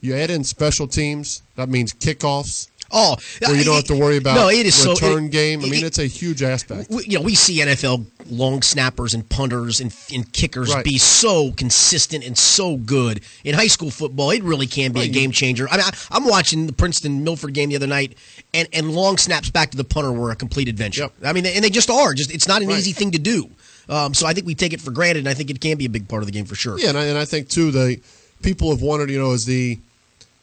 [0.00, 1.42] you add in special teams.
[1.56, 2.68] That means kickoffs.
[2.92, 5.60] Oh, Where you don't have to worry about no, it is return so, it- game.
[5.60, 6.90] I mean, it- it's a huge aspect.
[6.90, 10.84] we, you know, we see NFL long snappers and punters and, and kickers Right.
[10.84, 13.20] be so consistent and so good.
[13.44, 15.68] In high school football, it really can be Right, a game changer.
[15.70, 18.16] I mean, I, I'm watching the Princeton Milford game the other night,
[18.52, 21.02] and, and long snaps back to the punter were a complete adventure.
[21.02, 21.12] Yep.
[21.24, 22.14] I mean, and they just are.
[22.14, 22.78] Just it's not an Right.
[22.78, 23.50] easy thing to do.
[23.88, 25.84] Um, so I think we take it for granted, and I think it can be
[25.84, 26.78] a big part of the game for sure.
[26.78, 28.00] Yeah, and I, and I think too the
[28.42, 29.78] people have wanted, you know, as the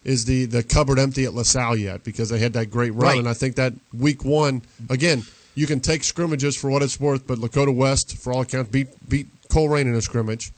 [0.03, 3.19] is the the cupboard empty at LaSalle yet because they had that great run, Right.
[3.19, 5.23] and I think that week one again
[5.53, 8.87] you can take scrimmages for what it's worth, but Lakota West, for all accounts, beat
[9.09, 10.51] beat Colerain in a scrimmage,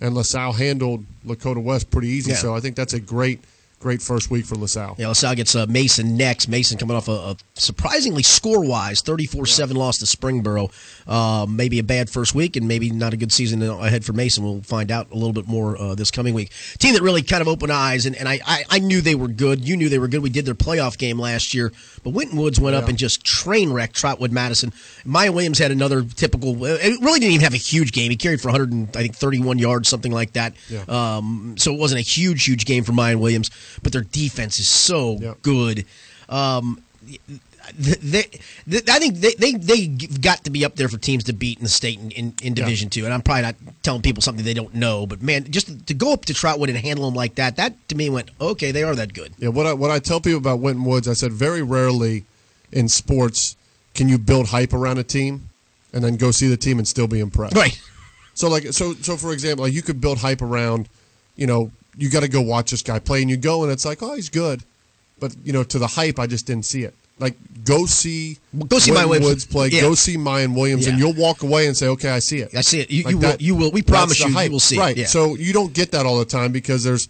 [0.00, 2.30] and LaSalle handled Lakota West pretty easy.
[2.30, 2.36] Yeah.
[2.38, 3.40] So I think that's a great
[3.78, 4.96] great first week for LaSalle.
[4.98, 6.48] Yeah, LaSalle gets uh, Mason next.
[6.48, 10.72] Mason coming off a, a surprisingly score-wise 34-7 loss to Springboro.
[11.06, 14.42] Uh, maybe a bad first week and maybe not a good season ahead for Mason.
[14.42, 16.50] We'll find out a little bit more uh, this coming week.
[16.78, 19.28] Team that really kind of opened eyes, and, and I, I, I knew they were
[19.28, 19.66] good.
[19.66, 20.22] You knew they were good.
[20.22, 21.72] We did their playoff game last year,
[22.02, 24.72] but Winton Woods went up and just train wrecked Trotwood Madison.
[25.04, 26.64] Mayan Williams had another typical.
[26.64, 28.10] It really didn't even have a huge game.
[28.10, 30.54] He carried for 100, and, I think 31 yards, something like that.
[30.68, 30.84] Yeah.
[30.88, 33.50] Um, so it wasn't a huge, huge game for Mayan Williams,
[33.82, 35.42] but their defense is so Yep.
[35.42, 35.84] good.
[36.28, 36.82] Um,
[37.78, 38.24] they,
[38.66, 41.58] they, I think they, they they've got to be up there for teams to beat
[41.58, 43.04] in the state in, in, in Division Two.
[43.04, 46.12] And I'm probably not telling people something they don't know, but man, just to go
[46.12, 48.70] up to Trotwood and handle them like that, that to me went okay.
[48.70, 49.32] They are that good.
[49.38, 52.24] Yeah, what I what I tell people about Winton Woods, I said very rarely
[52.70, 53.56] in sports
[53.94, 55.48] can you build hype around a team
[55.92, 57.56] and then go see the team and still be impressed.
[57.56, 57.80] Right.
[58.34, 60.88] So like so so for example, like you could build hype around,
[61.34, 63.84] you know, you got to go watch this guy play, and you go and it's
[63.84, 64.62] like, oh, he's good,
[65.18, 66.94] but you know, to the hype, I just didn't see it.
[67.18, 68.36] Like go see
[68.68, 69.26] go see Mayan Williams.
[69.26, 69.80] Woods play, Yeah.
[69.80, 72.54] go see Mayan Williams, and you'll walk away and say, okay, I see it.
[72.54, 72.90] I see it.
[72.90, 73.36] You, Like you will.
[73.38, 73.70] You will.
[73.70, 74.30] We promise you.
[74.32, 74.46] hype.
[74.46, 74.78] You will see.
[74.78, 74.96] Right.
[74.96, 75.00] It.
[75.00, 75.06] Yeah.
[75.06, 77.08] So you don't get that all the time because there's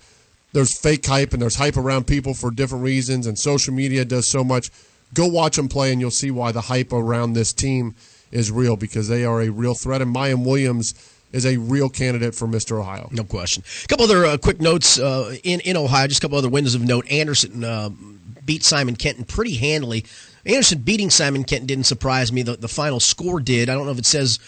[0.52, 4.28] there's fake hype and there's hype around people for different reasons, and social media does
[4.28, 4.70] so much.
[5.12, 7.96] Go watch them play, and you'll see why the hype around this team
[8.30, 10.02] is real because they are a real threat.
[10.02, 10.94] And Mayan Williams
[11.32, 12.81] is a real candidate for Mr.
[12.81, 13.09] Ohio.
[13.12, 13.62] No question.
[13.85, 16.07] A couple other uh, quick notes uh, in in Ohio.
[16.07, 17.11] Just a couple other wins of note.
[17.11, 17.90] Anderson uh,
[18.44, 20.05] beat Simon Kenton pretty handily.
[20.44, 22.43] Anderson beating Simon Kenton didn't surprise me.
[22.43, 23.69] The, the final score did.
[23.69, 24.39] I don't know if it says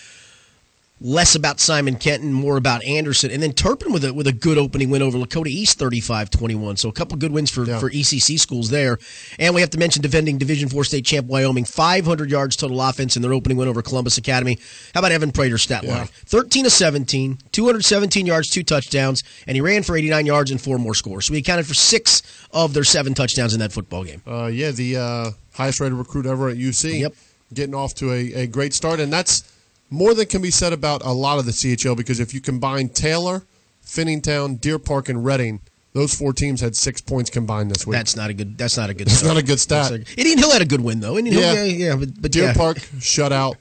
[1.00, 3.30] less about Simon Kenton, more about Anderson.
[3.30, 6.78] And then Turpin with a with a good opening win over Lakota East 35-21.
[6.78, 7.78] So a couple good wins for, Yeah.
[7.78, 8.98] for ECC schools there.
[9.38, 13.14] And we have to mention defending Division 4 state champ Wyoming, 500 yards total offense
[13.16, 14.58] in their opening win over Columbus Academy.
[14.94, 15.98] How about Evan Prater's stat Yeah.
[15.98, 16.08] line?
[16.26, 20.78] 13 to 17, 217 yards, two touchdowns, and he ran for 89 yards and four
[20.78, 21.26] more scores.
[21.26, 22.22] So he accounted for six
[22.52, 24.22] of their seven touchdowns in that football game.
[24.26, 27.00] Uh, yeah, the uh, highest rated recruit ever at UC.
[27.00, 27.14] Yep.
[27.54, 29.00] Getting off to a, a great start.
[29.00, 29.42] And that's
[29.90, 32.88] more than can be said about a lot of the CHL because if you combine
[32.88, 33.42] Taylor,
[33.84, 35.60] Finneytown, Deer Park, and Reading,
[35.94, 37.94] those four teams had six points combined this week.
[37.94, 38.58] That's not a good.
[38.58, 39.10] That's not a good.
[39.10, 39.34] Start.
[39.34, 39.90] not a good stat.
[39.90, 41.16] That's Indian Hill had a good win though.
[41.16, 41.54] Indian Yeah.
[41.54, 42.54] Hill, yeah, yeah, but, but Deer yeah.
[42.54, 43.56] Park, shutout.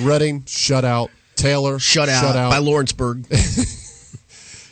[0.00, 1.10] Reading, shutout.
[1.36, 2.50] Taylor, shut out, shutout.
[2.50, 3.26] by Lawrenceburg.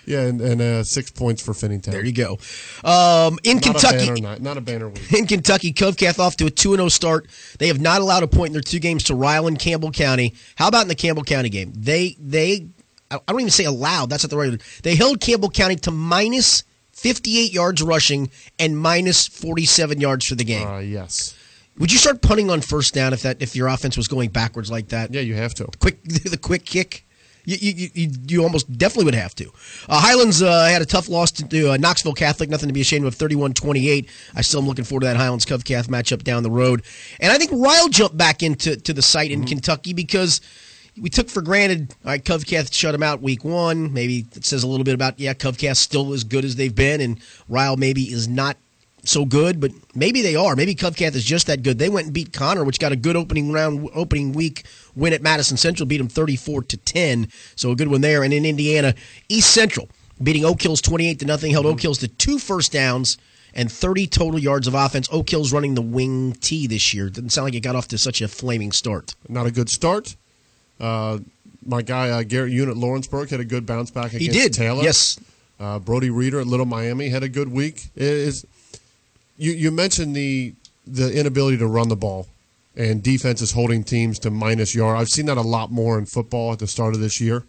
[0.06, 1.90] Yeah, and, and uh, six points for Finneytown.
[1.90, 2.38] there you go.
[2.84, 5.12] Um, in not Kentucky, A not, a banner week.
[5.12, 7.26] in Kentucky, Covcath off to a 2 0 start.
[7.58, 10.34] They have not allowed a point in their two games to Ryland, Campbell County.
[10.54, 11.72] How about in the Campbell County game?
[11.76, 12.68] They, they,
[13.10, 14.62] I I don't even say allowed, that's not the right word.
[14.82, 16.62] They held Campbell County to minus
[16.92, 20.66] 58 yards rushing, and minus 47 yards for the game.
[20.66, 21.36] Uh, yes.
[21.78, 24.70] Would you start punting on first down if that if your offense was going backwards
[24.70, 25.12] like that?
[25.12, 25.68] Yeah, you have to.
[25.78, 27.05] Quick, the quick kick.
[27.46, 29.50] You, you, you, you almost definitely would have to.
[29.88, 33.06] Uh, Highlands uh, had a tough loss to uh, Knoxville Catholic, nothing to be ashamed
[33.06, 34.10] of, 31 28.
[34.34, 36.82] I still am looking forward to that Highlands Covcath matchup down the road.
[37.20, 40.40] And I think Ryle jumped back into to the site in Kentucky because
[41.00, 43.92] we took for granted, all right, Covcath shut them out week one.
[43.92, 47.00] Maybe it says a little bit about, yeah, Covcath still as good as they've been,
[47.00, 48.56] and Ryle maybe is not
[49.08, 50.56] so good, but maybe they are.
[50.56, 51.78] Maybe Covcath is just that good.
[51.78, 54.64] They went and beat Conner, which got a good opening round, opening week
[54.94, 57.28] win at Madison Central, beat them 34 to 10.
[57.54, 58.22] So a good one there.
[58.22, 58.94] And in Indiana,
[59.28, 59.88] East Central
[60.22, 63.18] beating Oak Hills 28 to nothing, held Oak Hills to two first downs
[63.54, 65.08] and 30 total yards of offense.
[65.12, 67.08] Oak Hills running the wing T this year.
[67.08, 69.14] Didn't sound like it got off to such a flaming start.
[69.28, 70.16] Not a good start.
[70.78, 71.18] Uh,
[71.64, 74.52] my guy uh, Garrett Unit Lawrenceburg had a good bounce back against He did.
[74.52, 74.82] Taylor.
[74.82, 75.18] Yes.
[75.58, 77.88] Uh, Brody Reeder at Little Miami had a good week.
[77.96, 78.44] Is
[79.38, 80.54] you you mentioned the
[80.86, 82.28] the inability to run the ball
[82.76, 84.98] and defenses holding teams to minus yard.
[84.98, 87.44] I've seen that a lot more in football at the start of this year.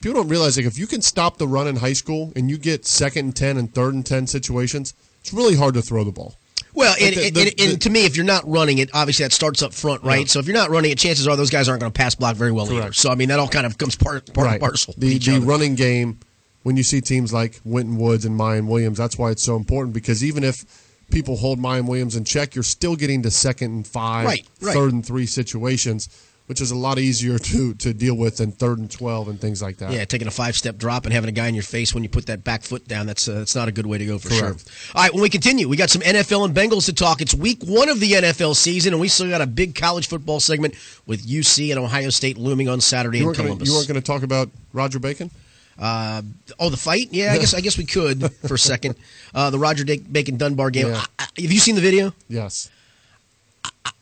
[0.00, 2.58] People don't realize like if you can stop the run in high school and you
[2.58, 6.12] get second and ten and third and ten situations, it's really hard to throw the
[6.12, 6.34] ball.
[6.74, 8.90] Well, and, the- and, the- and, and the- to me, if you're not running it,
[8.92, 10.20] obviously that starts up front, right?
[10.20, 10.26] Yeah.
[10.26, 12.36] So if you're not running it, chances are those guys aren't going to pass block
[12.36, 12.92] very well either.
[12.92, 14.94] So I mean, that all kind of comes part part and parcel.
[14.98, 16.18] The the running game
[16.62, 19.94] when you see teams like Winton Woods and Mayan Williams, that's why it's so important
[19.94, 20.64] because even if
[21.10, 24.74] people hold Mayan Williams in check, you're still getting to second and five, Right, right.
[24.74, 26.08] third and three situations,
[26.46, 29.60] which is a lot easier to to deal with than third and twelve and things
[29.60, 29.90] like that.
[29.92, 32.08] Yeah, taking a five step drop and having a guy in your face when you
[32.08, 34.28] put that back foot down, that's, uh, that's not a good way to go for
[34.28, 34.60] Correct.
[34.68, 34.92] sure.
[34.94, 37.20] All right, when we continue, we got some NFL and Bengals to talk.
[37.20, 40.38] It's week one of the NFL season, and we still got a big college football
[40.38, 40.74] segment
[41.06, 43.68] with UC and Ohio State looming on Saturday You in weren't, gonna, Columbus.
[43.68, 45.30] you weren't going to talk about Roger Bacon?
[45.78, 46.22] Uh,
[46.58, 47.08] oh, the fight?
[47.10, 48.94] Yeah, I guess I guess we could for a second.
[49.34, 50.86] Uh, the Roger Bacon Dunbar game.
[50.86, 51.04] Yeah.
[51.18, 52.14] I- I- have you seen the video?
[52.26, 52.70] Yes.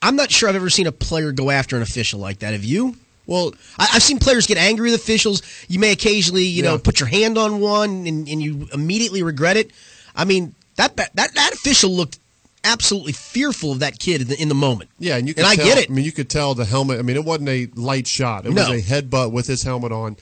[0.00, 2.52] I'm not sure I've ever seen a player go after an official like that.
[2.52, 2.94] Have you?
[3.26, 5.42] Well, I, I've seen players get angry with officials.
[5.66, 9.56] You may occasionally, you know, put your hand on one and, and you immediately regret
[9.56, 9.72] it.
[10.14, 12.18] I mean, that that that official looked
[12.62, 14.90] absolutely fearful of that kid in the, in the moment.
[15.00, 15.90] yeah, and you and I get it.
[15.90, 16.98] I mean, you could tell the helmet.
[16.98, 18.46] I mean, it wasn't a light shot.
[18.46, 18.70] It No.
[18.70, 20.16] was a headbutt with his helmet on.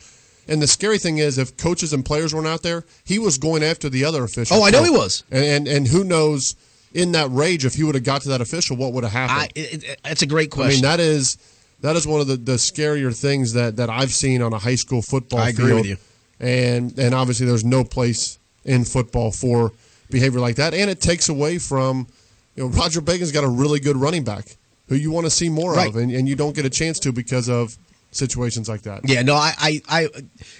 [0.47, 3.63] And the scary thing is, if coaches and players weren't out there, he was going
[3.63, 4.57] after the other official.
[4.57, 5.23] Oh, I know he was.
[5.31, 6.55] And, and and who knows
[6.93, 9.17] in that rage if he would have got to that official, what would have I,
[9.17, 9.51] happened?
[9.55, 10.85] it, it, that's a great question.
[10.85, 11.37] I, mean, that is
[11.81, 14.75] that is one of the, the scarier things that, that I've seen on a high
[14.75, 15.79] school football I agree field.
[15.81, 15.97] with you.
[16.39, 19.71] And and obviously, there's no place in football for
[20.09, 22.07] behavior like that, and it takes away from
[22.55, 24.57] you know Roger Bacon's got a really good running back
[24.89, 25.87] who you want to see more Right.
[25.87, 27.77] of, and, and you don't get a chance to because of
[28.15, 29.01] situations like that.
[29.07, 30.07] Yeah, no, I, I, I,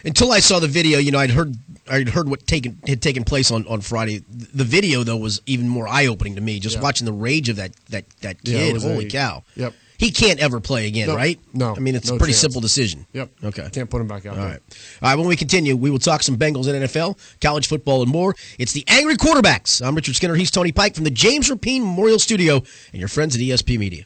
[0.06, 1.56] until I saw the video, you know, I'd heard,
[1.90, 4.24] I'd heard what taken had taken place on, on Friday.
[4.30, 6.60] The video though was even more eye opening to me.
[6.60, 6.82] Just Yeah.
[6.82, 8.74] watching the rage of that that that kid.
[8.74, 9.44] was Holy a- cow!
[9.56, 9.74] Yep.
[10.00, 11.40] He can't ever play again, No, right?
[11.54, 12.42] no, I mean, it's no a pretty chance.
[12.42, 13.06] simple decision.
[13.14, 13.30] Yep.
[13.46, 13.70] Okay.
[13.72, 14.50] Can't put him back out All there.
[14.54, 14.60] right.
[15.02, 15.16] All right.
[15.18, 18.36] When we continue, we will talk some Bengals and NFL, college football, and more.
[18.58, 19.86] It's the Angry Quarterbacks.
[19.86, 20.36] I'm Richard Skinner.
[20.36, 22.56] He's Tony Pike from the James Rapine Memorial Studio
[22.92, 24.04] and your friends at ESP Media.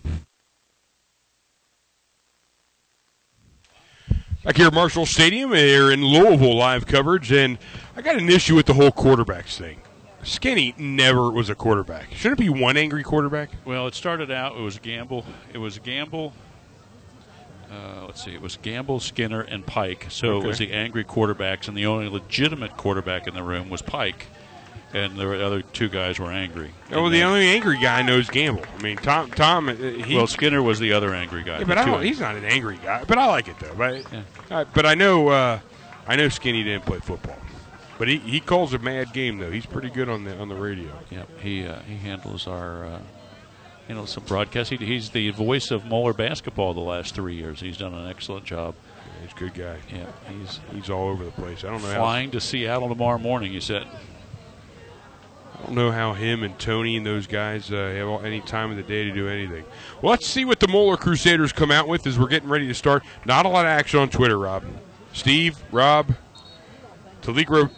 [4.47, 7.57] Back here at Marshall Stadium, here in Louisville, live coverage, and
[7.97, 9.81] I got an issue with the whole quarterbacks thing.
[10.23, 12.13] Skinny never was a quarterback.
[12.13, 13.49] Shouldn't it be one angry quarterback?
[13.65, 14.55] Well, it started out.
[14.55, 15.25] It was a gamble.
[15.51, 16.31] It was a gamble.
[17.69, 18.33] Uh, let's see.
[18.35, 20.05] It was Gamble, Skinner, and Pike.
[20.07, 23.81] So it was the angry quarterbacks, and the only legitimate quarterback in the room was
[23.81, 24.27] Pike,
[24.93, 26.71] and the other two guys were angry.
[26.91, 28.63] Oh, And the only angry guy knows Gamble.
[28.77, 29.29] I mean, Tom.
[29.31, 29.69] Tom.
[29.69, 31.59] uh, He, well, Skinner was the other angry guy.
[31.59, 33.03] yeah, but I don't, he's not an angry guy.
[33.05, 33.73] But I like it though.
[33.75, 34.21] But Yeah.
[34.49, 35.59] uh, but I know uh,
[36.07, 37.35] I know Skinny didn't play football.
[37.99, 39.49] But he, he calls a mad game though.
[39.51, 40.91] He's pretty good on the on the radio.
[41.09, 42.99] Yeah, he uh, he handles our uh,
[43.87, 44.69] handles some broadcast.
[44.69, 47.59] He, he's the voice of Moeller basketball the last three years.
[47.59, 48.75] He's done an excellent job.
[49.23, 49.77] He's a good guy.
[49.91, 51.63] Yeah, he's He's all over the place.
[51.63, 53.51] I don't know how flying to Seattle tomorrow morning.
[53.51, 53.85] He said.
[55.59, 58.77] I don't know how him and Tony and those guys uh, have any time of
[58.77, 59.65] the day to do anything.
[60.01, 62.73] Well, let's see what the Moeller Crusaders come out with as we're getting ready to
[62.75, 63.03] start.
[63.25, 64.63] Not a lot of action on Twitter, Rob.
[65.13, 66.13] Steve, Rob,
[67.21, 67.71] Taligro.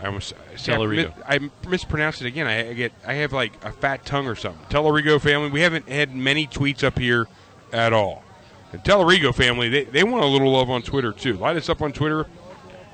[0.00, 1.16] I almost I, Tellerigo.
[1.16, 2.46] mis- I mispronounced it again.
[2.46, 4.64] I, I get I have like a fat tongue or something.
[4.68, 5.50] Tellerigo family.
[5.50, 7.26] We haven't had many tweets up here
[7.72, 8.22] at all.
[8.72, 11.34] And Tellerigo family, they, they want a little love on Twitter too.
[11.34, 12.26] Light us up on Twitter.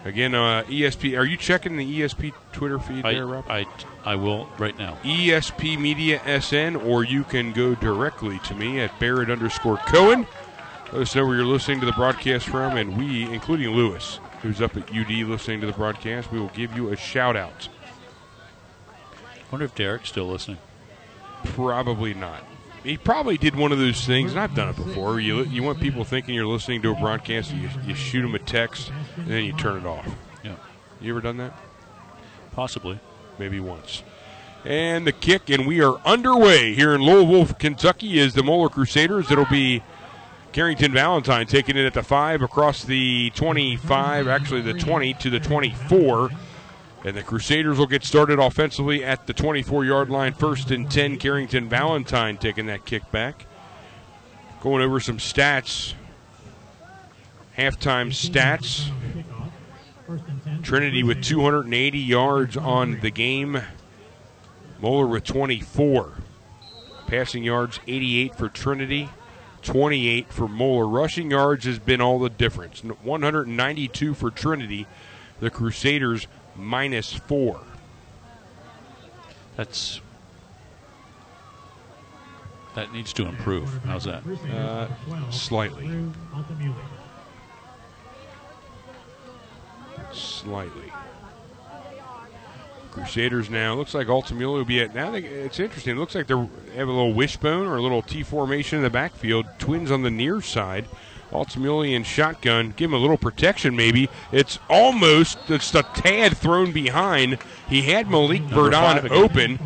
[0.04, 1.18] Again, uh, ESP.
[1.18, 3.46] Are you checking the ESP Twitter feed I, there, Rob?
[3.48, 3.64] I,
[4.04, 4.98] I will right now.
[5.02, 10.26] ESP Media SN, or you can go directly to me at Barrett underscore Cohen.
[10.92, 14.60] Let us know where you're listening to the broadcast from, and we, including Lewis, who's
[14.60, 17.68] up at UD listening to the broadcast, we will give you a shout out.
[18.88, 20.58] I wonder if Derek's still listening.
[21.44, 22.44] Probably not.
[22.84, 25.18] He probably did one of those things, and I've done it before.
[25.18, 28.38] You you want people thinking you're listening to a broadcast, you you shoot them a
[28.38, 30.06] text, and then you turn it off.
[30.44, 30.56] Yeah,
[31.00, 31.52] You ever done that?
[32.52, 33.00] possibly.
[33.36, 34.04] Maybe once.
[34.64, 39.28] And the kick, and we are underway here in Louisville, Kentucky, is the Moeller Crusaders.
[39.30, 39.82] It'll be
[40.52, 45.40] Carrington Valentine taking it at the five across the 25, actually the 20 to the
[45.40, 46.30] 24.
[47.04, 50.32] And the Crusaders will get started offensively at the 24 yard line.
[50.32, 53.46] First and 10, Carrington Valentine taking that kick back.
[54.62, 55.92] Going over some stats,
[57.58, 58.90] halftime stats.
[60.62, 63.60] Trinity with 280 yards on the game.
[64.80, 66.14] Moeller with 24.
[67.06, 69.10] Passing yards 88 for Trinity,
[69.62, 70.86] 28 for Moeller.
[70.86, 72.82] Rushing yards has been all the difference.
[72.82, 74.86] 192 for Trinity.
[75.40, 76.26] The Crusaders
[76.56, 77.60] minus four.
[79.56, 80.00] That's
[82.74, 83.68] that needs to improve.
[83.84, 84.22] How's that?
[84.52, 84.88] Uh,
[85.30, 85.88] slightly.
[90.12, 90.92] Slightly.
[92.90, 95.10] Crusaders now looks like Altamula will be at now.
[95.10, 95.96] They, it's interesting.
[95.96, 98.90] It looks like they have a little wishbone or a little T formation in the
[98.90, 99.46] backfield.
[99.58, 100.86] Twins on the near side.
[101.34, 102.72] Altamuli and shotgun.
[102.76, 104.08] Give him a little protection, maybe.
[104.32, 107.38] It's almost just a tad thrown behind.
[107.68, 109.58] He had Malik Number Verdon open.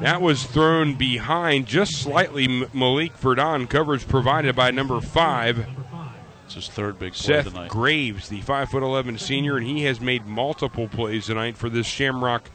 [0.00, 2.66] That was thrown behind just slightly.
[2.72, 5.66] Malik Verdon coverage provided by number five,
[6.44, 7.70] It's his third big play Seth tonight.
[7.70, 11.86] Graves, the five foot eleven senior, and he has made multiple plays tonight for this
[11.86, 12.50] Shamrock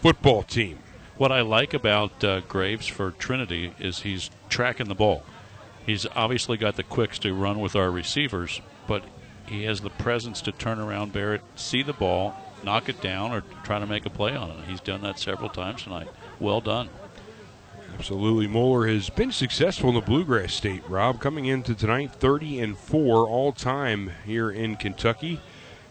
[0.00, 0.78] football team.
[1.16, 5.22] What I like about uh, Graves for Trinity is he's tracking the ball.
[5.84, 9.02] He's obviously got the quicks to run with our receivers, but
[9.46, 13.42] he has the presence to turn around Barrett, see the ball, knock it down, or
[13.64, 14.64] try to make a play on it.
[14.68, 16.08] He's done that several times tonight.
[16.38, 16.88] Well done.
[17.98, 20.82] Absolutely, Moeller has been successful in the Bluegrass State.
[20.88, 25.40] Rob coming into tonight, thirty and four all time here in Kentucky.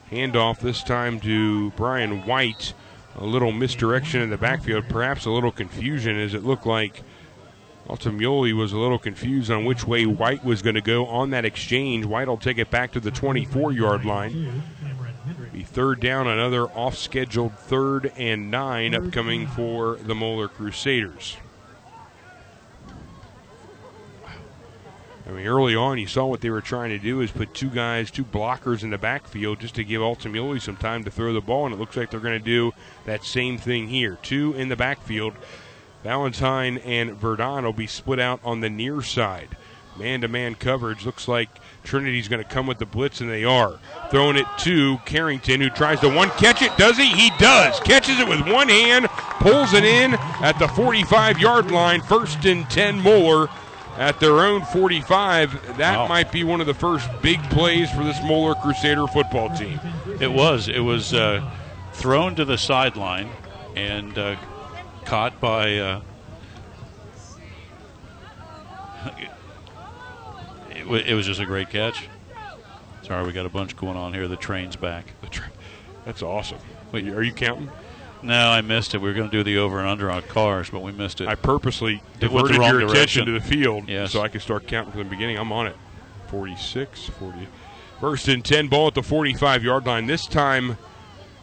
[0.09, 2.73] Handoff this time to Brian White.
[3.15, 7.03] A little misdirection in the backfield, perhaps a little confusion, as it looked like
[7.91, 11.43] Altamuli was a little confused on which way White was going to go on that
[11.43, 12.05] exchange.
[12.05, 14.63] White will take it back to the 24 yard line.
[15.51, 21.35] Be third down, another off scheduled third and nine upcoming for the Moeller Crusaders.
[25.27, 27.69] I mean, early on, you saw what they were trying to do is put two
[27.69, 31.41] guys, two blockers in the backfield just to give Altamuli some time to throw the
[31.41, 32.73] ball, and it looks like they're going to do
[33.05, 34.17] that same thing here.
[34.23, 35.33] Two in the backfield.
[36.03, 39.49] Valentine and Verdon will be split out on the near side.
[39.97, 41.05] Man to man coverage.
[41.05, 41.49] Looks like
[41.83, 43.77] Trinity's going to come with the blitz, and they are.
[44.09, 46.75] Throwing it to Carrington, who tries to one catch it.
[46.77, 47.07] Does he?
[47.07, 47.79] He does.
[47.81, 49.07] Catches it with one hand,
[49.39, 52.01] pulls it in at the 45 yard line.
[52.01, 53.49] First and 10 Moeller
[53.97, 55.77] at their own 45.
[55.77, 56.07] That Wow.
[56.07, 59.79] might be one of the first big plays for this Moeller Crusader football team.
[60.21, 60.69] It was.
[60.69, 61.47] It was uh,
[61.93, 63.29] thrown to the sideline
[63.75, 64.35] and uh,
[65.05, 65.77] caught by.
[65.77, 66.01] Uh,
[70.75, 72.07] it, wa- it was just a great catch.
[73.03, 74.27] Sorry, we got a bunch going on here.
[74.27, 75.05] The train's back.
[76.05, 76.59] That's awesome.
[76.91, 77.69] Wait, are you counting?
[78.23, 78.99] No, I missed it.
[78.99, 81.27] We were going to do the over and under on cars, but we missed it.
[81.27, 84.11] I purposely It went the diverted your attention to the field Yes.
[84.11, 85.37] so I could start counting from the beginning.
[85.37, 85.75] I'm on it.
[86.27, 87.47] 46, 40.
[87.99, 90.05] First and 10, ball at the 45 yard line.
[90.05, 90.77] This time,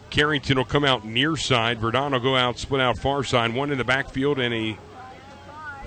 [0.09, 1.79] Carrington will come out near side.
[1.79, 3.53] Verdon will go out, split out far side.
[3.53, 4.77] One in the backfield and a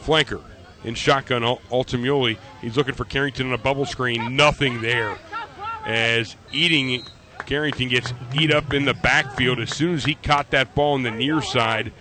[0.01, 0.43] flanker
[0.85, 1.43] in shotgun.
[1.44, 2.39] Al- Altamuli.
[2.61, 4.36] He's looking for Carrington on a bubble screen.
[4.36, 5.19] Nothing there.
[5.85, 7.03] As eating
[7.47, 11.03] Carrington gets eat up in the backfield as soon as he caught that ball on
[11.03, 11.93] the near side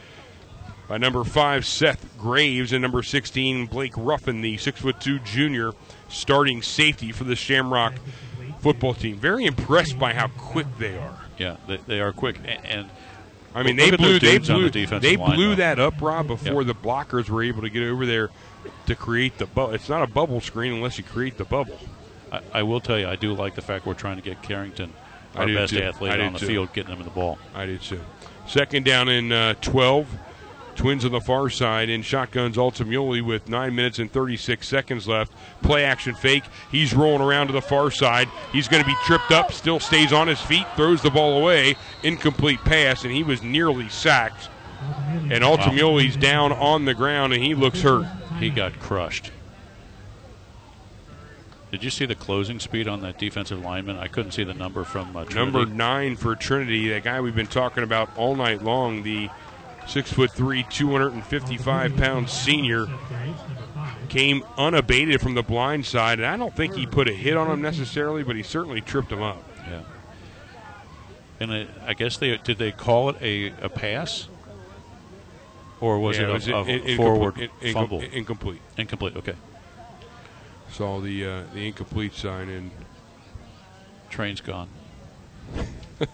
[0.87, 5.71] by number five Seth Graves and number 16 Blake Ruffin, the six foot two junior
[6.09, 7.93] starting safety for the Shamrock
[8.59, 9.17] football team.
[9.17, 11.20] Very impressed by how quick they are.
[11.41, 12.37] Yeah, they, they are quick.
[12.45, 12.89] A- And,
[13.53, 15.55] I mean, they blew they blew the they blew though.
[15.55, 16.67] that up, Rob, before Yep.
[16.67, 18.29] the blockers were able to get over there
[18.85, 19.73] to create the bubble.
[19.73, 21.77] It's not a bubble screen unless you create the bubble.
[22.31, 24.93] I, I will tell you, I do like the fact we're trying to get Carrington,
[25.35, 25.81] our best too.
[25.81, 26.47] athlete, on the too.
[26.47, 27.39] field, getting him in the ball.
[27.53, 27.99] I did too.
[28.47, 30.07] Second down in uh, 12.
[30.75, 35.33] Twins on the far side and shotguns Altamuli with 9 minutes and 36 seconds left.
[35.61, 36.43] Play action fake.
[36.71, 38.27] He's rolling around to the far side.
[38.51, 41.75] He's going to be tripped up, still stays on his feet, throws the ball away.
[42.03, 44.49] Incomplete pass, and he was nearly sacked.
[45.29, 48.05] And Altamuli's down on the ground, and he looks hurt.
[48.39, 49.31] He got crushed.
[51.71, 53.97] Did you see the closing speed on that defensive lineman?
[53.97, 55.35] I couldn't see the number from uh, Trinity.
[55.35, 59.29] Number nine for Trinity, that guy we've been talking about all night long, the
[59.87, 62.85] six foot three, 255 pound senior,
[64.09, 66.19] came unabated from the blind side.
[66.19, 69.11] And I don't think he put a hit on him necessarily, but he certainly tripped
[69.11, 69.41] him up.
[69.67, 69.81] Yeah.
[71.39, 74.27] And I, I guess they did they call it a, a pass,
[75.79, 76.57] or was Yeah, it a, was a
[76.91, 78.01] in- forward incomplete- in- fumble?
[78.01, 78.61] Incomplete.
[78.77, 79.15] Incomplete.
[79.17, 79.35] Okay.
[80.71, 82.71] Saw the uh, the incomplete sign and
[84.09, 84.69] Train's gone.
[85.99, 86.09] it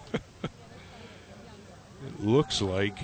[2.20, 2.98] looks like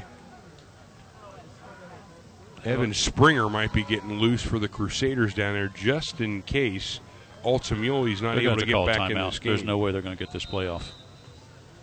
[2.65, 7.01] Evan Springer might be getting loose for the Crusaders down there just in case
[7.45, 9.51] Altamuli's not They're able to to get back in this game.
[9.51, 10.83] There's no way they're going to get this playoff.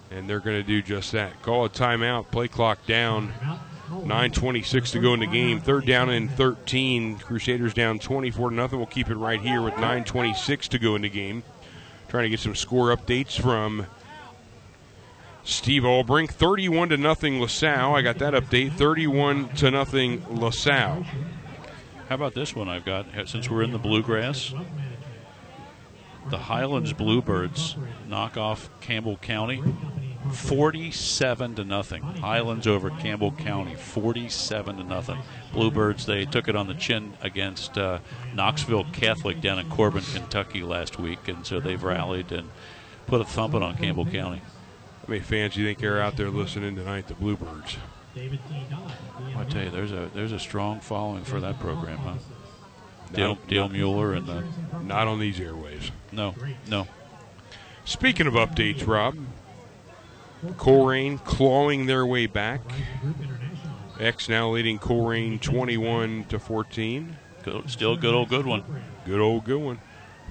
[0.10, 1.42] and they're going to do just that.
[1.42, 3.34] Call a timeout, play clock down.
[3.92, 5.60] 9.26 to go in the game.
[5.60, 7.18] Third down and 13.
[7.20, 8.80] Crusaders down 24 to nothing.
[8.80, 11.44] We'll keep it right here with 9.26 to go in the game.
[12.08, 13.86] Trying to get some score updates from
[15.44, 17.96] Steve Olbrink, 31 to nothing LaSalle.
[17.96, 18.74] I got that update.
[18.74, 21.04] 31 to nothing LaSalle.
[22.10, 23.08] How about this one I've got?
[23.26, 24.54] Since we're in the bluegrass,
[26.30, 27.76] the Highlands Bluebirds
[28.08, 29.64] knock off Campbell County,
[30.32, 32.04] forty-seven to nothing.
[32.04, 35.20] Highlands over Campbell County, forty-seven to nothing.
[35.54, 38.00] Bluebirds they took it on the chin against uh,
[38.36, 42.50] Knoxville Catholic down in Corbin, Kentucky last week, and so they've rallied and
[43.08, 44.42] put a thumping on Campbell County.
[45.02, 47.78] How many fans do you think are out there listening tonight, the Bluebirds?
[48.16, 52.14] I tell you, there's a there's a strong following for that program, huh?
[53.14, 54.44] Dale, Dale Mueller and the
[54.84, 55.92] Not on these airwaves.
[56.12, 56.36] no
[56.68, 56.88] no
[57.84, 59.18] Speaking of updates, Rob,
[60.46, 62.62] Colerain clawing their way back.
[64.00, 67.18] X now leading Colerain 21 to 14.
[67.44, 68.64] good, still good old good one.
[69.06, 69.80] Good old good one.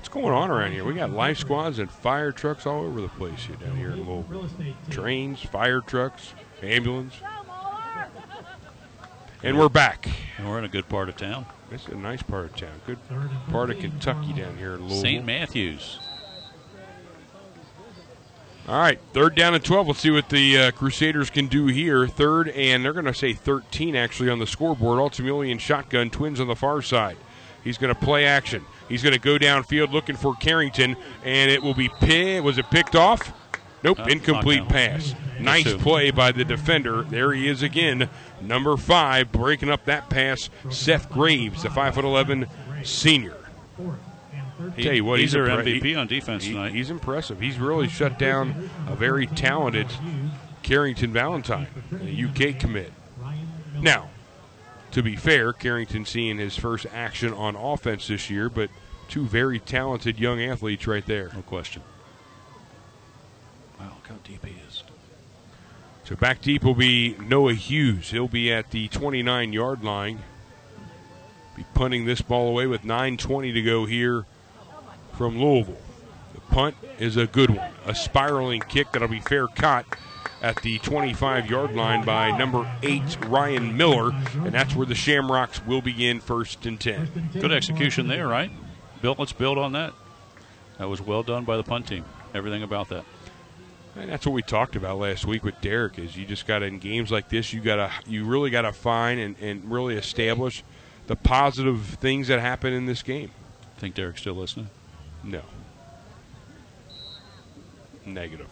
[0.01, 0.82] What's going on around here?
[0.82, 4.09] We got life squads and fire trucks all over the place here down here in
[4.09, 4.47] Louisville.
[4.89, 6.32] Trains, fire trucks,
[6.62, 7.14] ambulance.
[9.43, 10.09] And we're back.
[10.39, 11.47] And we're in a good part of town.
[11.70, 12.81] This is a nice part of town.
[12.86, 12.98] Good
[13.51, 15.01] part of Kentucky down here in Louisville.
[15.01, 15.24] St.
[15.24, 15.98] Matthews.
[18.68, 19.86] All right, third down and 12.
[19.86, 22.06] Let's see what the uh, Crusaders can do here.
[22.06, 24.98] Third, and they're going to say 13 actually on the scoreboard.
[24.98, 27.18] Altamilian shotgun, twins on the far side.
[27.64, 28.64] He's going to play action.
[28.91, 32.69] He's going to go downfield looking for Carrington, and it will be pi- Was it
[32.71, 33.33] picked off?
[33.83, 35.15] Nope, Uh, incomplete pass.
[35.39, 35.79] Nice two.
[35.79, 37.03] play by the defender.
[37.05, 38.11] There he is again,
[38.43, 40.51] number five, breaking up that pass.
[40.69, 42.47] Seth Graves, the 5'11
[42.83, 43.37] senior.
[44.77, 46.73] He- Tell you what, he's, he's our impre- MVP he- on defense He- tonight.
[46.73, 47.41] he's impressive.
[47.41, 49.87] He's really shut down a very talented
[50.62, 51.67] Carrington Valentine,
[52.03, 52.93] a UK commit.
[53.81, 54.11] Now,
[54.91, 58.69] to be fair, Carrington seeing his first action on offense this year, but
[59.11, 61.31] two very talented young athletes right there.
[61.35, 61.82] no question.
[63.78, 64.85] Wow, look how deep he is.
[66.05, 68.11] So back deep will be Noah Hughes.
[68.11, 70.20] He'll be at the 29 yard line.
[71.57, 74.24] Be punting this ball away with 9.20 to go here
[75.12, 75.77] from Louisville.
[76.35, 77.73] The punt is a good one.
[77.87, 79.87] A spiraling kick that'll be fair caught
[80.41, 84.12] at the 25 yard line by number eight, Ryan Miller.
[84.35, 87.31] And that's where the Shamrocks will begin first and 10.
[87.35, 88.51] Good execution there, right?
[89.02, 89.93] Bill, let's build on that.
[90.78, 92.05] That was well done by the punt team.
[92.35, 93.05] Everything about that.
[93.97, 95.98] And that's what we talked about last week with Derek.
[95.98, 98.62] Is you just got to in games like this, you got to you really got
[98.62, 100.62] to find and, and really establish
[101.06, 103.31] the positive things that happen in this game.
[103.78, 104.68] Think Derek's still listening?
[105.24, 105.43] No.
[108.06, 108.48] Negative.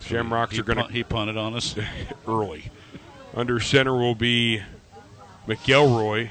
[0.00, 1.74] Shamrocks he are going punt- he punted on us.
[2.26, 2.70] early.
[3.34, 4.62] Under center will be
[5.46, 6.30] McElroy.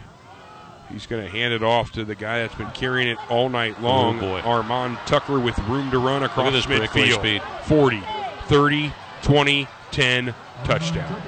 [0.92, 3.82] He's going to hand it off to the guy that's been carrying it all night
[3.82, 4.18] long.
[4.18, 4.40] Oh, boy.
[4.42, 7.20] Armand Tucker with room to run across this midfield.
[7.20, 7.42] speed.
[7.64, 8.02] 40,
[8.46, 11.22] 30, 20, 10, touchdown.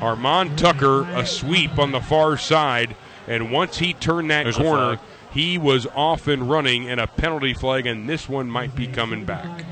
[0.00, 2.96] Armand Tucker, a sweep on the far side,
[3.26, 4.98] and once he turned that There's corner,
[5.32, 9.24] he was off and running, and a penalty flag, and this one might be coming
[9.24, 9.64] back.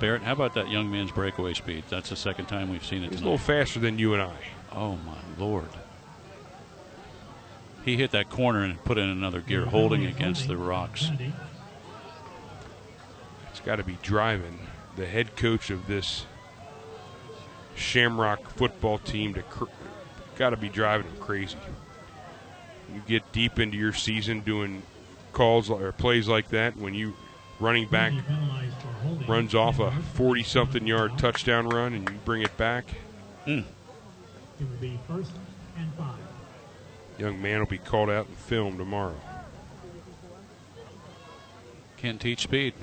[0.00, 1.84] Barrett, how about that young man's breakaway speed?
[1.88, 4.36] That's the second time we've seen it He's a little faster than you and I.
[4.72, 5.68] Oh my lord!
[7.86, 11.08] He hit that corner and put in another gear, holding against the rocks.
[13.48, 14.58] It's got to be driving
[14.96, 16.26] the head coach of this
[17.76, 19.66] Shamrock football team to cr-
[20.36, 21.58] got to be driving him crazy.
[22.92, 24.82] You get deep into your season doing
[25.32, 27.14] calls or plays like that when you
[27.60, 28.12] running back
[29.28, 32.86] runs off a 40 something yard touchdown run and you bring it back.
[33.44, 33.60] Hmm.
[33.60, 33.64] It
[34.60, 35.30] would be first
[35.78, 36.15] and five.
[37.18, 39.20] Young man will be called out and filmed tomorrow.
[41.96, 42.74] Can't teach speed.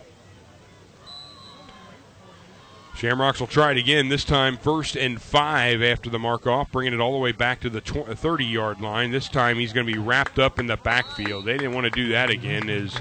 [2.95, 6.93] Shamrocks will try it again, this time first and five after the mark off, bringing
[6.93, 9.11] it all the way back to the 30 yard line.
[9.11, 11.45] This time he's going to be wrapped up in the backfield.
[11.45, 12.95] They didn't want to do that again, as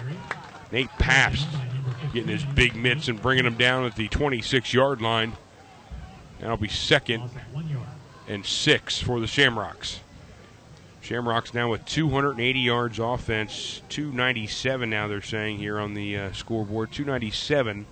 [0.71, 1.47] Nate Pabst
[2.13, 5.35] getting his big mitts and bringing him down at the 26 yard line.
[6.41, 7.31] That'll be second
[8.27, 10.01] and six for the Shamrocks.
[11.03, 16.93] Shamrocks now with 280 yards offense, 297 now they're saying here on the uh, scoreboard,
[16.93, 17.87] 297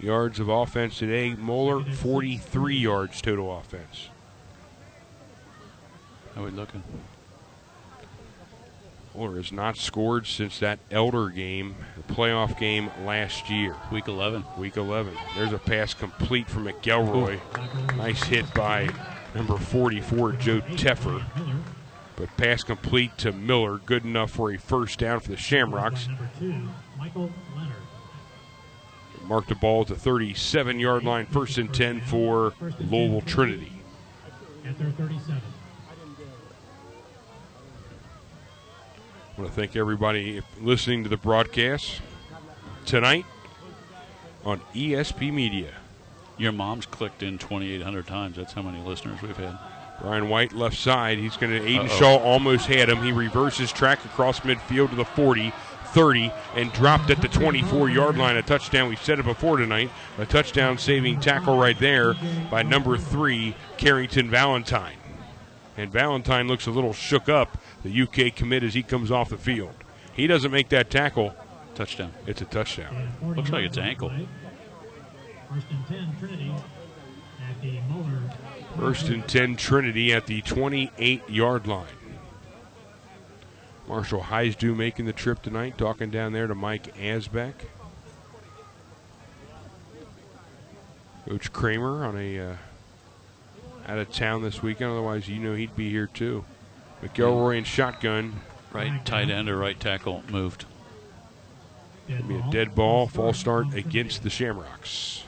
[0.00, 1.34] yards of offense today.
[1.34, 4.08] Moeller 43 yards total offense.
[6.34, 6.82] How are we looking?
[9.14, 13.76] Moeller has not scored since that Elder game, the playoff game last year.
[13.92, 14.42] Week 11.
[14.56, 15.14] Week 11.
[15.36, 17.38] There's a pass complete from McElroy.
[17.98, 18.88] Nice hit by
[19.34, 21.22] number 44, Joe Teffer.
[22.20, 26.06] But pass complete to Miller, good enough for a first down for the Shamrocks.
[29.24, 33.72] Mark the ball at the 37 yard line, first and 10 for Lowell Trinity.
[34.66, 35.40] At their 37.
[39.38, 42.02] I want to thank everybody listening to the broadcast
[42.84, 43.24] tonight
[44.44, 45.72] on ESP Media.
[46.36, 48.36] Your mom's clicked in 2,800 times.
[48.36, 49.58] That's how many listeners we've had.
[50.00, 51.18] Brian White left side.
[51.18, 51.60] He's going to.
[51.60, 51.98] Aiden Uh-oh.
[51.98, 53.02] Shaw almost had him.
[53.02, 55.52] He reverses track across midfield to the 40,
[55.86, 58.36] 30, and dropped at the 24 yard line.
[58.36, 58.88] A touchdown.
[58.88, 59.90] We've said it before tonight.
[60.18, 62.14] A touchdown saving tackle right there
[62.50, 64.96] by number three, Carrington Valentine.
[65.76, 69.38] And Valentine looks a little shook up, the UK commit, as he comes off the
[69.38, 69.74] field.
[70.12, 71.34] He doesn't make that tackle.
[71.74, 72.12] Touchdown.
[72.26, 73.12] It's a touchdown.
[73.22, 74.10] Looks like yards it's ankle.
[75.48, 76.64] First and 10, Trinity at the Moeller.
[78.78, 81.86] First and 10 Trinity at the 28 yard line.
[83.88, 87.54] Marshall Heisdu making the trip tonight, talking down there to Mike Asbeck.
[91.28, 92.56] Coach Kramer on a uh,
[93.86, 94.92] out of town this weekend.
[94.92, 96.44] Otherwise, you know he'd be here too.
[97.02, 98.40] McElroy and shotgun.
[98.72, 100.64] Right tight end or right tackle moved.
[102.06, 105.24] Be a dead ball, false start against the Shamrocks.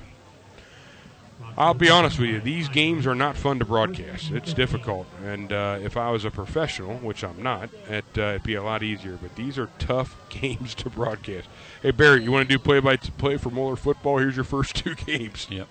[1.57, 4.31] I'll be honest with you, these games are not fun to broadcast.
[4.31, 8.43] It's difficult, and uh, if I was a professional, which I'm not, it, uh, it'd
[8.43, 9.19] be a lot easier.
[9.21, 11.49] But these are tough games to broadcast.
[11.83, 14.19] Hey Barry, you want to do play-by-play for Moeller football?
[14.19, 15.47] Here's your first two games.
[15.51, 15.69] Yep.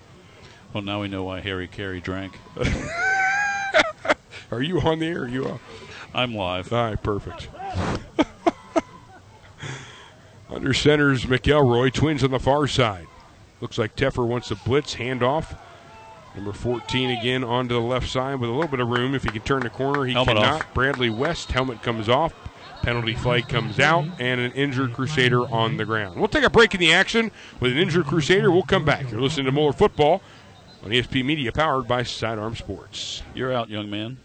[0.72, 2.38] Well, now we know why Harry Caray drank.
[4.50, 5.22] Are you on the air?
[5.22, 5.60] Are you on?
[6.14, 6.72] I'm live.
[6.72, 7.48] All right, perfect.
[10.48, 13.06] Under centers McElroy, twins on the far side.
[13.60, 15.56] Looks like Teffer wants a blitz, handoff.
[16.34, 19.14] Number 14 again onto the left side with a little bit of room.
[19.14, 20.62] If he can turn the corner, he Helmet cannot.
[20.62, 20.74] off.
[20.74, 22.34] Bradley West, helmet comes off.
[22.82, 26.18] Penalty flag comes out, and an injured Crusader on the ground.
[26.18, 27.30] We'll take a break in the action
[27.60, 28.50] with an injured Crusader.
[28.50, 29.08] We'll come back.
[29.08, 30.20] You're listening to Moeller Football
[30.82, 33.22] on ESP Media, powered by Sidearm Sports.
[33.34, 34.18] You're out, young man.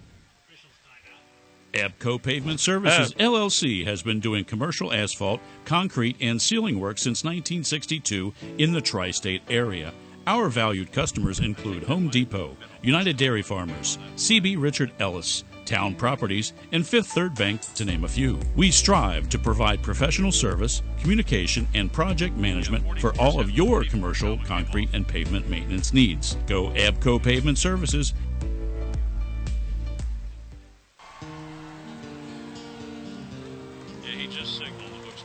[1.74, 8.34] Abco Pavement Services LLC has been doing commercial asphalt, concrete, and sealing work since 1962
[8.58, 9.94] in the tri state area.
[10.28, 16.86] Our valued customers include Home Depot, United Dairy Farmers, CB Richard Ellis, Town Properties, and
[16.86, 18.38] Fifth Third Bank, to name a few.
[18.58, 24.38] We strive to provide professional service, communication, and project management for all of your commercial,
[24.40, 26.36] concrete, and pavement maintenance needs.
[26.46, 28.14] Go Abco Pavement Services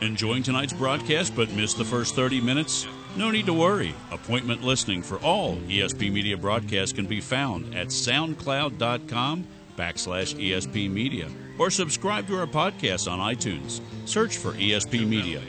[0.01, 2.87] Enjoying tonight's broadcast but missed the first 30 minutes?
[3.15, 3.93] No need to worry.
[4.11, 11.29] Appointment listening for all ESP Media broadcasts can be found at soundcloud.com backslash ESP Media
[11.59, 13.81] or subscribe to our podcast on iTunes.
[14.05, 15.41] Search for ESP Media.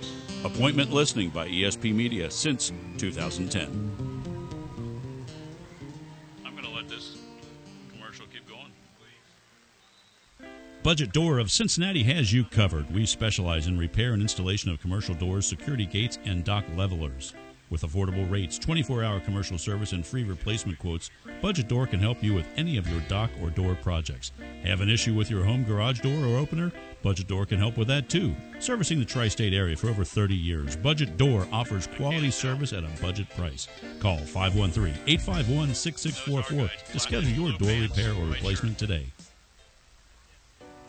[0.45, 3.63] Appointment listening by ESP Media since 2010.
[6.45, 7.17] I'm going to let this
[7.91, 8.73] commercial keep going.
[10.83, 12.95] Budget Door of Cincinnati has you covered.
[12.95, 17.33] We specialize in repair and installation of commercial doors, security gates, and dock levelers.
[17.71, 21.11] With affordable rates, 24 hour commercial service, and free replacement quotes,
[21.41, 24.33] Budget Door can help you with any of your dock or door projects.
[24.63, 26.73] Have an issue with your home garage door or opener?
[27.03, 28.35] Budget Door can help with that too.
[28.61, 32.85] Servicing the tri state area for over 30 years, Budget Door offers quality service at
[32.85, 33.67] a budget price.
[33.99, 39.07] Call 513 851 6644 to schedule your door repair or replacement today.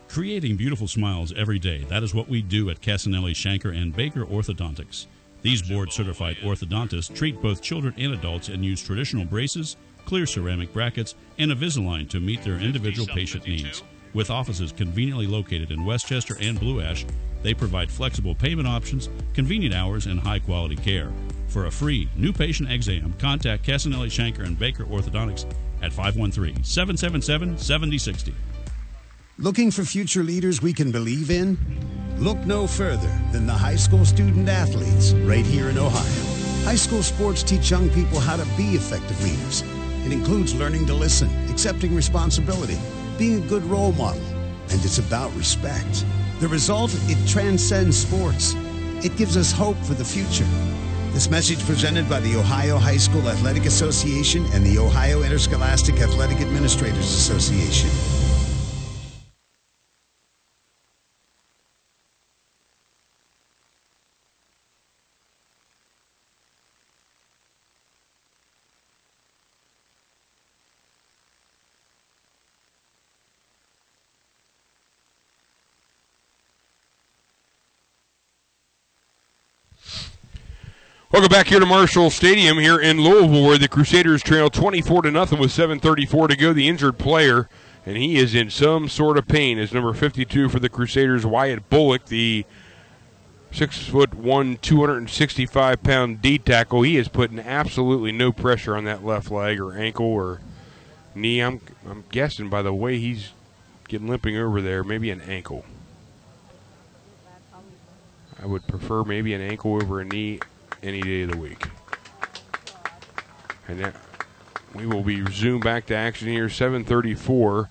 [0.08, 1.84] Creating beautiful smiles every day.
[1.88, 5.06] That is what we do at Casanelli, Shanker, and Baker Orthodontics.
[5.46, 10.72] These board certified orthodontists treat both children and adults and use traditional braces, clear ceramic
[10.72, 13.84] brackets, and Invisalign to meet their individual patient needs.
[14.12, 17.06] With offices conveniently located in Westchester and Blue Ash,
[17.44, 21.12] they provide flexible payment options, convenient hours, and high quality care.
[21.46, 25.48] For a free new patient exam, contact Casanelli Shanker and Baker Orthodontics
[25.80, 28.34] at 513 777 7060.
[29.38, 31.58] Looking for future leaders we can believe in?
[32.16, 36.24] Look no further than the high school student athletes right here in Ohio.
[36.64, 39.62] High school sports teach young people how to be effective leaders.
[40.06, 42.78] It includes learning to listen, accepting responsibility,
[43.18, 44.24] being a good role model,
[44.70, 46.06] and it's about respect.
[46.40, 48.54] The result, it transcends sports.
[49.04, 50.48] It gives us hope for the future.
[51.12, 56.40] This message presented by the Ohio High School Athletic Association and the Ohio Interscholastic Athletic
[56.40, 57.90] Administrators Association.
[81.16, 85.10] Welcome back here to Marshall Stadium here in Louisville, where the Crusaders trail 24 to
[85.10, 86.52] nothing with 7:34 to go.
[86.52, 87.48] The injured player,
[87.86, 91.70] and he is in some sort of pain, is number 52 for the Crusaders, Wyatt
[91.70, 92.44] Bullock, the
[93.50, 96.82] six foot one, 265 pound D tackle.
[96.82, 100.42] He is putting absolutely no pressure on that left leg or ankle or
[101.14, 101.40] knee.
[101.40, 103.30] I'm I'm guessing by the way he's
[103.88, 105.64] getting limping over there, maybe an ankle.
[108.38, 110.40] I would prefer maybe an ankle over a knee
[110.86, 111.66] any day of the week.
[113.68, 113.96] And that,
[114.74, 117.68] we will be zoomed back to action here, 734,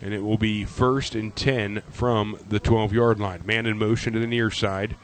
[0.00, 3.42] and it will be first and 10 from the 12 yard line.
[3.44, 4.96] Man in motion to the near side.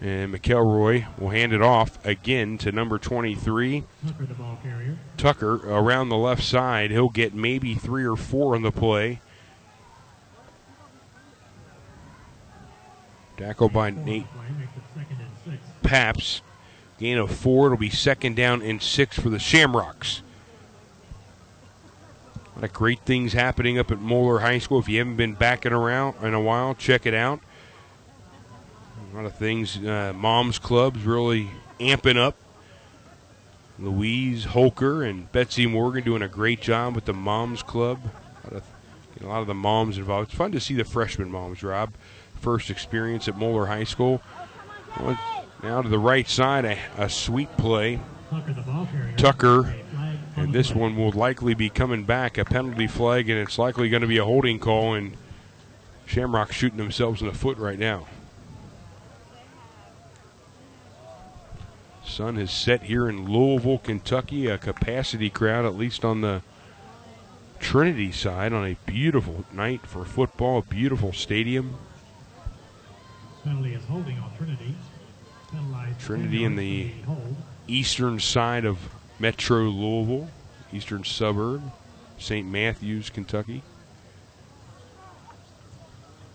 [0.00, 3.84] And McElroy will hand it off again to number 23.
[4.04, 4.98] Tucker, the ball carrier.
[5.16, 6.90] Tucker around the left side.
[6.90, 9.20] He'll get maybe three or four on the play.
[13.36, 15.71] Tackled by Nate the play, makes it second and six.
[15.82, 16.42] Pabst.
[16.98, 17.66] Gain of four.
[17.66, 20.22] It'll be second down and six for the Shamrocks.
[22.34, 24.78] A lot of great things happening up at Moeller High School.
[24.78, 27.40] If you haven't been back in around in a while, check it out.
[29.12, 29.76] A lot of things.
[29.78, 31.50] Uh, Moms Club's really
[31.80, 32.36] amping up.
[33.78, 38.00] Louise Holker and Betsy Morgan doing a great job with the Moms Club.
[38.44, 38.64] A lot of,
[39.22, 40.28] a lot of the moms involved.
[40.28, 41.94] It's fun to see the freshman moms, Rob.
[42.40, 44.22] First experience at Moeller High School.
[45.62, 48.00] Now to the right side, a, a sweet play.
[48.30, 49.16] Tucker, the ball carrier.
[49.16, 53.28] Tucker, A flag on And this one will likely be coming back, a penalty flag,
[53.28, 54.94] and it's likely going to be a holding call.
[54.94, 55.16] And
[56.06, 58.06] Shamrock shooting themselves in the foot right now.
[62.04, 66.42] Sun has set here in Louisville, Kentucky, a capacity crowd, at least on the
[67.58, 71.76] Trinity side, on a beautiful night for football, a beautiful stadium.
[73.44, 74.74] Penalty is holding on Trinity.
[75.98, 76.92] Trinity in the-
[77.68, 78.78] eastern side of
[79.18, 80.30] Metro Louisville,
[80.72, 81.62] eastern suburb,
[82.18, 82.46] St.
[82.46, 83.62] Matthews, Kentucky.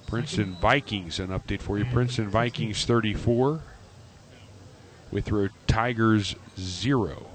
[0.08, 1.86] Princeton Vikings, an update for you.
[1.86, 3.62] Princeton Vikings 34,
[5.12, 7.28] Withrow Tigers 0.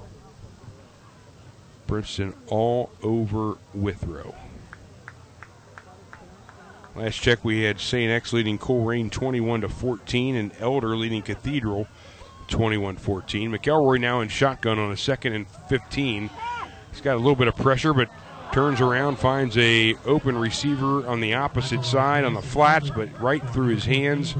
[1.87, 4.35] Princeton all over Withrow.
[6.95, 8.11] Last check, we had St.
[8.11, 11.87] X leading Colerain 21 to 14, and Elder leading Cathedral
[12.49, 12.99] 21-14.
[13.49, 16.29] McElroy now in shotgun on a second and 15.
[16.91, 18.11] He's got a little bit of pressure, but
[18.53, 23.43] turns around, finds a open receiver on the opposite side on the flats, but right
[23.51, 24.35] through his hands.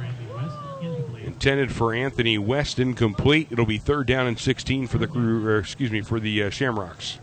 [1.23, 3.49] Intended for Anthony West, incomplete.
[3.51, 7.19] It'll be third down and 16 for the crew, excuse me, for the uh, Shamrocks.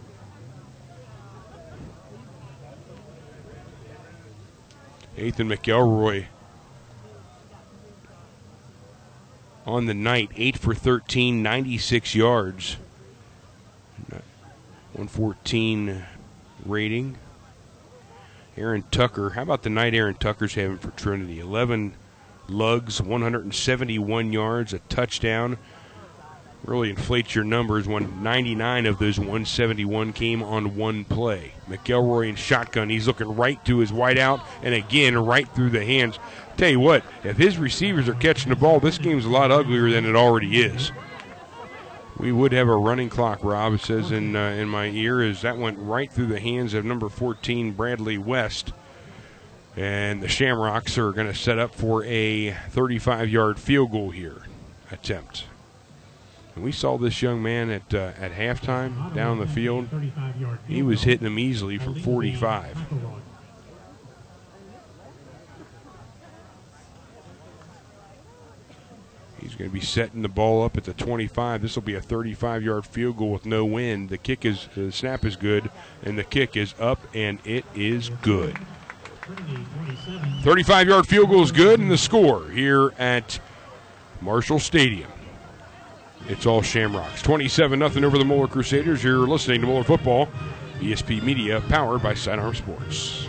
[5.20, 6.26] Ethan McElroy
[9.66, 12.78] on the night, 8 for 13, 96 yards.
[14.94, 16.06] 114
[16.66, 17.18] rating.
[18.58, 19.32] Aaron Tucker.
[19.32, 21.40] How about the night Aaron Tucker's having for Trinity?
[21.40, 21.94] 11
[22.50, 25.58] lugs, 171 yards, a touchdown.
[26.64, 31.53] Really inflates your numbers when 99 of those 171 came on one play.
[31.69, 32.90] McElroy in shotgun.
[32.90, 36.19] He's looking right to his wideout and again right through the hands.
[36.57, 39.90] Tell you what, if his receivers are catching the ball, this game's a lot uglier
[39.90, 40.91] than it already is.
[42.19, 43.80] We would have a running clock, Rob.
[43.80, 47.07] Says in uh, in my ear is that went right through the hands of number
[47.07, 48.73] 14 Bradley West,
[49.77, 54.44] and the Shamrocks are going to set up for a 35-yard field goal here
[54.91, 55.45] attempt.
[56.56, 59.88] And we saw this young man at uh, at halftime down the field.
[60.68, 62.78] He was hitting them easily for 45.
[69.42, 71.62] He's going to be setting the ball up at the 25.
[71.62, 74.10] This will be a 35-yard field goal with no wind.
[74.10, 75.72] The kick is the snap is good,
[76.04, 78.58] and the kick is up, and it is good.
[80.42, 83.40] 35-yard field goal is good, and the score here at
[84.22, 85.10] Marshall Stadium.
[86.30, 87.23] It's all Shamrocks.
[87.23, 89.03] 27 0 over the Moeller Crusaders.
[89.03, 90.30] You're listening to Moeller Football,
[90.80, 93.27] ESP Media, powered by Sidearm Sports.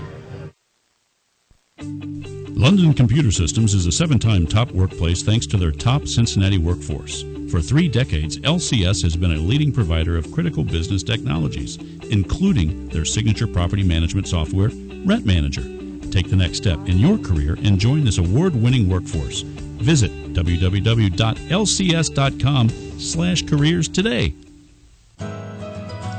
[2.50, 7.24] London Computer Systems is a seven time top workplace thanks to their top Cincinnati workforce.
[7.50, 11.78] For three decades, LCS has been a leading provider of critical business technologies,
[12.10, 14.68] including their signature property management software,
[15.06, 15.62] Rent Manager.
[16.10, 19.42] Take the next step in your career and join this award winning workforce.
[19.80, 24.34] Visit www.lcs.com slash careers today.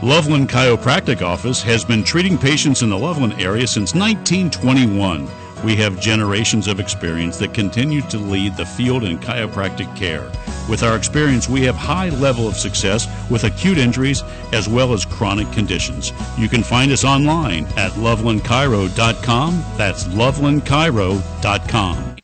[0.04, 5.30] Loveland Chiropractic Office has been treating patients in the Loveland area since 1921.
[5.64, 10.24] We have generations of experience that continue to lead the field in chiropractic care.
[10.68, 14.24] With our experience, we have high level of success with acute injuries
[14.54, 16.12] as well as chronic conditions.
[16.36, 19.64] You can find us online at lovelandchiro.com.
[19.78, 22.21] That's lovelandchiro.com.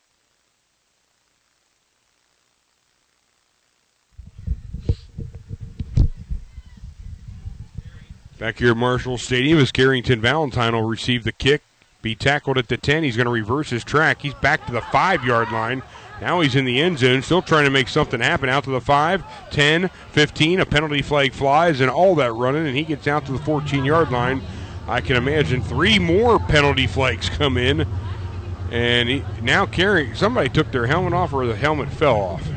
[8.37, 11.63] Back here at Marshall Stadium as Carrington Valentine will receive the kick,
[12.03, 13.03] be tackled at the 10.
[13.03, 14.21] He's going to reverse his track.
[14.21, 15.81] He's back to the five yard line.
[16.21, 18.47] Now he's in the end zone, still trying to make something happen.
[18.47, 20.59] Out to the 5, 10, 15.
[20.59, 23.83] A penalty flag flies and all that running, and he gets out to the 14
[23.83, 24.43] yard line.
[24.87, 27.87] I can imagine three more penalty flags come in.
[28.69, 32.47] And he, now carrying somebody took their helmet off or the helmet fell off.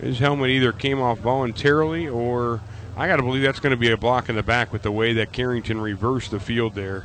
[0.00, 2.60] His helmet either came off voluntarily or
[2.96, 4.90] I got to believe that's going to be a block in the back with the
[4.90, 7.04] way that Carrington reversed the field there.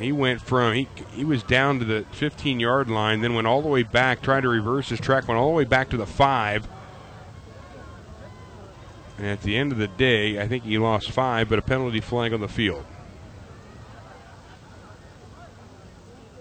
[0.00, 3.62] He went from he he was down to the 15 yard line, then went all
[3.62, 6.06] the way back, tried to reverse his track, went all the way back to the
[6.06, 6.66] five.
[9.16, 12.00] And at the end of the day, I think he lost five, but a penalty
[12.00, 12.84] flag on the field.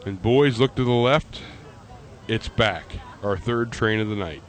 [0.05, 1.43] And boys look to the left.
[2.27, 2.85] It's back.
[3.21, 4.41] Our third train of the night.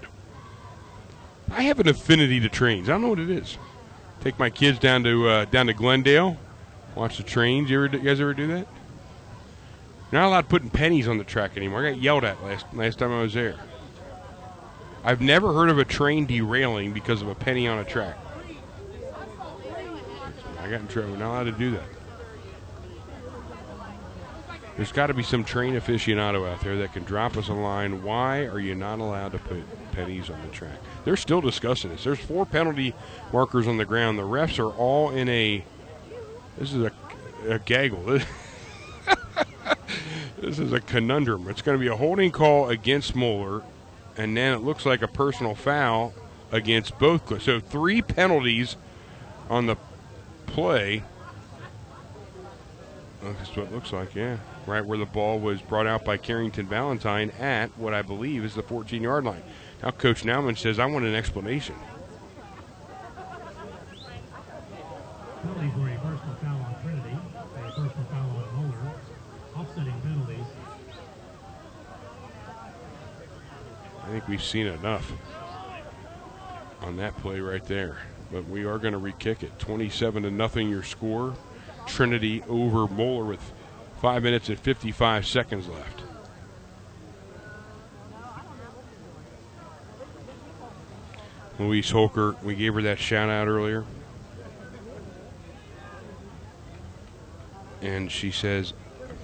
[1.50, 2.88] I have an affinity to trains.
[2.88, 3.58] I don't know what it is.
[4.20, 6.36] Take my kids down to uh, down to Glendale,
[6.94, 7.68] watch the trains.
[7.70, 8.68] You, ever, you guys ever do that?
[10.10, 11.86] You're not allowed putting pennies on the track anymore.
[11.86, 13.56] I got yelled at last last time I was there.
[15.04, 18.16] I've never heard of a train derailing because of a penny on a track.
[20.60, 21.16] I got in trouble.
[21.16, 21.82] Not allowed to do that.
[24.76, 28.02] There's got to be some train aficionado out there that can drop us a line.
[28.02, 29.62] Why are you not allowed to put
[29.92, 30.78] pennies on the track?
[31.04, 32.04] They're still discussing this.
[32.04, 32.94] There's four penalty
[33.32, 34.18] markers on the ground.
[34.18, 35.64] The refs are all in a.
[36.58, 36.92] This is a,
[37.48, 38.04] a gaggle.
[40.40, 41.48] this is a conundrum.
[41.48, 43.62] It's going to be a holding call against Moeller,
[44.16, 46.12] and then it looks like a personal foul
[46.52, 47.42] against both.
[47.42, 48.76] So three penalties
[49.48, 49.76] on the
[50.46, 51.02] play.
[53.22, 54.38] That's what it looks like, yeah.
[54.66, 58.54] Right where the ball was brought out by Carrington Valentine at what I believe is
[58.54, 59.42] the 14 yard line.
[59.82, 61.74] Now, Coach Nauman says, I want an explanation.
[65.42, 68.92] Penalty for a personal foul on Trinity, a personal foul on Moeller,
[69.56, 70.46] offsetting penalties.
[74.04, 75.10] I think we've seen enough
[76.80, 77.98] on that play right there.
[78.30, 79.58] But we are going to re-kick it.
[79.58, 81.34] 27 to nothing your score.
[81.86, 83.52] Trinity over Moeller with
[84.00, 86.02] 5 minutes and 55 seconds left.
[91.66, 93.84] Louise Holker, we gave her that shout out earlier.
[97.80, 98.72] And she says,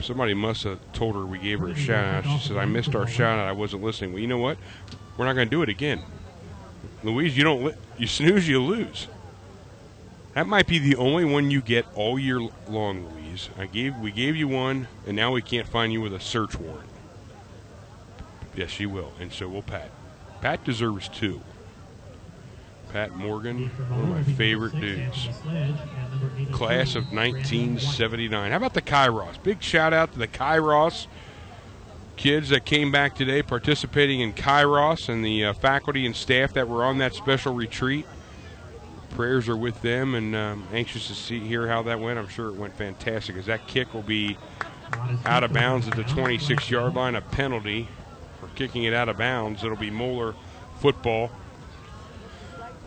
[0.00, 2.24] somebody must have told her we gave her a shout out.
[2.24, 3.48] She says, I missed our shout out.
[3.48, 4.12] I wasn't listening.
[4.12, 4.58] Well, you know what?
[5.16, 6.02] We're not going to do it again.
[7.02, 9.06] Louise, you don't li- you snooze, you lose.
[10.34, 13.48] That might be the only one you get all year long, Louise.
[13.58, 16.56] I gave we gave you one, and now we can't find you with a search
[16.56, 16.88] warrant.
[18.54, 19.90] Yes, she will, and so will Pat.
[20.40, 21.40] Pat deserves two.
[22.92, 25.28] Pat Morgan, one of my favorite dudes.
[26.52, 28.50] Class of 1979.
[28.50, 29.42] How about the Kairos?
[29.42, 31.06] Big shout out to the Kairos
[32.16, 36.68] kids that came back today participating in Kairos and the uh, faculty and staff that
[36.68, 38.06] were on that special retreat.
[39.10, 42.18] Prayers are with them and um, anxious to see hear how that went.
[42.18, 44.36] I'm sure it went fantastic as that kick will be
[45.24, 47.88] out of bounds at the 26 yard line, a penalty
[48.40, 49.62] for kicking it out of bounds.
[49.62, 50.34] It'll be Moeller
[50.80, 51.30] football.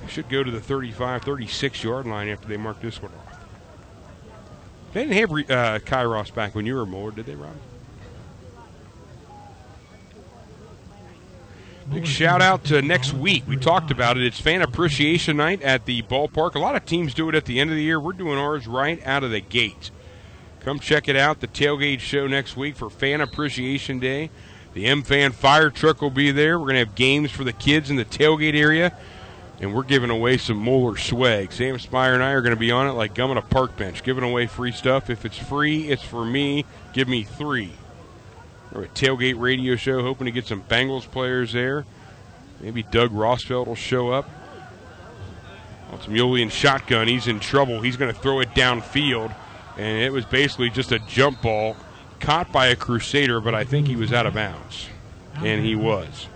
[0.07, 3.39] Should go to the 35, 36 yard line after they mark this one off.
[4.93, 7.55] They didn't have uh, Kairos back when you were Moeller, did they, Rob?
[11.89, 13.43] Big shout out to next week.
[13.47, 14.23] We talked about it.
[14.23, 16.55] It's Fan Appreciation Night at the ballpark.
[16.55, 17.99] A lot of teams do it at the end of the year.
[17.99, 19.91] We're doing ours right out of the gate.
[20.61, 21.41] Come check it out.
[21.41, 24.29] The tailgate show next week for Fan Appreciation Day.
[24.73, 26.57] The M Fan fire truck will be there.
[26.59, 28.95] We're going to have games for the kids in the tailgate area.
[29.61, 31.51] And we're giving away some Moeller swag.
[31.51, 33.77] Sam Spire and I are going to be on it like gum on a park
[33.77, 35.09] bench, giving away free stuff.
[35.11, 36.65] If it's free, it's for me.
[36.93, 37.71] Give me three.
[38.73, 41.85] We're a tailgate radio show, hoping to get some Bengals players there.
[42.59, 44.27] Maybe Doug Rosfeld will show up.
[45.91, 47.07] Multimulian shotgun.
[47.07, 47.81] He's in trouble.
[47.81, 49.35] He's going to throw it downfield.
[49.77, 51.75] And it was basically just a jump ball
[52.19, 54.87] caught by a Crusader, but I think he was out of bounds.
[55.35, 56.27] And he was.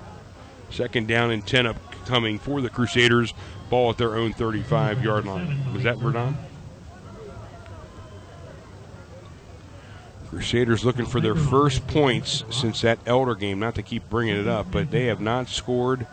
[0.69, 1.67] Second down and 10
[2.05, 3.33] upcoming for the Crusaders.
[3.69, 5.73] Ball at their own 35 yard line.
[5.73, 6.37] Was that Verdon?
[10.29, 13.59] Crusaders looking for their first points since that Elder game.
[13.59, 16.05] Not to keep bringing it up, but they have not scored.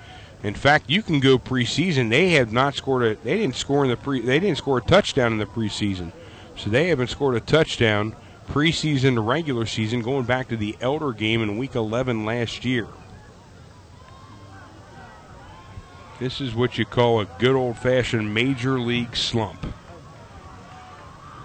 [0.42, 2.08] In fact, you can go preseason.
[2.08, 3.14] They have not scored a.
[3.16, 4.20] They didn't score in the pre.
[4.20, 6.12] They didn't score a touchdown in the preseason,
[6.56, 8.16] so they haven't scored a touchdown
[8.48, 12.86] preseason to regular season, going back to the Elder game in Week 11 last year.
[16.22, 19.66] This is what you call a good old-fashioned major league slump.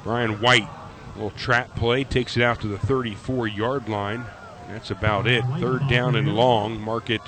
[0.03, 0.69] Brian White
[1.17, 4.25] Little trap play takes it out to the 34 yard line.
[4.69, 5.43] That's about it.
[5.59, 6.79] Third down and long.
[6.79, 7.23] Mark it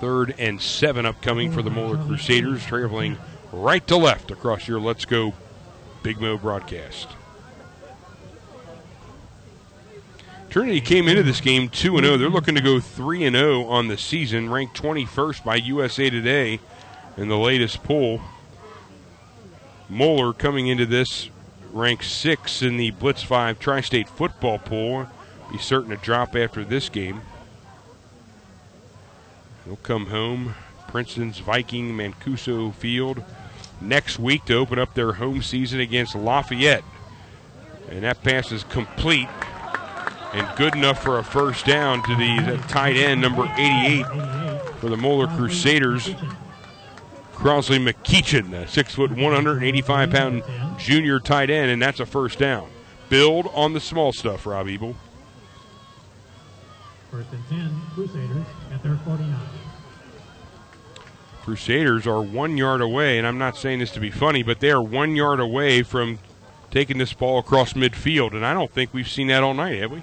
[0.00, 3.18] third and seven upcoming for the Moeller Crusaders, traveling
[3.52, 5.34] right to left across your Let's Go
[6.02, 7.08] Big Mo broadcast.
[10.50, 12.16] Trinity came into this game 2 0.
[12.16, 16.58] They're looking to go 3 0 on the season, ranked 21st by USA Today
[17.16, 18.20] in the latest poll.
[19.88, 21.30] Moeller coming into this
[21.72, 25.06] ranked sixth in the Blitz 5 Tri State football poll.
[25.52, 27.20] Be certain to drop after this game.
[29.64, 30.56] They'll come home.
[30.88, 33.22] Princeton's Viking Mancuso Field
[33.80, 36.82] next week to open up their home season against Lafayette.
[37.88, 39.28] And that pass is complete
[40.32, 44.06] and good enough for a first down to the, the tight end, number 88
[44.78, 46.10] for the Moeller Crusaders.
[47.34, 50.42] Crosley McKeechin, a six foot, 185 pound
[50.78, 52.68] junior tight end, and that's a first down.
[53.08, 54.94] Build on the small stuff, Rob Ebel.
[57.10, 59.34] First and 10, Crusaders at their 49.
[61.42, 64.70] Crusaders are one yard away, and I'm not saying this to be funny, but they
[64.70, 66.18] are one yard away from
[66.70, 69.90] taking this ball across midfield, and I don't think we've seen that all night, have
[69.90, 70.02] we?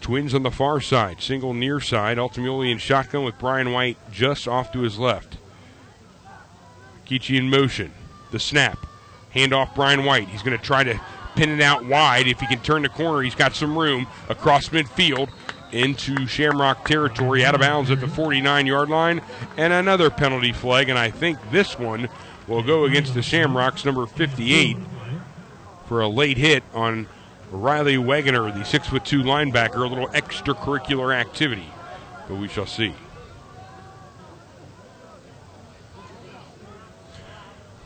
[0.00, 4.48] Twins on the far side, single near side, ultimately in shotgun with Brian White just
[4.48, 5.36] off to his left.
[7.06, 7.92] Kichi in motion.
[8.30, 8.78] The snap.
[9.30, 10.28] Hand off Brian White.
[10.28, 11.00] He's going to try to
[11.34, 12.26] pin it out wide.
[12.26, 15.30] If he can turn the corner, he's got some room across midfield
[15.72, 19.20] into Shamrock territory, out of bounds at the 49 yard line,
[19.56, 20.88] and another penalty flag.
[20.88, 22.08] And I think this one
[22.48, 24.76] will go against the Shamrocks, number 58,
[25.86, 27.08] for a late hit on
[27.50, 29.76] Riley Wagoner, the six foot two linebacker.
[29.76, 31.66] A little extracurricular activity,
[32.28, 32.94] but we shall see.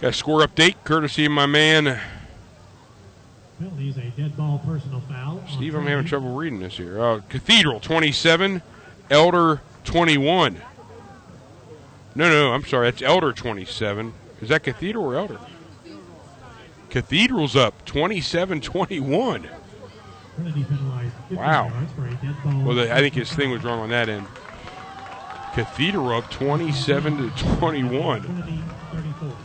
[0.00, 2.00] Got a score update courtesy of my man
[3.58, 5.42] Penalties, a dead ball personal foul.
[5.48, 5.74] Steve.
[5.74, 7.00] I'm having trouble reading this here.
[7.00, 8.62] Uh, Cathedral 27,
[9.10, 10.60] Elder 21.
[12.16, 12.90] No, no, I'm sorry.
[12.90, 14.12] That's Elder 27.
[14.40, 15.38] Is that Cathedral or Elder?
[16.94, 19.48] Cathedral's up 27 21.
[20.36, 21.72] Trinity penalized 50 Wow.
[22.64, 24.28] Well, I think his thing was wrong on that end.
[25.54, 28.22] Cathedral up 27 to 21.
[28.22, 28.60] Trinity
[28.92, 29.36] 34.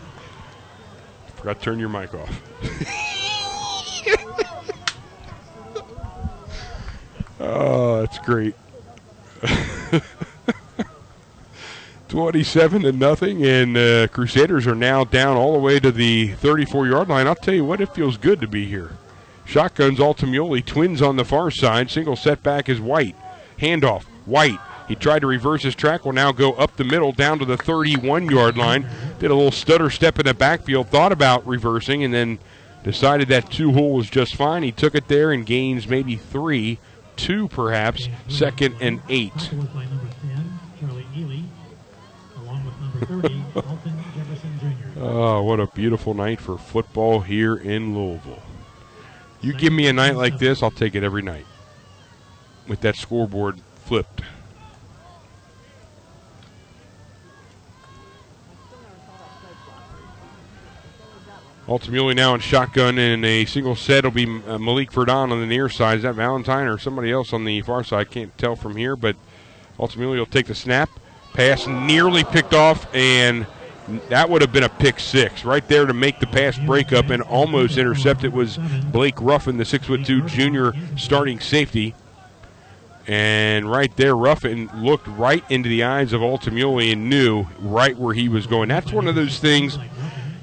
[1.37, 2.39] Forgot to turn your mic off.
[7.39, 8.53] oh, that's great.
[12.19, 16.87] 27 to nothing, and uh, Crusaders are now down all the way to the 34
[16.87, 17.27] yard line.
[17.27, 18.91] I'll tell you what, it feels good to be here.
[19.45, 21.89] Shotguns, Altamioli, twins on the far side.
[21.89, 23.15] Single setback is White.
[23.61, 24.59] Handoff, White.
[24.89, 27.55] He tried to reverse his track, will now go up the middle down to the
[27.55, 28.85] 31 yard line.
[29.19, 32.39] Did a little stutter step in the backfield, thought about reversing, and then
[32.83, 34.63] decided that two hole was just fine.
[34.63, 36.79] He took it there and gains maybe three,
[37.15, 39.51] two perhaps, second and eight.
[44.97, 48.41] Oh, what a beautiful night for football here in Louisville.
[49.41, 51.45] You give me a night like this, I'll take it every night.
[52.67, 54.21] With that scoreboard flipped.
[61.67, 65.45] Ultimately now in shotgun in a single set will be uh, Malik Verdon on the
[65.45, 65.97] near side.
[65.97, 68.09] Is that Valentine or somebody else on the far side?
[68.09, 69.15] Can't tell from here, but
[69.79, 70.89] Ultimately, he'll take the snap.
[71.39, 73.47] Pass nearly picked off, and
[74.09, 77.21] that would have been a pick six right there to make the pass breakup and
[77.21, 78.25] almost intercept.
[78.25, 78.57] It was
[78.91, 81.95] Blake Ruffin, the six foot two junior starting safety.
[83.07, 88.13] And right there, Ruffin looked right into the eyes of Altamuli and knew right where
[88.13, 88.67] he was going.
[88.67, 89.79] That's one of those things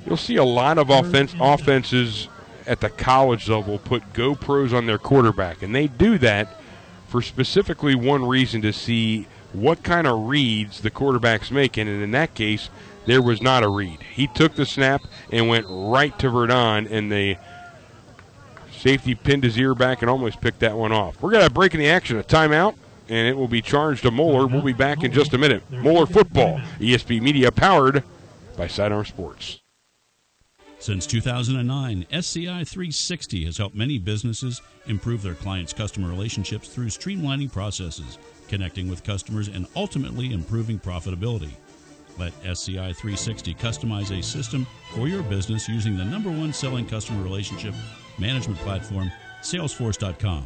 [0.07, 2.29] you'll see a lot of offense offenses
[2.67, 6.59] at the college level put GoPros on their quarterback, and they do that
[7.07, 11.89] for specifically one reason to see what kind of reads the quarterback's making.
[11.89, 12.69] And in that case,
[13.07, 14.03] there was not a read.
[14.15, 17.37] He took the snap and went right to Verdon, and the
[18.71, 21.21] safety pinned his ear back and almost picked that one off.
[21.23, 22.75] We're going to break in the action, a timeout,
[23.09, 24.47] and it will be charged to Moeller.
[24.47, 25.63] We'll be back in just a minute.
[25.71, 28.03] Moeller football, ESP Media, powered
[28.57, 29.61] by Sidearm Sports.
[30.79, 37.51] Since 2009, SCI 360 has helped many businesses improve their clients' customer relationships through streamlining
[37.51, 38.19] processes,
[38.49, 41.51] connecting with customers, and ultimately improving profitability.
[42.19, 47.23] Let SCI 360 customize a system for your business using the number one selling customer
[47.23, 47.75] relationship
[48.19, 49.11] management platform,
[49.43, 50.45] Salesforce.com.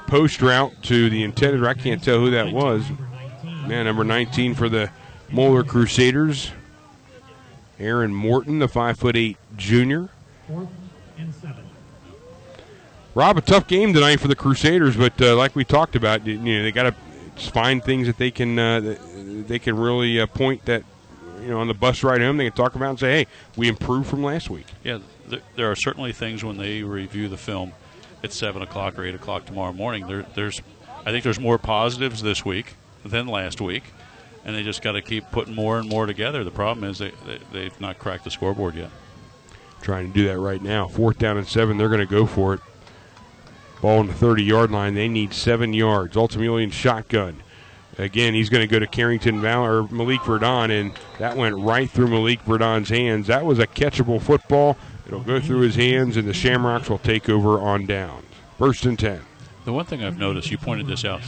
[0.07, 1.63] post route to the intended.
[1.65, 2.84] I can't tell who that was.
[3.67, 4.89] Man, number 19 for the
[5.29, 6.51] Moeller Crusaders.
[7.79, 10.09] Aaron Morton, the five foot eight junior.
[13.13, 16.38] Rob, a tough game tonight for the Crusaders, but uh, like we talked about, you
[16.38, 16.95] know they got to
[17.51, 18.95] find things that they can uh,
[19.47, 20.84] they can really uh, point that
[21.41, 22.38] you know on the bus ride home.
[22.38, 25.69] They can talk about and say, "Hey, we improved from last week." Yeah, th- there
[25.69, 27.73] are certainly things when they review the film
[28.23, 30.07] at seven o'clock or eight o'clock tomorrow morning.
[30.07, 30.61] There, there's,
[31.06, 32.76] I think there's more positives this week
[33.06, 33.84] than last week,
[34.45, 36.44] and they just got to keep putting more and more together.
[36.44, 38.89] The problem is they, they they've not cracked the scoreboard yet.
[39.81, 40.88] Trying to do that right now.
[40.88, 41.77] Fourth down and seven.
[41.77, 42.60] They're going to go for it.
[43.81, 44.95] Ball on the 30 yard line.
[44.95, 46.18] They need seven yards.
[46.18, 47.44] Ultimately in shotgun.
[47.99, 51.89] Again, he's going to go to Carrington Val or Malik Verdon, and that went right
[51.89, 53.26] through Malik Verdon's hands.
[53.26, 54.77] That was a catchable football.
[55.07, 58.25] It'll go through his hands, and the Shamrocks will take over on downs.
[58.57, 59.21] First and 10.
[59.63, 61.21] The one thing I've noticed, you pointed this out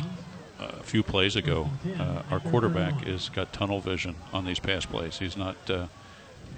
[0.59, 4.85] uh, a few plays ago, uh, our quarterback has got tunnel vision on these pass
[4.85, 5.17] plays.
[5.19, 5.55] He's not.
[5.69, 5.87] Uh,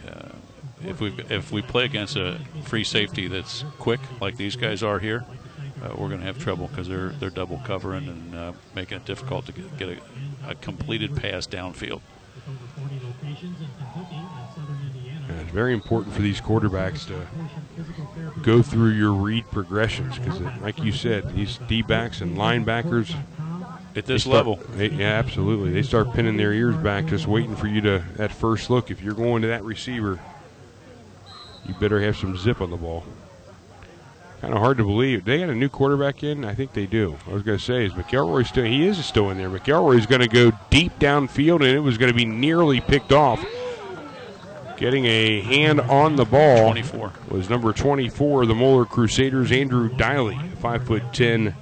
[0.08, 0.30] uh,
[0.84, 4.98] if we if we play against a free safety that's quick like these guys are
[4.98, 5.24] here,
[5.84, 9.06] uh, we're going to have trouble because they're they're double covering and uh, making it
[9.06, 9.98] difficult to get, get a,
[10.50, 12.02] a completed pass downfield.
[15.52, 17.28] Very important for these quarterbacks to
[18.42, 23.16] go through your read progressions because, uh, like you said, these D backs and linebackers.
[23.94, 25.72] At this start- level, they, yeah, absolutely.
[25.72, 28.90] They start pinning their ears back, just waiting for you to that first look.
[28.90, 30.18] If you're going to that receiver,
[31.66, 33.04] you better have some zip on the ball.
[34.40, 35.26] Kind of hard to believe.
[35.26, 36.46] They got a new quarterback in.
[36.46, 37.18] I think they do.
[37.28, 38.64] I was going to say is McElroy still?
[38.64, 39.50] He is still in there.
[39.50, 43.46] McElroy's going to go deep downfield, and it was going to be nearly picked off.
[44.82, 47.14] Getting a hand on the ball 24.
[47.30, 51.54] was number 24, the Moeller Crusaders, Andrew Diley, five foot ten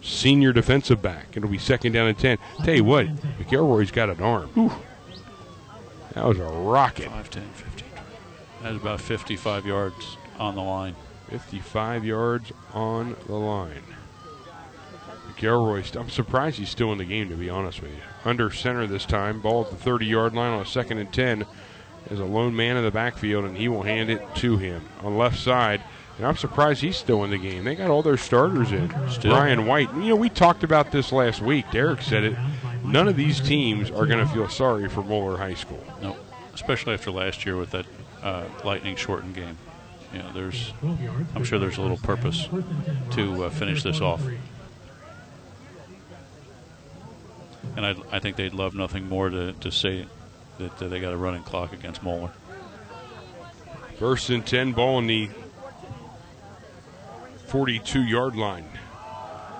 [0.00, 1.36] senior defensive back.
[1.36, 2.38] It'll be second down and ten.
[2.64, 3.08] Tell you what,
[3.38, 4.72] McElroy's got an arm.
[6.14, 7.10] That was a rocket.
[7.10, 7.88] 5, 10, 15.
[8.62, 10.96] That's about 55 yards on the line.
[11.28, 13.82] 55 yards on the line.
[15.30, 18.00] McElroy, I'm surprised he's still in the game, to be honest with you.
[18.24, 21.44] Under center this time, ball at the 30 yard line on a second and 10.
[22.06, 25.18] There's a lone man in the backfield, and he will hand it to him on
[25.18, 25.82] left side.
[26.18, 27.64] And I'm surprised he's still in the game.
[27.64, 28.90] They got all their starters in.
[29.10, 29.32] Still.
[29.32, 29.92] Brian White.
[29.94, 31.66] You know, we talked about this last week.
[31.72, 32.36] Derek said it.
[32.84, 35.82] None of these teams are going to feel sorry for Moeller High School.
[36.00, 36.16] No,
[36.54, 37.84] especially after last year with that
[38.22, 39.58] uh, lightning shortened game.
[40.12, 40.72] You know, there's
[41.34, 43.26] I'm sure there's a little purpose First and 10.
[43.34, 44.22] to uh, finish this off.
[47.76, 50.06] and I, I think they'd love nothing more to, to say
[50.58, 52.32] that uh, they got a running clock against Moeller.
[53.98, 55.30] First and 10 ball in the
[57.46, 58.68] 42 yard line.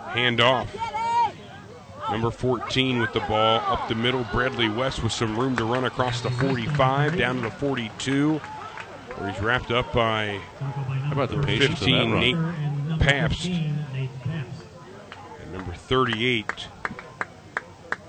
[0.08, 0.74] Hand off.
[2.10, 4.24] Number 14 with the ball up the middle.
[4.32, 9.30] Bradley West with some room to run across the 45 down to the 42, where
[9.30, 12.20] he's wrapped up by How about the patience of that 15?
[12.20, 13.42] Nate number Pabst.
[13.42, 14.62] 15, Nate Pabst.
[15.42, 16.68] And number 38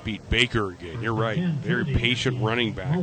[0.08, 1.02] beat Baker again.
[1.02, 1.38] You're right.
[1.38, 2.98] Very patient running back.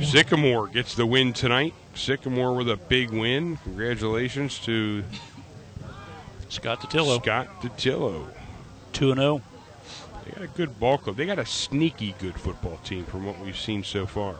[0.00, 1.74] Sycamore gets the win tonight.
[1.96, 3.56] Sycamore with a big win.
[3.64, 5.02] Congratulations to
[6.48, 8.28] Scott Detillo, Scott DeTillo.
[8.92, 9.42] 2 0.
[10.24, 11.16] They got a good ball club.
[11.16, 14.36] They got a sneaky good football team from what we've seen so far.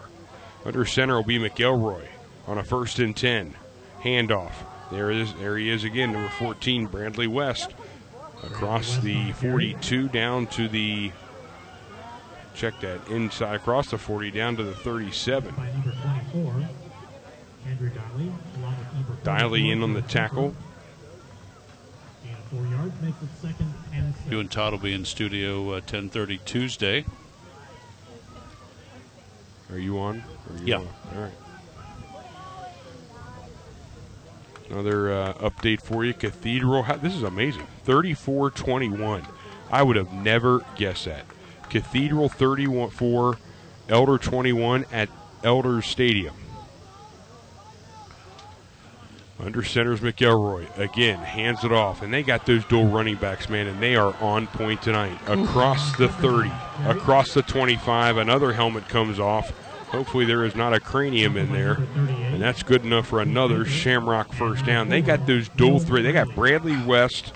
[0.65, 2.07] Under center will be McElroy
[2.47, 3.57] on a first and ten.
[4.05, 4.53] Handoff.
[4.93, 7.75] There is there he is again, number 14, Bradley West.
[8.45, 11.11] Across the 42 down to the
[12.61, 15.55] check that inside across the 40 down to the 37.
[15.55, 15.93] By number
[16.33, 16.69] 24,
[17.67, 20.55] Andrew Diley, along with number Diley in on the tackle.
[22.51, 24.29] Four yards makes it second and six.
[24.31, 27.05] You and Todd will be in studio uh, 10:30 Tuesday.
[29.71, 30.19] Are you on?
[30.19, 30.77] Are you Yeah.
[30.79, 30.89] on?
[31.15, 31.33] All right.
[34.69, 36.13] Another uh, update for you.
[36.13, 36.83] Cathedral.
[37.01, 37.67] This is amazing.
[37.85, 39.25] 34 21.
[39.71, 41.25] I would have never guessed that.
[41.71, 43.39] Cathedral 34,
[43.89, 45.09] Elder 21 at
[45.43, 46.35] Elder Stadium.
[49.39, 53.67] Under centers McElroy again hands it off, and they got those dual running backs, man,
[53.69, 55.19] and they are on point tonight.
[55.27, 56.51] Across the 30,
[56.85, 59.51] across the 25, another helmet comes off.
[59.89, 64.33] Hopefully there is not a cranium in there, and that's good enough for another Shamrock
[64.35, 64.91] first down.
[64.91, 66.03] They got those dual three.
[66.03, 67.33] They got Bradley West,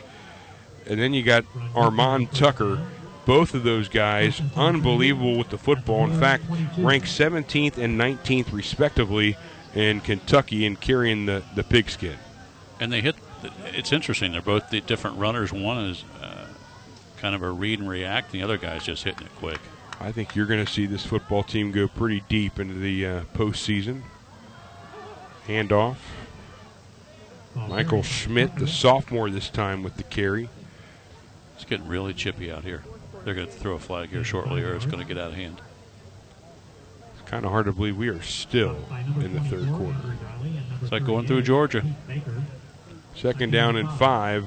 [0.86, 1.44] and then you got
[1.74, 2.86] Armand Tucker.
[3.26, 6.04] Both of those guys, unbelievable with the football.
[6.04, 6.44] In fact,
[6.76, 9.36] ranked 17th and 19th respectively
[9.74, 12.16] in Kentucky in carrying the, the pigskin.
[12.80, 13.16] And they hit.
[13.66, 14.32] It's interesting.
[14.32, 15.52] They're both the different runners.
[15.52, 16.46] One is uh,
[17.18, 19.60] kind of a read and react, and the other guy's just hitting it quick.
[20.00, 23.20] I think you're going to see this football team go pretty deep into the uh,
[23.34, 24.02] postseason.
[25.46, 25.96] Handoff.
[27.54, 30.48] Michael Schmidt, the sophomore this time with the carry.
[31.54, 32.82] It's getting really chippy out here.
[33.24, 35.34] They're going to throw a flag here shortly, or it's going to get out of
[35.34, 35.60] hand.
[37.14, 38.76] It's kind of hard to believe we are still
[39.18, 40.16] in the third quarter.
[40.82, 41.82] It's like going through Georgia.
[43.14, 44.46] Second down and five.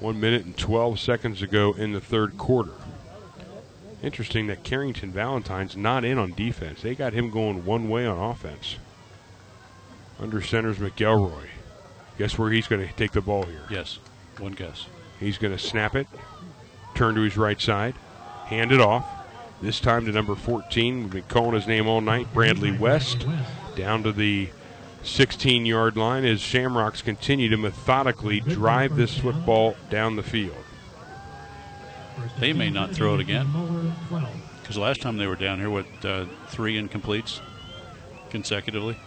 [0.00, 2.72] One minute and 12 seconds ago in the third quarter.
[4.02, 6.82] Interesting that Carrington Valentine's not in on defense.
[6.82, 8.76] They got him going one way on offense.
[10.20, 11.48] Under centers McElroy.
[12.18, 13.64] Guess where he's going to take the ball here?
[13.70, 14.00] Yes,
[14.38, 14.86] one guess.
[15.20, 16.08] He's going to snap it,
[16.94, 17.94] turn to his right side,
[18.46, 19.06] hand it off.
[19.62, 21.02] This time to number 14.
[21.02, 23.26] We've been calling his name all night, Bradley West.
[23.74, 24.50] Down to the
[25.02, 30.56] 16 yard line as Shamrocks continue to methodically drive this football down the field.
[32.38, 33.46] They may not throw it again.
[33.48, 34.28] Moeller, 12.
[34.60, 37.40] Because last time they were down here, what, uh, three incompletes
[38.30, 38.98] consecutively?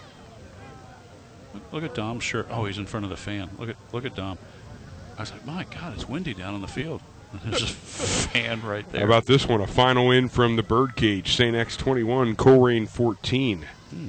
[1.54, 2.48] Look, look at Dom's shirt.
[2.50, 3.50] Oh, he's in front of the fan.
[3.58, 4.38] Look at look at Dom.
[5.18, 7.02] I was like, my God, it's windy down on the field.
[7.46, 9.02] There's a fan right there.
[9.02, 9.62] How about this one?
[9.62, 11.36] A final win from the Birdcage.
[11.36, 11.56] St.
[11.56, 13.66] X 21, Colerain 14.
[13.90, 14.08] Hmm.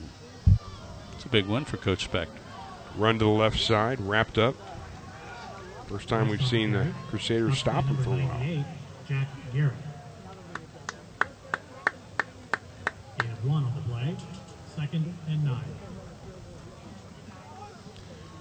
[1.15, 2.31] it's a big win for Coach Specht.
[2.97, 4.55] Run to the left side, wrapped up.
[5.87, 8.39] First time we've seen the Crusaders stop him for a while.
[8.39, 8.65] 98,
[9.09, 9.73] Jack Garrett.
[13.19, 14.17] Gain of one on the play.
[14.75, 15.63] Second and nine.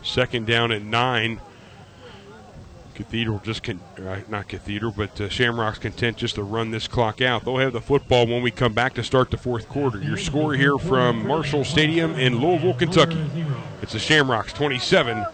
[0.03, 1.39] Second down at nine.
[2.93, 7.21] Cathedral just can uh, not Cathedral, but uh, Shamrock's content just to run this clock
[7.21, 7.45] out.
[7.45, 9.99] They'll have the football when we come back to start the fourth quarter.
[9.99, 13.17] Your score here from Marshall Stadium in Louisville, Kentucky.
[13.81, 15.25] It's the Shamrocks 27,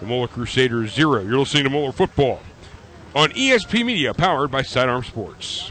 [0.00, 1.22] the Moeller Crusaders 0.
[1.22, 2.40] You're listening to Moeller Football
[3.14, 5.70] on ESP Media, powered by Sidearm Sports.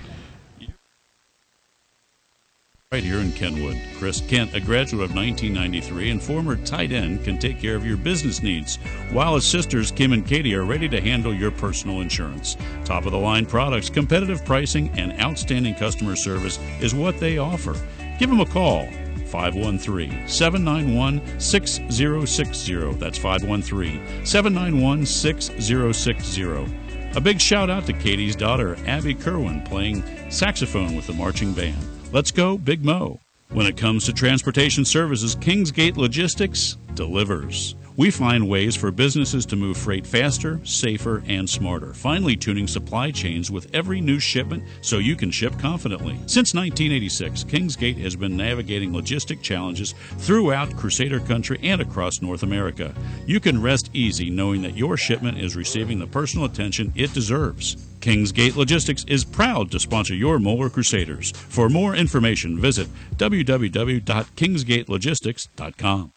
[2.93, 7.37] Right here in Kenwood, Chris Kent, a graduate of 1993 and former tight end, can
[7.37, 8.79] take care of your business needs,
[9.13, 12.57] while his sisters Kim and Katie are ready to handle your personal insurance.
[12.83, 17.77] Top of the line products, competitive pricing, and outstanding customer service is what they offer.
[18.19, 18.89] Give them a call.
[19.27, 22.93] 513 791 6060.
[22.95, 26.75] That's 513 791 6060.
[27.15, 31.90] A big shout out to Katie's daughter, Abby Kerwin, playing saxophone with the marching band.
[32.13, 33.21] Let's go, Big Mo.
[33.51, 37.75] When it comes to transportation services, Kingsgate Logistics delivers.
[37.95, 43.11] We find ways for businesses to move freight faster, safer, and smarter, finely tuning supply
[43.11, 46.15] chains with every new shipment so you can ship confidently.
[46.25, 52.93] Since 1986, Kingsgate has been navigating logistic challenges throughout Crusader country and across North America.
[53.25, 57.77] You can rest easy knowing that your shipment is receiving the personal attention it deserves.
[58.01, 61.31] Kingsgate Logistics is proud to sponsor your Moeller Crusaders.
[61.31, 66.11] For more information, visit www.kingsgatelogistics.com.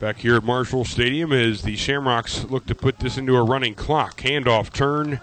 [0.00, 3.74] Back here at Marshall Stadium as the Shamrocks look to put this into a running
[3.74, 4.20] clock.
[4.20, 5.18] Handoff turn.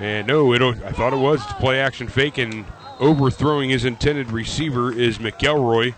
[0.00, 1.44] And no, it, I thought it was.
[1.58, 2.64] Play action fake and
[2.98, 5.94] overthrowing his intended receiver is McElroy.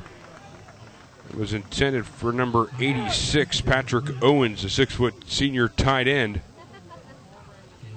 [1.30, 6.40] It was intended for number 86, Patrick Owens, a six foot senior tight end.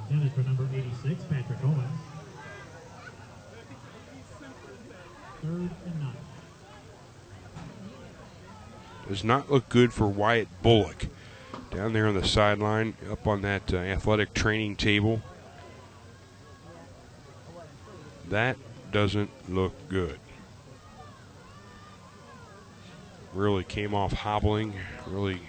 [0.10, 2.02] Intended for number 86, Patrick Owens.
[5.42, 6.14] Third and nine.
[9.08, 11.08] Does not look good for Wyatt Bullock.
[11.72, 15.22] Down there on the sideline, up on that uh, athletic training table.
[18.28, 18.58] That
[18.92, 20.20] doesn't look good.
[23.34, 24.74] Really came off hobbling,
[25.08, 25.40] really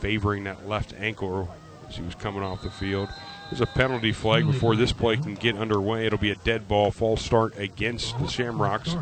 [0.00, 1.48] favoring that left ankle
[1.88, 3.08] as he was coming off the field.
[3.50, 6.06] There's a penalty flag before this play can get underway.
[6.06, 8.96] It'll be a dead ball false start against the Shamrocks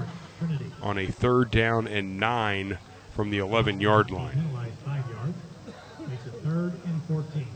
[0.83, 2.79] on a third down and nine
[3.15, 4.33] from the 11 yard line.
[4.33, 5.37] Penalized five yards.
[6.09, 7.47] Makes it third and 14.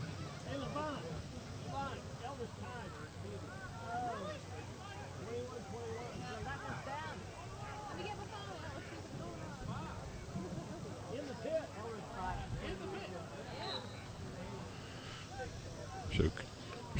[16.15, 16.29] So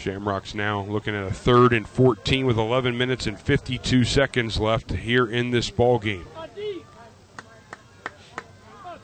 [0.04, 4.92] Shamrocks now looking at a third and 14 with 11 minutes and 52 seconds left
[4.92, 6.28] here in this ball game.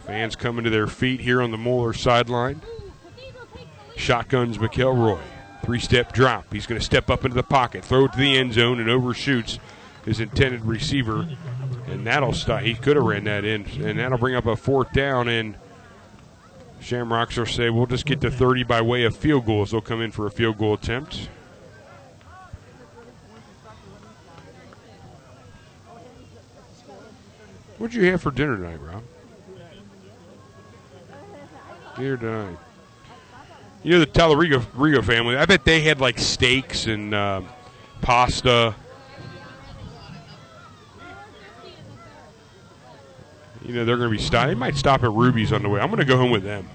[0.05, 2.61] Fans coming to their feet here on the Moeller sideline.
[3.95, 5.21] Shotguns McElroy.
[5.63, 6.51] Three step drop.
[6.51, 8.89] He's going to step up into the pocket, throw it to the end zone, and
[8.89, 9.57] overshoots
[10.03, 11.25] his intended receiver.
[11.87, 12.63] And that'll stop.
[12.63, 15.29] He could have ran that in, and that'll bring up a fourth down.
[15.29, 15.55] And
[16.81, 19.71] Shamrocks will say, we'll just get to 30 by way of field goals.
[19.71, 21.29] They'll come in for a field goal attempt.
[27.77, 29.03] What'd you have for dinner tonight, Rob?
[31.97, 32.57] Dinner tonight.
[33.83, 35.37] You know the Talarigo Rigo family.
[35.37, 37.41] I bet they had like steaks and uh,
[38.01, 38.75] pasta.
[43.63, 44.47] You know they're going to be stop.
[44.47, 45.79] They might stop at Ruby's on the way.
[45.79, 46.69] I'm going to go home with them.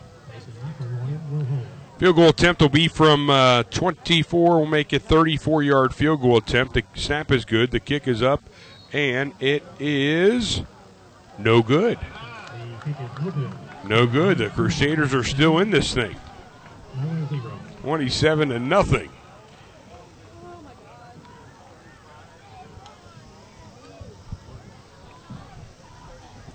[1.99, 4.57] Field goal attempt will be from uh, 24.
[4.59, 6.75] We'll make a 34 yard field goal attempt.
[6.75, 7.71] The snap is good.
[7.71, 8.43] The kick is up,
[8.93, 10.63] and it is
[11.39, 11.99] no good.
[13.85, 14.39] No good.
[14.39, 16.17] The Crusaders are still in this thing.
[17.83, 19.11] 27 to nothing.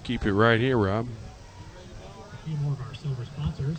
[0.09, 1.07] Keep it right here, Rob.
[2.33, 3.77] A few more of our silver sponsors.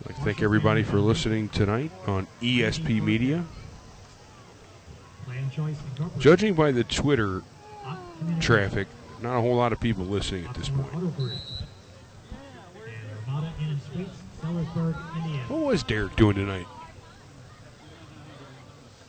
[0.00, 3.44] I'd like to thank everybody for listening tonight on ESP Media.
[5.28, 6.22] Land Choice Incorporated.
[6.22, 7.42] Judging by the Twitter
[8.40, 8.88] traffic,
[9.20, 10.88] not a whole lot of people listening at this point.
[10.94, 11.32] Auto Group.
[12.86, 12.94] And
[13.26, 15.44] Ramada Inn and Suites, Sellersburg, Indiana.
[15.48, 16.66] What was Derek doing tonight?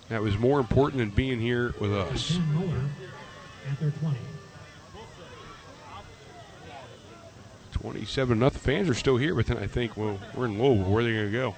[0.09, 2.33] That was more important than being here with us.
[2.33, 2.81] Ken Moeller
[3.71, 4.17] at their 20.
[7.85, 8.59] 27 nothing.
[8.59, 10.91] Fans are still here, but then I think, well, we're in Louisville.
[10.91, 11.55] Where are they going to go?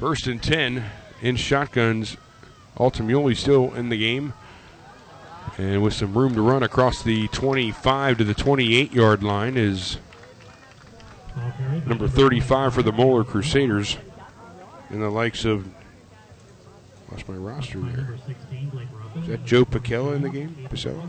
[0.00, 0.84] First and 10
[1.22, 2.16] in shotguns.
[2.76, 4.32] Altamuli still in the game.
[5.56, 9.98] And with some room to run across the 25 to the 28 yard line is
[11.86, 13.98] number 35 for the Moeller Crusaders.
[14.90, 15.68] And the likes of.
[17.12, 17.96] Lost my roster there.
[17.98, 19.22] number 16, Blake Ruffin.
[19.22, 20.56] Is that Joe Pacella in the game?
[20.68, 21.08] Pacella?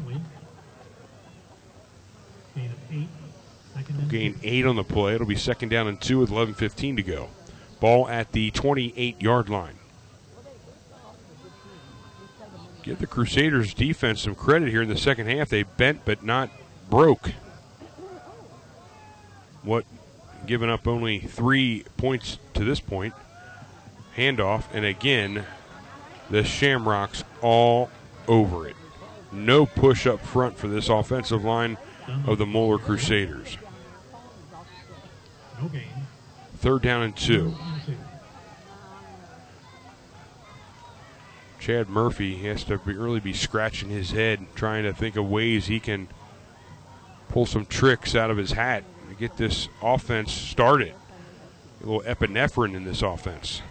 [2.55, 4.09] Gain of eight.
[4.09, 5.15] Gain eight on the play.
[5.15, 7.29] It'll be second down and two with 11.15 to go.
[7.79, 9.75] Ball at the 28 yard line.
[12.83, 15.49] Give the Crusaders defense some credit here in the second half.
[15.49, 16.49] They bent but not
[16.89, 17.31] broke.
[19.63, 19.85] What,
[20.45, 23.15] giving up only three points to this point.
[24.15, 25.45] Handoff, and again,
[26.29, 27.89] the Shamrocks all
[28.27, 28.75] over it.
[29.31, 31.77] No push up front for this offensive line
[32.25, 33.57] of the Moeller Crusaders.
[36.57, 37.55] Third down and two.
[41.59, 45.79] Chad Murphy has to really be scratching his head, trying to think of ways he
[45.79, 46.07] can
[47.29, 50.93] pull some tricks out of his hat to get this offense started.
[51.81, 53.61] A little epinephrine in this offense.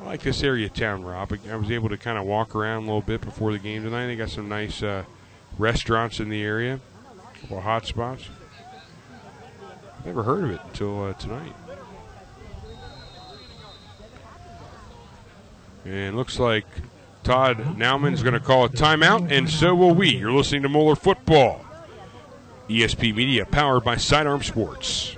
[0.00, 1.36] I like this area of town, Rob.
[1.50, 4.06] I was able to kind of walk around a little bit before the game tonight.
[4.06, 5.04] They got some nice uh,
[5.58, 6.80] restaurants in the area,
[7.34, 8.28] a couple of hot spots.
[10.04, 11.52] Never heard of it until uh, tonight.
[15.84, 16.66] And looks like
[17.24, 20.16] Todd Naumann's going to call a timeout, and so will we.
[20.16, 21.64] You're listening to Moeller Football.
[22.68, 25.17] ESP Media, powered by Sidearm Sports.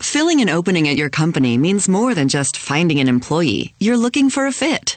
[0.00, 3.74] Filling an opening at your company means more than just finding an employee.
[3.78, 4.96] You're looking for a fit,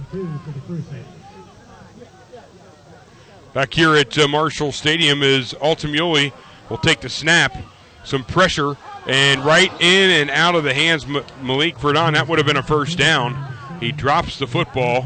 [3.53, 6.33] Back here at uh, Marshall Stadium is Altamioli
[6.69, 7.55] will take the snap,
[8.03, 8.75] some pressure,
[9.07, 12.13] and right in and out of the hands M- Malik Verdon.
[12.13, 13.37] That would have been a first down.
[13.79, 15.05] He drops the football,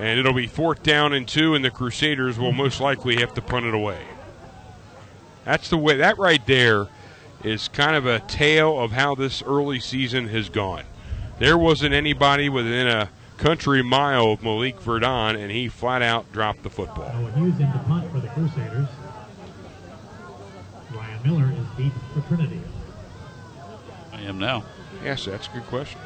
[0.00, 3.42] and it'll be fourth down and two, and the Crusaders will most likely have to
[3.42, 4.00] punt it away.
[5.44, 5.96] That's the way.
[5.96, 6.86] That right there
[7.44, 10.84] is kind of a tale of how this early season has gone.
[11.38, 16.62] There wasn't anybody within a country mile of Malik Verdon, and he flat out dropped
[16.62, 17.12] the football.
[17.20, 18.88] Noah Hughes in to punt for the Crusaders.
[20.92, 22.60] Ryan Miller is deep for Trinity.
[24.12, 24.64] I am now.
[25.04, 26.00] Yes, that's a good question.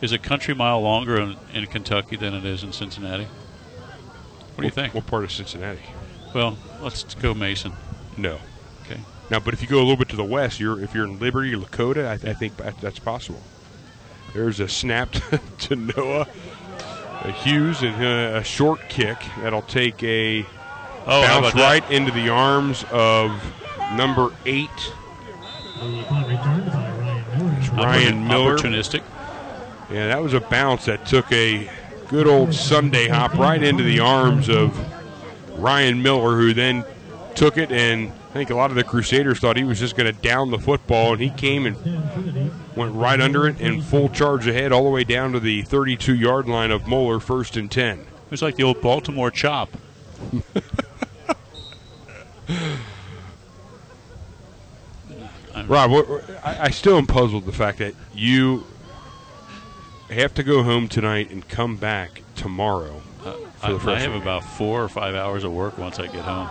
[0.00, 3.24] Is a country mile longer in, in Kentucky than it is in Cincinnati?
[3.24, 4.94] What do you think?
[4.94, 5.80] What part of Cincinnati?
[6.34, 7.72] Well, let's go Mason.
[8.16, 8.38] No.
[8.84, 9.00] Okay.
[9.30, 11.18] Now, but if you go a little bit to the west, you're if you're in
[11.18, 13.40] Liberty or Lakota, I, I think that's possible.
[14.34, 16.28] There's a snap to, to Noah
[17.32, 20.46] Hughes and uh, a short kick that'll take a
[21.06, 21.60] Oh, bounce that?
[21.60, 23.30] right into the arms of
[23.92, 24.68] number eight,
[25.80, 27.84] The punt returned by Ryan Miller.
[27.84, 28.56] Ryan Miller.
[28.56, 29.02] Opportunistic.
[29.90, 31.70] Yeah, that was a bounce that took a
[32.08, 34.78] good old Sunday hop right into the arms of
[35.60, 36.84] Ryan Miller, who then
[37.34, 40.12] took it and I think a lot of the Crusaders thought he was just going
[40.12, 41.76] to down the football, and he came and
[42.74, 46.16] went right under it and full charge ahead all the way down to the 32
[46.16, 48.00] yard line of Moeller, first and 10.
[48.00, 49.76] It was like the old Baltimore chop.
[55.68, 55.92] Rob,
[56.42, 58.66] I, I still am puzzled the fact that you
[60.10, 63.00] have to go home tonight and come back tomorrow.
[63.20, 66.08] I, For the I freshman have about four or five hours of work once I
[66.08, 66.48] get home.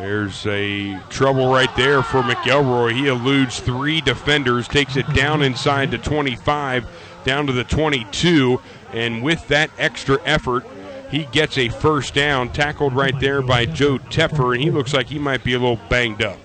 [0.00, 2.94] There's a trouble right there for McElroy.
[2.94, 6.86] He eludes three defenders, takes it down inside to 25,
[7.22, 8.62] down to the 22,
[8.94, 10.64] and with that extra effort,
[11.10, 14.94] he gets a first down, tackled right oh there by Joe Teffer, and he looks
[14.94, 16.38] like he might be a little banged up.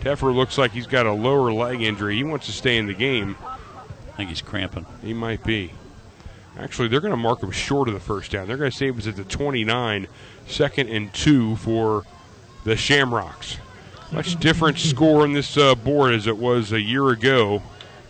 [0.00, 2.16] Teffer looks like he's got a lower leg injury.
[2.16, 3.36] He wants to stay in the game.
[3.44, 4.86] I think he's cramping.
[5.02, 5.72] He might be.
[6.58, 8.46] Actually, they're going to mark him short of the first down.
[8.46, 10.06] They're going to say it was at the 29,
[10.46, 12.04] second and two for
[12.64, 13.58] the Shamrocks.
[14.10, 17.62] Much different score on this uh, board as it was a year ago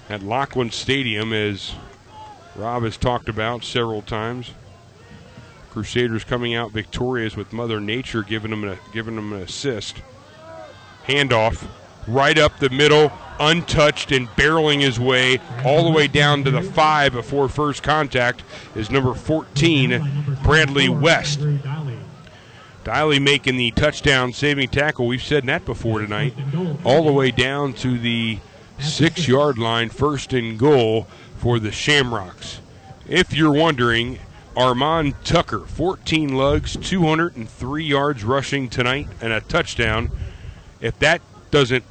[0.09, 1.75] at Lockland Stadium, as
[2.57, 4.53] Rob has talked about several times.
[5.71, 9.97] Crusaders coming out victorious with Mother Nature giving them a, giving them an assist.
[11.07, 11.67] Handoff
[12.07, 13.11] right up the middle,
[13.41, 18.43] untouched and barreling his way all the way down to the five before first contact
[18.77, 21.41] is number 14, Bradley West.
[22.85, 25.07] Diley making the touchdown saving tackle.
[25.07, 26.35] We've said that before tonight.
[26.85, 28.39] All the way down to the
[28.79, 31.07] six yard line, first and goal
[31.39, 32.61] for the Shamrocks.
[33.09, 34.19] If you're wondering,
[34.57, 40.11] Armand Tucker, 14 lugs, 203 yards rushing tonight, and a touchdown.
[40.81, 41.21] If that
[41.51, 41.85] doesn't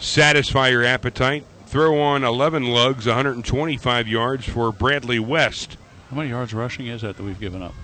[0.00, 1.44] satisfy your appetite.
[1.66, 5.76] Throw on 11 lugs, 125 yards for Bradley West.
[6.10, 7.74] How many yards rushing is that that we've given up?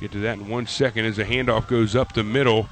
[0.00, 2.68] Get to that in one second as the handoff goes up the middle,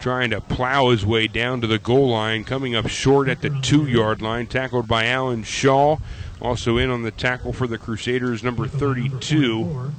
[0.00, 3.50] trying to plow his way down to the goal line, coming up short at the
[3.62, 5.98] two yard line, tackled by Alan Shaw.
[6.40, 9.92] Also in on the tackle for the Crusaders, number 32.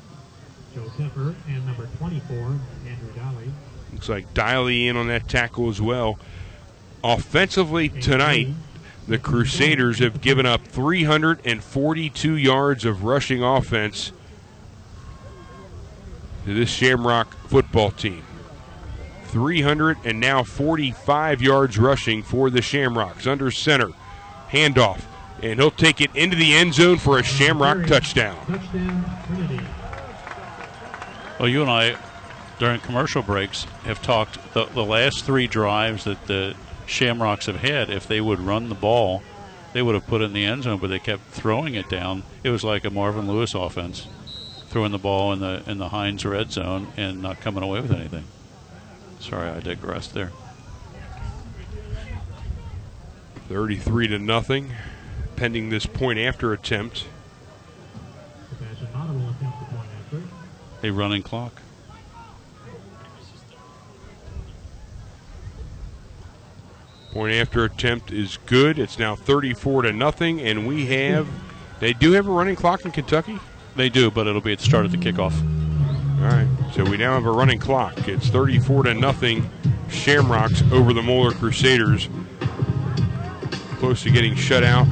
[0.75, 3.05] Joe Kemper and number 24, Andrew.
[3.95, 6.19] Looks like Diley in on that tackle as well.
[7.01, 8.49] Offensively tonight,
[9.07, 14.11] the Crusaders have given up 342 yards of rushing offense
[16.45, 18.23] to this Shamrock football team.
[19.25, 23.27] 300 and now 45 yards rushing for the Shamrocks.
[23.27, 23.89] Under center,
[24.49, 25.01] handoff,
[25.41, 28.37] and he'll take it into the end zone for a Shamrock touchdown.
[28.45, 29.05] Touchdown,
[31.39, 31.97] Well, you and I,
[32.59, 36.55] during commercial breaks, have talked the, the last three drives that the
[36.85, 37.89] Shamrocks have had.
[37.89, 39.21] If they would run the ball,
[39.73, 42.23] they would have put it in the end zone, but they kept throwing it down.
[42.43, 44.07] It was like a Marvin Lewis offense,
[44.69, 47.91] throwing the ball in the in the Heinz red zone and not coming away with
[47.91, 48.25] anything.
[49.19, 50.31] Sorry, I digressed there.
[53.49, 54.73] 33 to nothing,
[55.35, 57.05] pending this point after attempt.
[58.49, 60.87] Sebastian Mata will attempt the point after.
[60.87, 61.61] A running clock.
[67.11, 68.77] Point after attempt is good.
[68.77, 71.27] It's now 34 to nothing, and we have.
[71.79, 73.39] They do have a running clock in Kentucky.
[73.75, 75.33] They do, but it'll be at the start of the kickoff.
[76.21, 78.07] All right, so we now have a running clock.
[78.07, 79.49] It's 34 to nothing.
[79.89, 82.09] Shamrocks over the Moeller Crusaders.
[83.79, 84.87] Close to getting shut out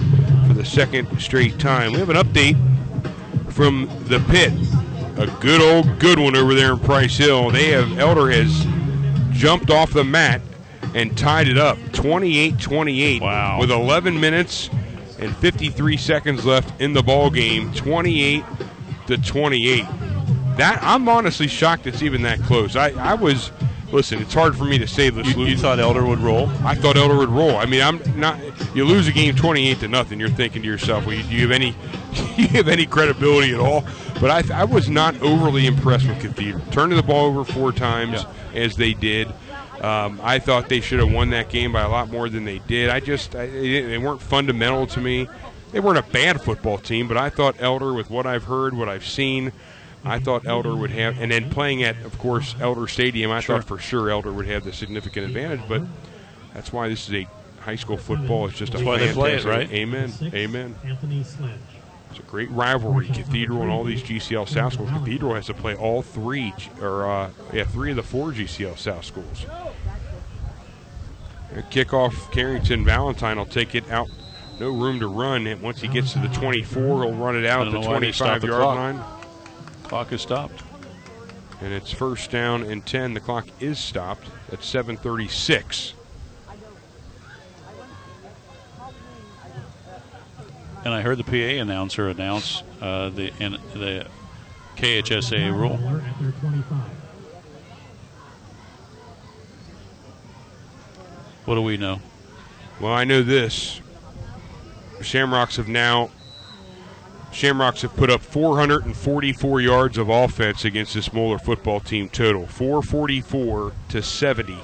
[0.48, 1.94] for the second straight time.
[1.94, 2.58] We have an update
[3.52, 4.52] from the pit.
[5.18, 7.52] A good old good one over there in Price Hill.
[7.52, 8.66] They have Elder has
[9.32, 10.42] jumped off the mat
[10.94, 13.60] and tied it up 28-28 Wow.
[13.60, 14.70] with 11 minutes
[15.20, 18.44] and 53 seconds left in the ball game 28
[19.08, 19.86] to 28
[20.58, 23.52] that i'm honestly shocked it's even that close i, I was
[23.92, 26.48] listen it's hard for me to say this You, you thought Elder would roll?
[26.64, 27.58] I thought Elder would roll.
[27.58, 28.40] I mean, I'm not.
[28.76, 30.20] You lose a game twenty-eight to nothing.
[30.20, 31.72] You're thinking to yourself, well, do you have any,
[32.14, 33.86] do you have any credibility at all?
[34.20, 36.64] But I, I was not overly impressed with Cathedral.
[36.72, 39.28] Turning the ball over four times as they did.
[39.82, 42.60] Um, I thought they should have won that game by a lot more than they
[42.60, 42.90] did.
[42.90, 45.28] I just I, they weren't fundamental to me.
[45.74, 48.88] They weren't a bad football team, but I thought Elder, with what I've heard, what
[48.88, 49.52] I've seen,
[50.06, 53.64] I thought Elder would have, and then playing at, of course, Elder Stadium, I thought
[53.64, 55.62] for sure Elder would have the significant advantage.
[55.68, 55.82] But
[56.54, 57.28] that's why this is a
[57.62, 58.48] high school football.
[58.48, 59.72] It's just a That's why they play it, right?
[59.72, 60.10] Amen.
[60.10, 60.76] Six, Amen.
[60.86, 61.52] Anthony Sledge.
[62.12, 63.08] It's a great rivalry.
[63.08, 64.92] Cathedral and all these GCL South schools.
[64.92, 69.04] Cathedral has to play all three, or uh, yeah, three of the four GCL South
[69.04, 69.48] schools.
[71.72, 74.10] Kickoff, Carrington Valentine will take it out.
[74.60, 75.48] No room to run.
[75.48, 77.98] And once he gets to the 24, he'll run it out at the know why
[77.98, 78.76] 25 the yard clock.
[78.76, 79.02] line.
[79.84, 80.64] Clock is stopped.
[81.62, 83.14] And it's first down and 10.
[83.14, 85.94] The clock is stopped at 736.
[90.86, 94.06] And I heard the PA announcer announce uh, the in, the
[94.76, 95.78] KHSAA rule.
[95.78, 96.78] Moeller at their 25.
[101.46, 102.02] What do we know?
[102.82, 103.80] Well, I know this.
[105.04, 106.10] Shamrocks have now
[107.34, 112.46] Shamrocks have put up 444 yards of offense against this Moeller football team total.
[112.46, 114.60] 444 to 70.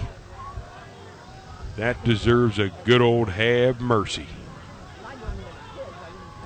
[1.78, 4.28] That deserves a good old have mercy.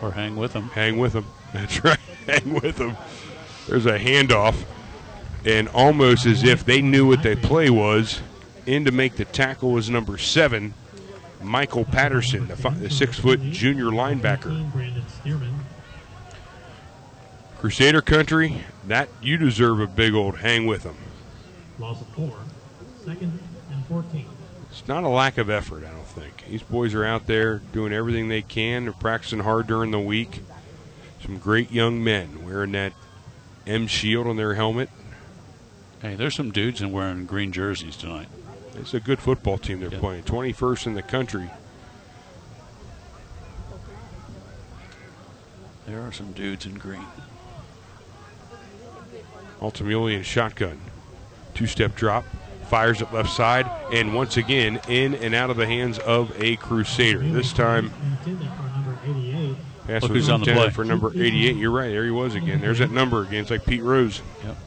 [0.01, 0.69] Or hang with them.
[0.69, 1.25] Hang with them.
[1.53, 1.99] That's right.
[2.25, 2.95] Hang with them.
[3.67, 4.63] There's a handoff,
[5.45, 8.21] and almost as if they knew what the play was,
[8.65, 10.73] in to make the tackle was number seven,
[11.43, 14.71] Michael Patterson, the, fi- the six foot junior linebacker.
[17.59, 20.97] Crusader country, that you deserve a big old hang with them.
[21.79, 22.37] Loss of four.
[23.05, 23.39] Second
[23.71, 24.25] and 14.
[24.69, 26.45] It's not a lack of effort, I don't think.
[26.49, 28.85] These boys are out there doing everything they can.
[28.85, 30.41] They're practicing hard during the week.
[31.23, 32.93] Some great young men wearing that
[33.65, 34.89] M shield on their helmet.
[36.01, 38.27] Hey, there's some dudes in wearing green jerseys tonight.
[38.75, 39.99] It's a good football team they're Yeah.
[39.99, 40.23] playing.
[40.23, 41.49] 21st in the country.
[45.87, 47.05] There are some dudes in green.
[49.61, 50.79] Altamilian shotgun.
[51.53, 52.25] Two step drop.
[52.69, 53.69] Fires it left side.
[53.91, 57.19] And once again, in and out of the hands of a Crusader.
[57.19, 57.91] This time,
[58.25, 59.55] Intended for number 88.
[59.87, 60.69] pass Look was who's on the intended play.
[60.71, 61.55] for number 88.
[61.57, 61.89] You're right.
[61.89, 62.61] There he was again.
[62.61, 63.41] There's that number again.
[63.41, 64.21] It's like Pete Rose.
[64.43, 64.57] Yep.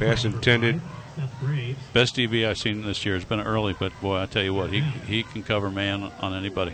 [0.00, 0.80] Pass by number intended.
[1.20, 3.16] Five, Seth Best DB I've seen this year.
[3.16, 6.34] It's been early, but boy, I tell you what, he he can cover man on
[6.34, 6.72] anybody.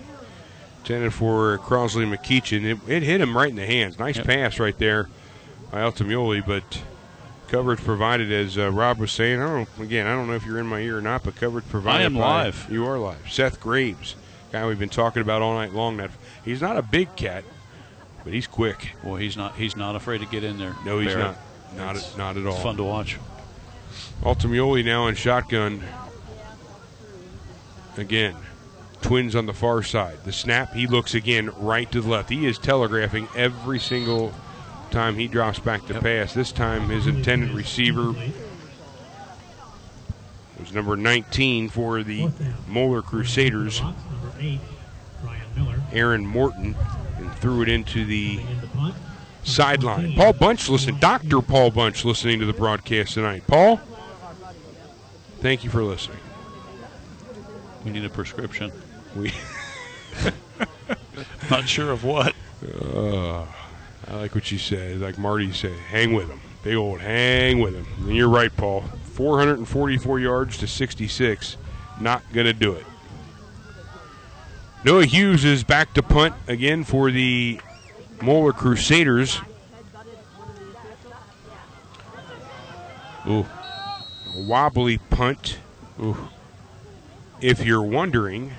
[0.80, 2.64] Intended for Crosley McKeechin.
[2.64, 3.98] It, it hit him right in the hands.
[3.98, 4.26] Nice Yep.
[4.26, 5.08] pass right there
[5.70, 6.82] by Altamioli, but
[7.48, 9.40] coverage provided, as uh, Rob was saying.
[9.40, 9.68] I don't.
[9.80, 12.02] Again, I don't know if you're in my ear or not, but coverage provided.
[12.02, 12.66] I am by- live.
[12.70, 13.30] You are live.
[13.30, 14.14] Seth Graves,
[14.52, 15.96] guy we've been talking about all night long.
[15.96, 16.10] That
[16.44, 17.44] he's not a big cat,
[18.22, 18.92] but he's quick.
[19.02, 19.56] Well, he's not.
[19.56, 20.74] He's not afraid to get in there.
[20.84, 21.36] No, he's Barrett.
[21.76, 21.76] not.
[21.78, 22.52] Not It's- not at all.
[22.54, 23.16] It's fun to watch.
[24.24, 25.82] Altamioli now in shotgun.
[27.96, 28.34] Again,
[29.02, 30.18] twins on the far side.
[30.24, 32.30] The snap, he looks again right to the left.
[32.30, 34.32] He is telegraphing every single
[34.90, 36.32] time he drops back to pass.
[36.32, 38.14] This time, his intended receiver
[40.58, 42.30] was number 19 for the
[42.66, 43.98] Moeller Crusaders, Number
[44.40, 44.60] eight,
[45.22, 45.82] Brian Miller.
[45.92, 46.74] Aaron Morton,
[47.18, 48.94] and threw it into the In the punt.
[49.44, 50.14] sideline.
[50.14, 50.98] Paul Bunch listening.
[50.98, 51.42] Dr.
[51.42, 53.44] Paul Bunch listening to the broadcast tonight.
[53.46, 53.80] Paul,
[55.44, 56.16] thank you for listening.
[57.84, 58.72] We need a prescription.
[59.14, 59.30] We.
[61.50, 62.34] Not sure of what.
[62.66, 63.42] Uh,
[64.08, 65.02] I like what you said.
[65.02, 66.40] Like Marty said, hang with him.
[66.62, 67.86] Big old hang with him.
[67.98, 68.84] And you're right, Paul.
[69.12, 71.58] 444 yards to 66.
[72.00, 72.86] Not going to do it.
[74.82, 77.60] Noah Hughes is back to punt again for the
[78.22, 79.42] Moeller Crusaders.
[83.28, 83.44] Ooh.
[84.34, 85.58] Wobbly punt.
[86.00, 86.28] Ooh.
[87.40, 88.52] If you're wondering.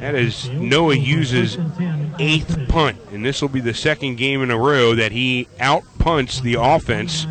[0.00, 1.58] That is Noah Hughes'
[2.18, 5.82] eighth punt, and this will be the second game in a row that he out
[5.98, 7.26] punts the offense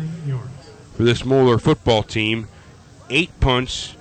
[0.94, 2.48] for this Moeller football team.
[3.10, 3.94] Eight punts,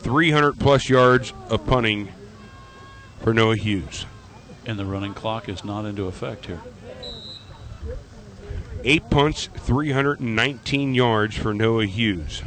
[0.00, 2.12] 300 plus yards of punting
[3.20, 4.06] for Noah Hughes.
[4.66, 6.60] And the running clock is not into effect here.
[8.84, 12.42] Eight punts, 319 yards for Noah Hughes.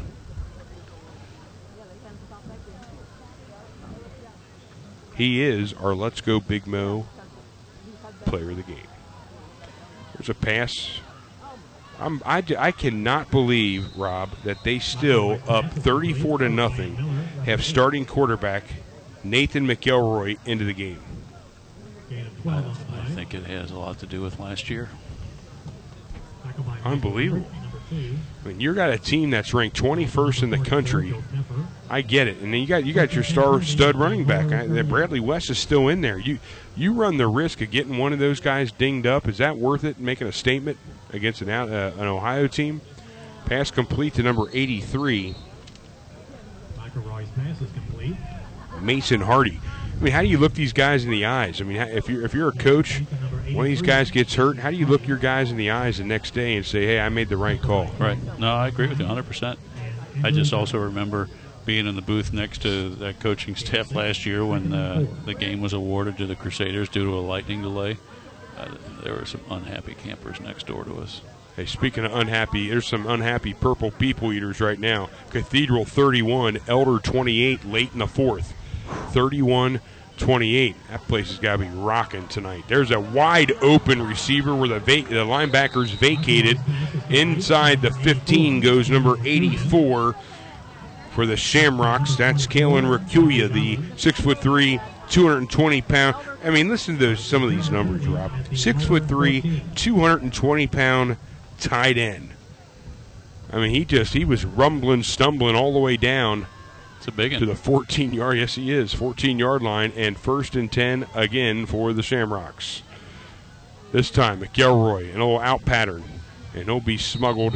[5.16, 7.06] He is our Let's Go Big Mo
[8.26, 8.88] player of the game.
[10.14, 11.00] There's a pass.
[12.00, 16.96] I'm, I, I cannot believe, Rob, that they still, up 34 to nothing,
[17.46, 18.64] have starting quarterback
[19.24, 21.00] Nathan McElroy into the game.
[22.10, 24.70] Gain of 12 on the I think it has a lot to do with last
[24.70, 24.90] year.
[26.86, 27.48] Unbelievable.
[27.92, 31.16] I mean, you got a team that's ranked 21st in the country.
[31.90, 34.52] I get it, and then you got you got your star stud running back.
[34.52, 36.18] I, that Bradley West is still in there.
[36.18, 36.40] You
[36.76, 39.28] you run the risk of getting one of those guys dinged up.
[39.28, 40.00] Is that worth it?
[40.00, 40.78] Making a statement
[41.14, 42.82] against an uh, an Ohio team.
[43.46, 45.36] Pass complete to number 83,
[46.78, 48.16] McElroy's pass is complete.
[48.82, 49.60] Mason Hardy.
[50.00, 51.62] I mean, how do you look these guys in the eyes?
[51.62, 53.04] I mean, if you're if you're a coach,
[53.52, 54.58] one of these guys gets hurt.
[54.58, 57.00] How do you look your guys in the eyes the next day and say, "Hey,
[57.00, 57.88] I made the right call"?
[58.00, 58.18] Right.
[58.40, 59.58] No, I agree with you 100%.
[60.24, 61.30] I just also remember
[61.66, 65.62] being in the booth next to that coaching staff last year when uh, the game
[65.62, 67.98] was awarded to the Crusaders due to a lightning delay.
[68.58, 68.68] Uh,
[69.04, 71.22] there were some unhappy campers next door to us.
[71.56, 75.10] Hey, speaking of unhappy, there's some unhappy purple people eaters right now.
[75.30, 78.54] Cathedral 31, Elder 28, late in the fourth.
[79.12, 79.80] 31
[80.18, 80.76] 28.
[80.90, 82.64] That place has got to be rocking tonight.
[82.68, 86.60] There's a wide open receiver where the, the linebackers vacated.
[87.10, 90.16] Inside the 15 goes number 84
[91.12, 92.16] for the Shamrocks.
[92.16, 94.80] That's Kalen Rakuya, the six foot three,
[95.10, 96.16] 220 pound.
[96.44, 98.32] I mean, listen to some of these numbers, Rob.
[98.54, 101.18] Six foot three, 220 pound
[101.60, 102.30] tight end.
[103.52, 106.48] I mean, he just he was rumbling, stumbling all the way down
[107.06, 108.40] It's a big to the 14 yard.
[108.40, 112.82] Yes, he is 14 yard line, and first and 10 again for the Shamrocks.
[113.92, 116.04] This time, McElroy, an little out pattern,
[116.56, 117.54] and he'll be smuggled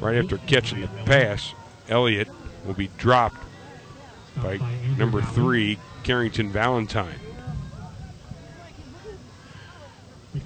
[0.00, 1.54] right after catching the pass.
[1.88, 2.26] Elliott
[2.66, 3.40] will be dropped
[4.42, 4.58] by
[4.96, 7.20] number three, Carrington Valentine.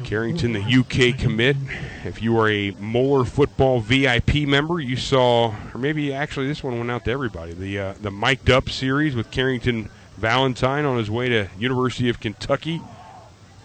[0.05, 1.57] Carrington, the UK commit.
[2.05, 6.79] If you are a Moeller football VIP member, you saw, or maybe actually this one
[6.79, 7.53] went out to everybody.
[7.53, 12.21] The uh, the mic'd up series with Carrington Valentine on his way to University of
[12.21, 12.81] Kentucky.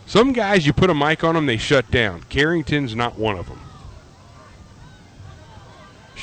[0.06, 2.23] Some guys, you put a mic on them, they shut down.
[2.30, 3.59] Carrington's not one of them.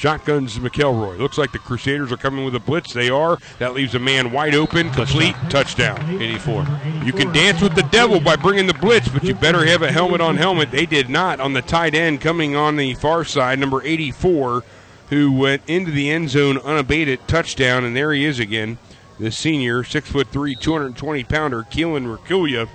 [0.05, 1.16] Shotguns McElroy.
[1.16, 2.92] Looks like the Crusaders are coming with a blitz.
[2.92, 3.39] They are.
[3.58, 4.91] That leaves a man wide open.
[4.91, 6.20] Complete touchdown.
[6.20, 6.66] 84.
[7.05, 9.91] You can dance with the devil by bringing the blitz, but you better have a
[9.91, 10.70] helmet on helmet.
[10.70, 14.62] They did not on the tight end coming on the far side, number 84,
[15.08, 18.76] who went into the end zone unabated touchdown, and there he is again.
[19.18, 22.68] The senior, six foot three, 220 pounder, Keelan Rakulia,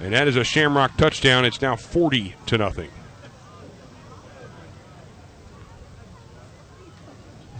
[0.00, 1.44] and that is a Shamrock touchdown.
[1.44, 2.88] It's now 40 to nothing.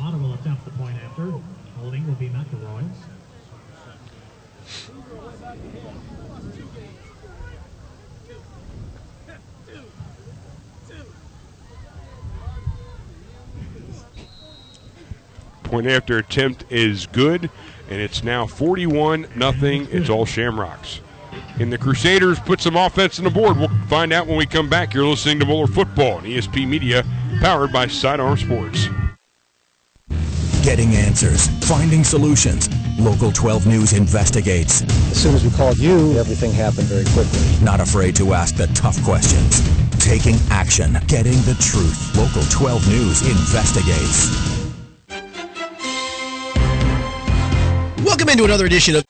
[0.02, 1.32] Ottawa will attempt the point after.
[1.78, 2.97] Holding will be McElroy's.
[15.62, 17.48] Point after attempt is good,
[17.89, 19.86] and it's now 41 nothing.
[19.90, 21.00] It's all Shamrocks.
[21.60, 23.56] And the Crusaders put some offense on the board.
[23.56, 24.92] We'll find out when we come back.
[24.92, 27.05] You're listening to Moeller Football on ESP Media,
[27.40, 28.89] powered by Sidearm Sports.
[30.62, 32.68] Getting answers, finding solutions.
[32.99, 34.82] Local 12 News investigates.
[35.10, 37.41] As soon as we called you, everything happened very quickly.
[37.65, 39.60] Not afraid to ask the tough questions.
[39.99, 42.16] Taking action, getting the truth.
[42.16, 44.62] Local 12 News investigates.
[48.05, 49.05] Welcome into another edition of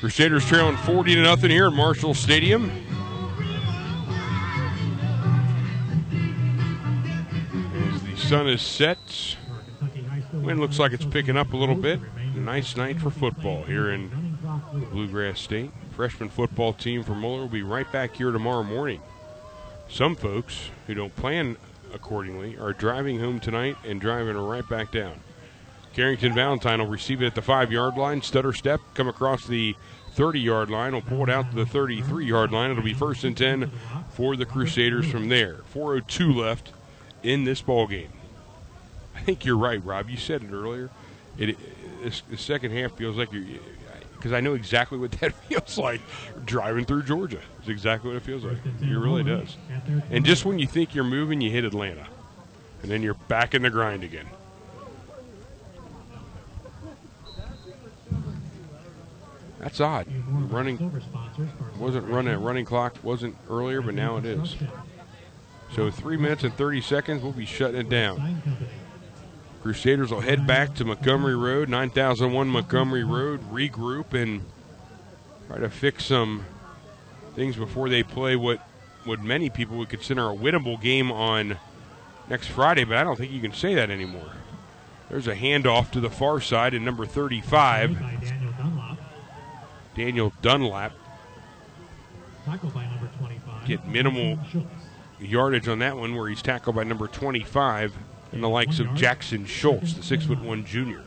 [0.00, 2.70] Crusaders trailing 40 to nothing here at Marshall Stadium.
[7.74, 9.36] As the sun is set,
[10.32, 11.98] wind looks like it's picking up a little bit.
[12.16, 14.38] A nice night for football here in
[14.92, 15.72] Bluegrass State.
[15.96, 19.02] Freshman football team from Moeller will be right back here tomorrow morning.
[19.88, 21.56] Some folks who don't plan
[21.92, 25.18] accordingly are driving home tonight and driving right back down.
[25.98, 28.22] Carrington Valentine will receive it at the five yard line.
[28.22, 29.74] Stutter step, come across the
[30.12, 30.94] 30 yard line.
[30.94, 32.70] Will pull it out to the 33 yard line.
[32.70, 33.72] It'll be first and 10
[34.12, 35.56] for the Crusaders from there.
[35.74, 36.72] 4.02 left
[37.24, 38.12] in this ball game.
[39.16, 40.08] I think you're right, Rob.
[40.08, 40.88] You said it earlier.
[41.36, 41.58] It,
[42.04, 43.42] it the second half feels like you're
[44.12, 46.00] because I know exactly what that feels like
[46.44, 47.40] driving through Georgia.
[47.58, 48.58] It's exactly what it feels like.
[48.80, 49.56] It really does.
[50.12, 52.06] And just when you think you're moving, you hit Atlanta,
[52.82, 54.28] and then you're back in the grind again.
[59.58, 60.06] That's odd.
[60.28, 61.02] Running
[61.78, 62.40] wasn't running.
[62.40, 64.56] Running clock wasn't earlier, but now it is.
[65.74, 68.42] So three minutes and 30 seconds, we'll be shutting it down.
[69.62, 74.44] Crusaders will head back to Montgomery Road, 9001 Montgomery Road, regroup and
[75.48, 76.44] try to fix some
[77.34, 78.60] things before they play what
[79.04, 81.56] what many people would consider a winnable game on
[82.28, 84.32] next Friday, but I don't think you can say that anymore.
[85.08, 87.98] There's a handoff to the far side in number 35.
[89.98, 90.92] Daniel Dunlap.
[93.66, 94.38] Get minimal
[95.18, 97.96] yardage on that one where he's tackled by number 25
[98.30, 101.02] and the likes of Jackson Schultz, the six foot one junior.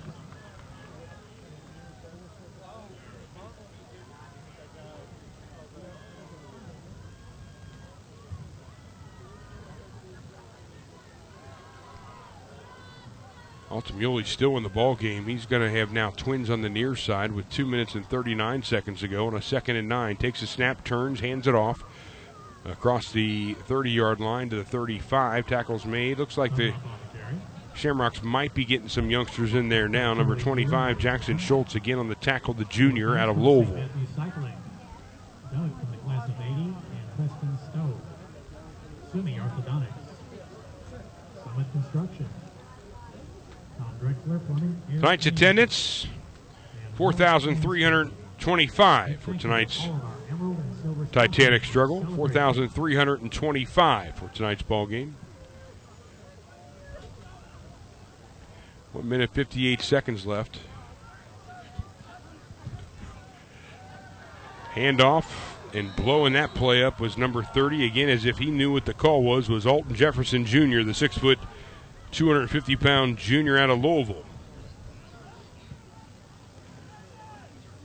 [13.72, 15.25] Altamuli still in the ball game.
[15.25, 18.64] He's going to have now twins on the near side with two minutes and 39
[18.64, 20.17] seconds to go on a second and nine.
[20.17, 21.83] Takes a snap, turns, hands it off
[22.66, 25.48] across the 30 yard line to the 35.
[25.48, 26.19] Tackles made.
[26.19, 26.74] Looks like the
[27.74, 30.14] Shamrocks might be getting some youngsters in there now.
[30.14, 33.85] Number 25, Jackson Schultz, again on the tackle, the junior out of Louisville.
[41.93, 42.09] Doug
[44.89, 46.07] Tonight's attendance
[46.95, 49.88] 4,325 for tonight's
[51.11, 52.03] Titanic struggle.
[52.15, 55.15] 4,325 for tonight's ball game.
[58.93, 60.59] One minute, 58 seconds left.
[64.73, 65.25] Handoff
[65.73, 68.93] and blowing that play up was number 30 again, as if he knew what the
[68.93, 69.49] call was.
[69.49, 71.39] Was Alton Jefferson Jr., the six foot,
[72.11, 74.25] 250 pound junior out of Louisville.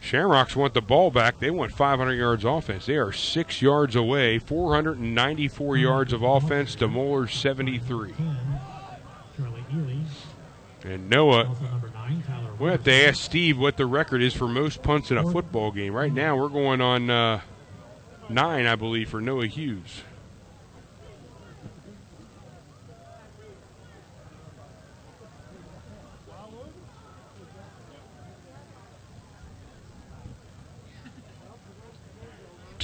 [0.01, 1.41] Shamrocks want the ball back.
[1.41, 2.87] They want 500 yards offense.
[2.87, 8.13] They are six yards away, 494 yards of offense to Moeller's 73.
[10.85, 11.57] And Noah,
[12.61, 15.73] we have to ask Steve what the record is for most punts in a football
[15.73, 15.93] game.
[15.93, 17.41] Right now, we're going on uh,
[18.29, 20.03] nine, I believe, for Noah Hughes.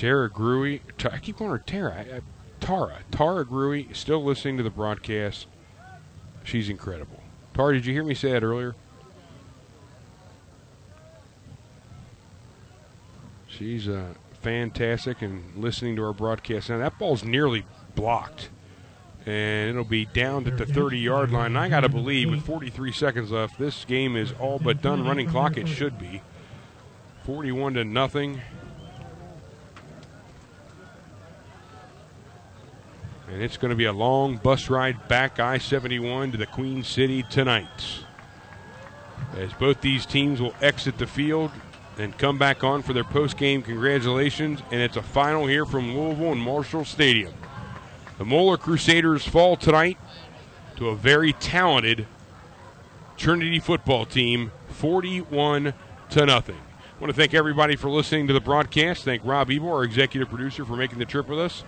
[0.03, 0.81] Tara Gruey,
[1.13, 1.95] I keep calling her Tara.
[1.95, 2.21] I, I,
[2.59, 5.47] Tara, Tara Gruey, still listening to the broadcast.
[6.43, 7.21] She's incredible.
[7.55, 8.75] Tara, did you hear me say that earlier?
[13.47, 16.69] She's uh, fantastic and listening to our broadcast.
[16.69, 17.65] Now, that ball's nearly
[17.95, 18.49] blocked.
[19.25, 21.47] And it'll be down at the 30 yard line.
[21.47, 25.07] And I got to believe, with 43 seconds left, this game is all but done.
[25.07, 26.23] Running clock, it should be.
[27.25, 28.41] 41 to nothing.
[33.33, 36.85] And it's going to be a long bus ride back I 71 to the Queen
[36.85, 38.05] City tonight.
[39.39, 41.51] As both these teams will exit the field
[41.97, 44.61] and come back on for their post game congratulations.
[44.71, 47.33] And it's a final here from Louisville and Marshall Stadium.
[48.19, 49.97] The Moeller Crusaders fall tonight
[50.77, 52.07] to a very talented
[53.17, 55.73] Trinity football team, 41
[56.11, 56.57] to nothing.
[56.59, 59.05] I want to thank everybody for listening to the broadcast.
[59.05, 61.65] Thank Rob Ebor, our executive producer, for making the trip with us.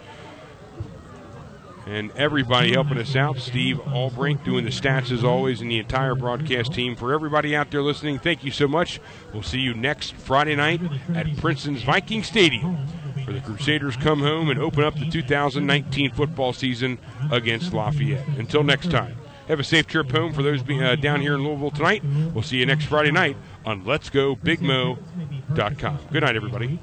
[1.86, 3.38] And everybody helping us out.
[3.38, 6.96] Steve Albrink doing the stats as always, and the entire broadcast team.
[6.96, 9.00] For everybody out there listening, thank you so much.
[9.32, 10.80] We'll see you next Friday night
[11.14, 12.78] at Princeton's Viking Stadium
[13.26, 16.98] where the Crusaders come home and open up the 2019 football season
[17.30, 18.26] against Lafayette.
[18.38, 19.16] Until next time,
[19.48, 22.02] have a safe trip home for those be, uh, down here in Louisville tonight.
[22.32, 25.98] We'll see you next Friday night on Let's Go Big Mo.com.
[26.12, 26.78] Good night, everybody.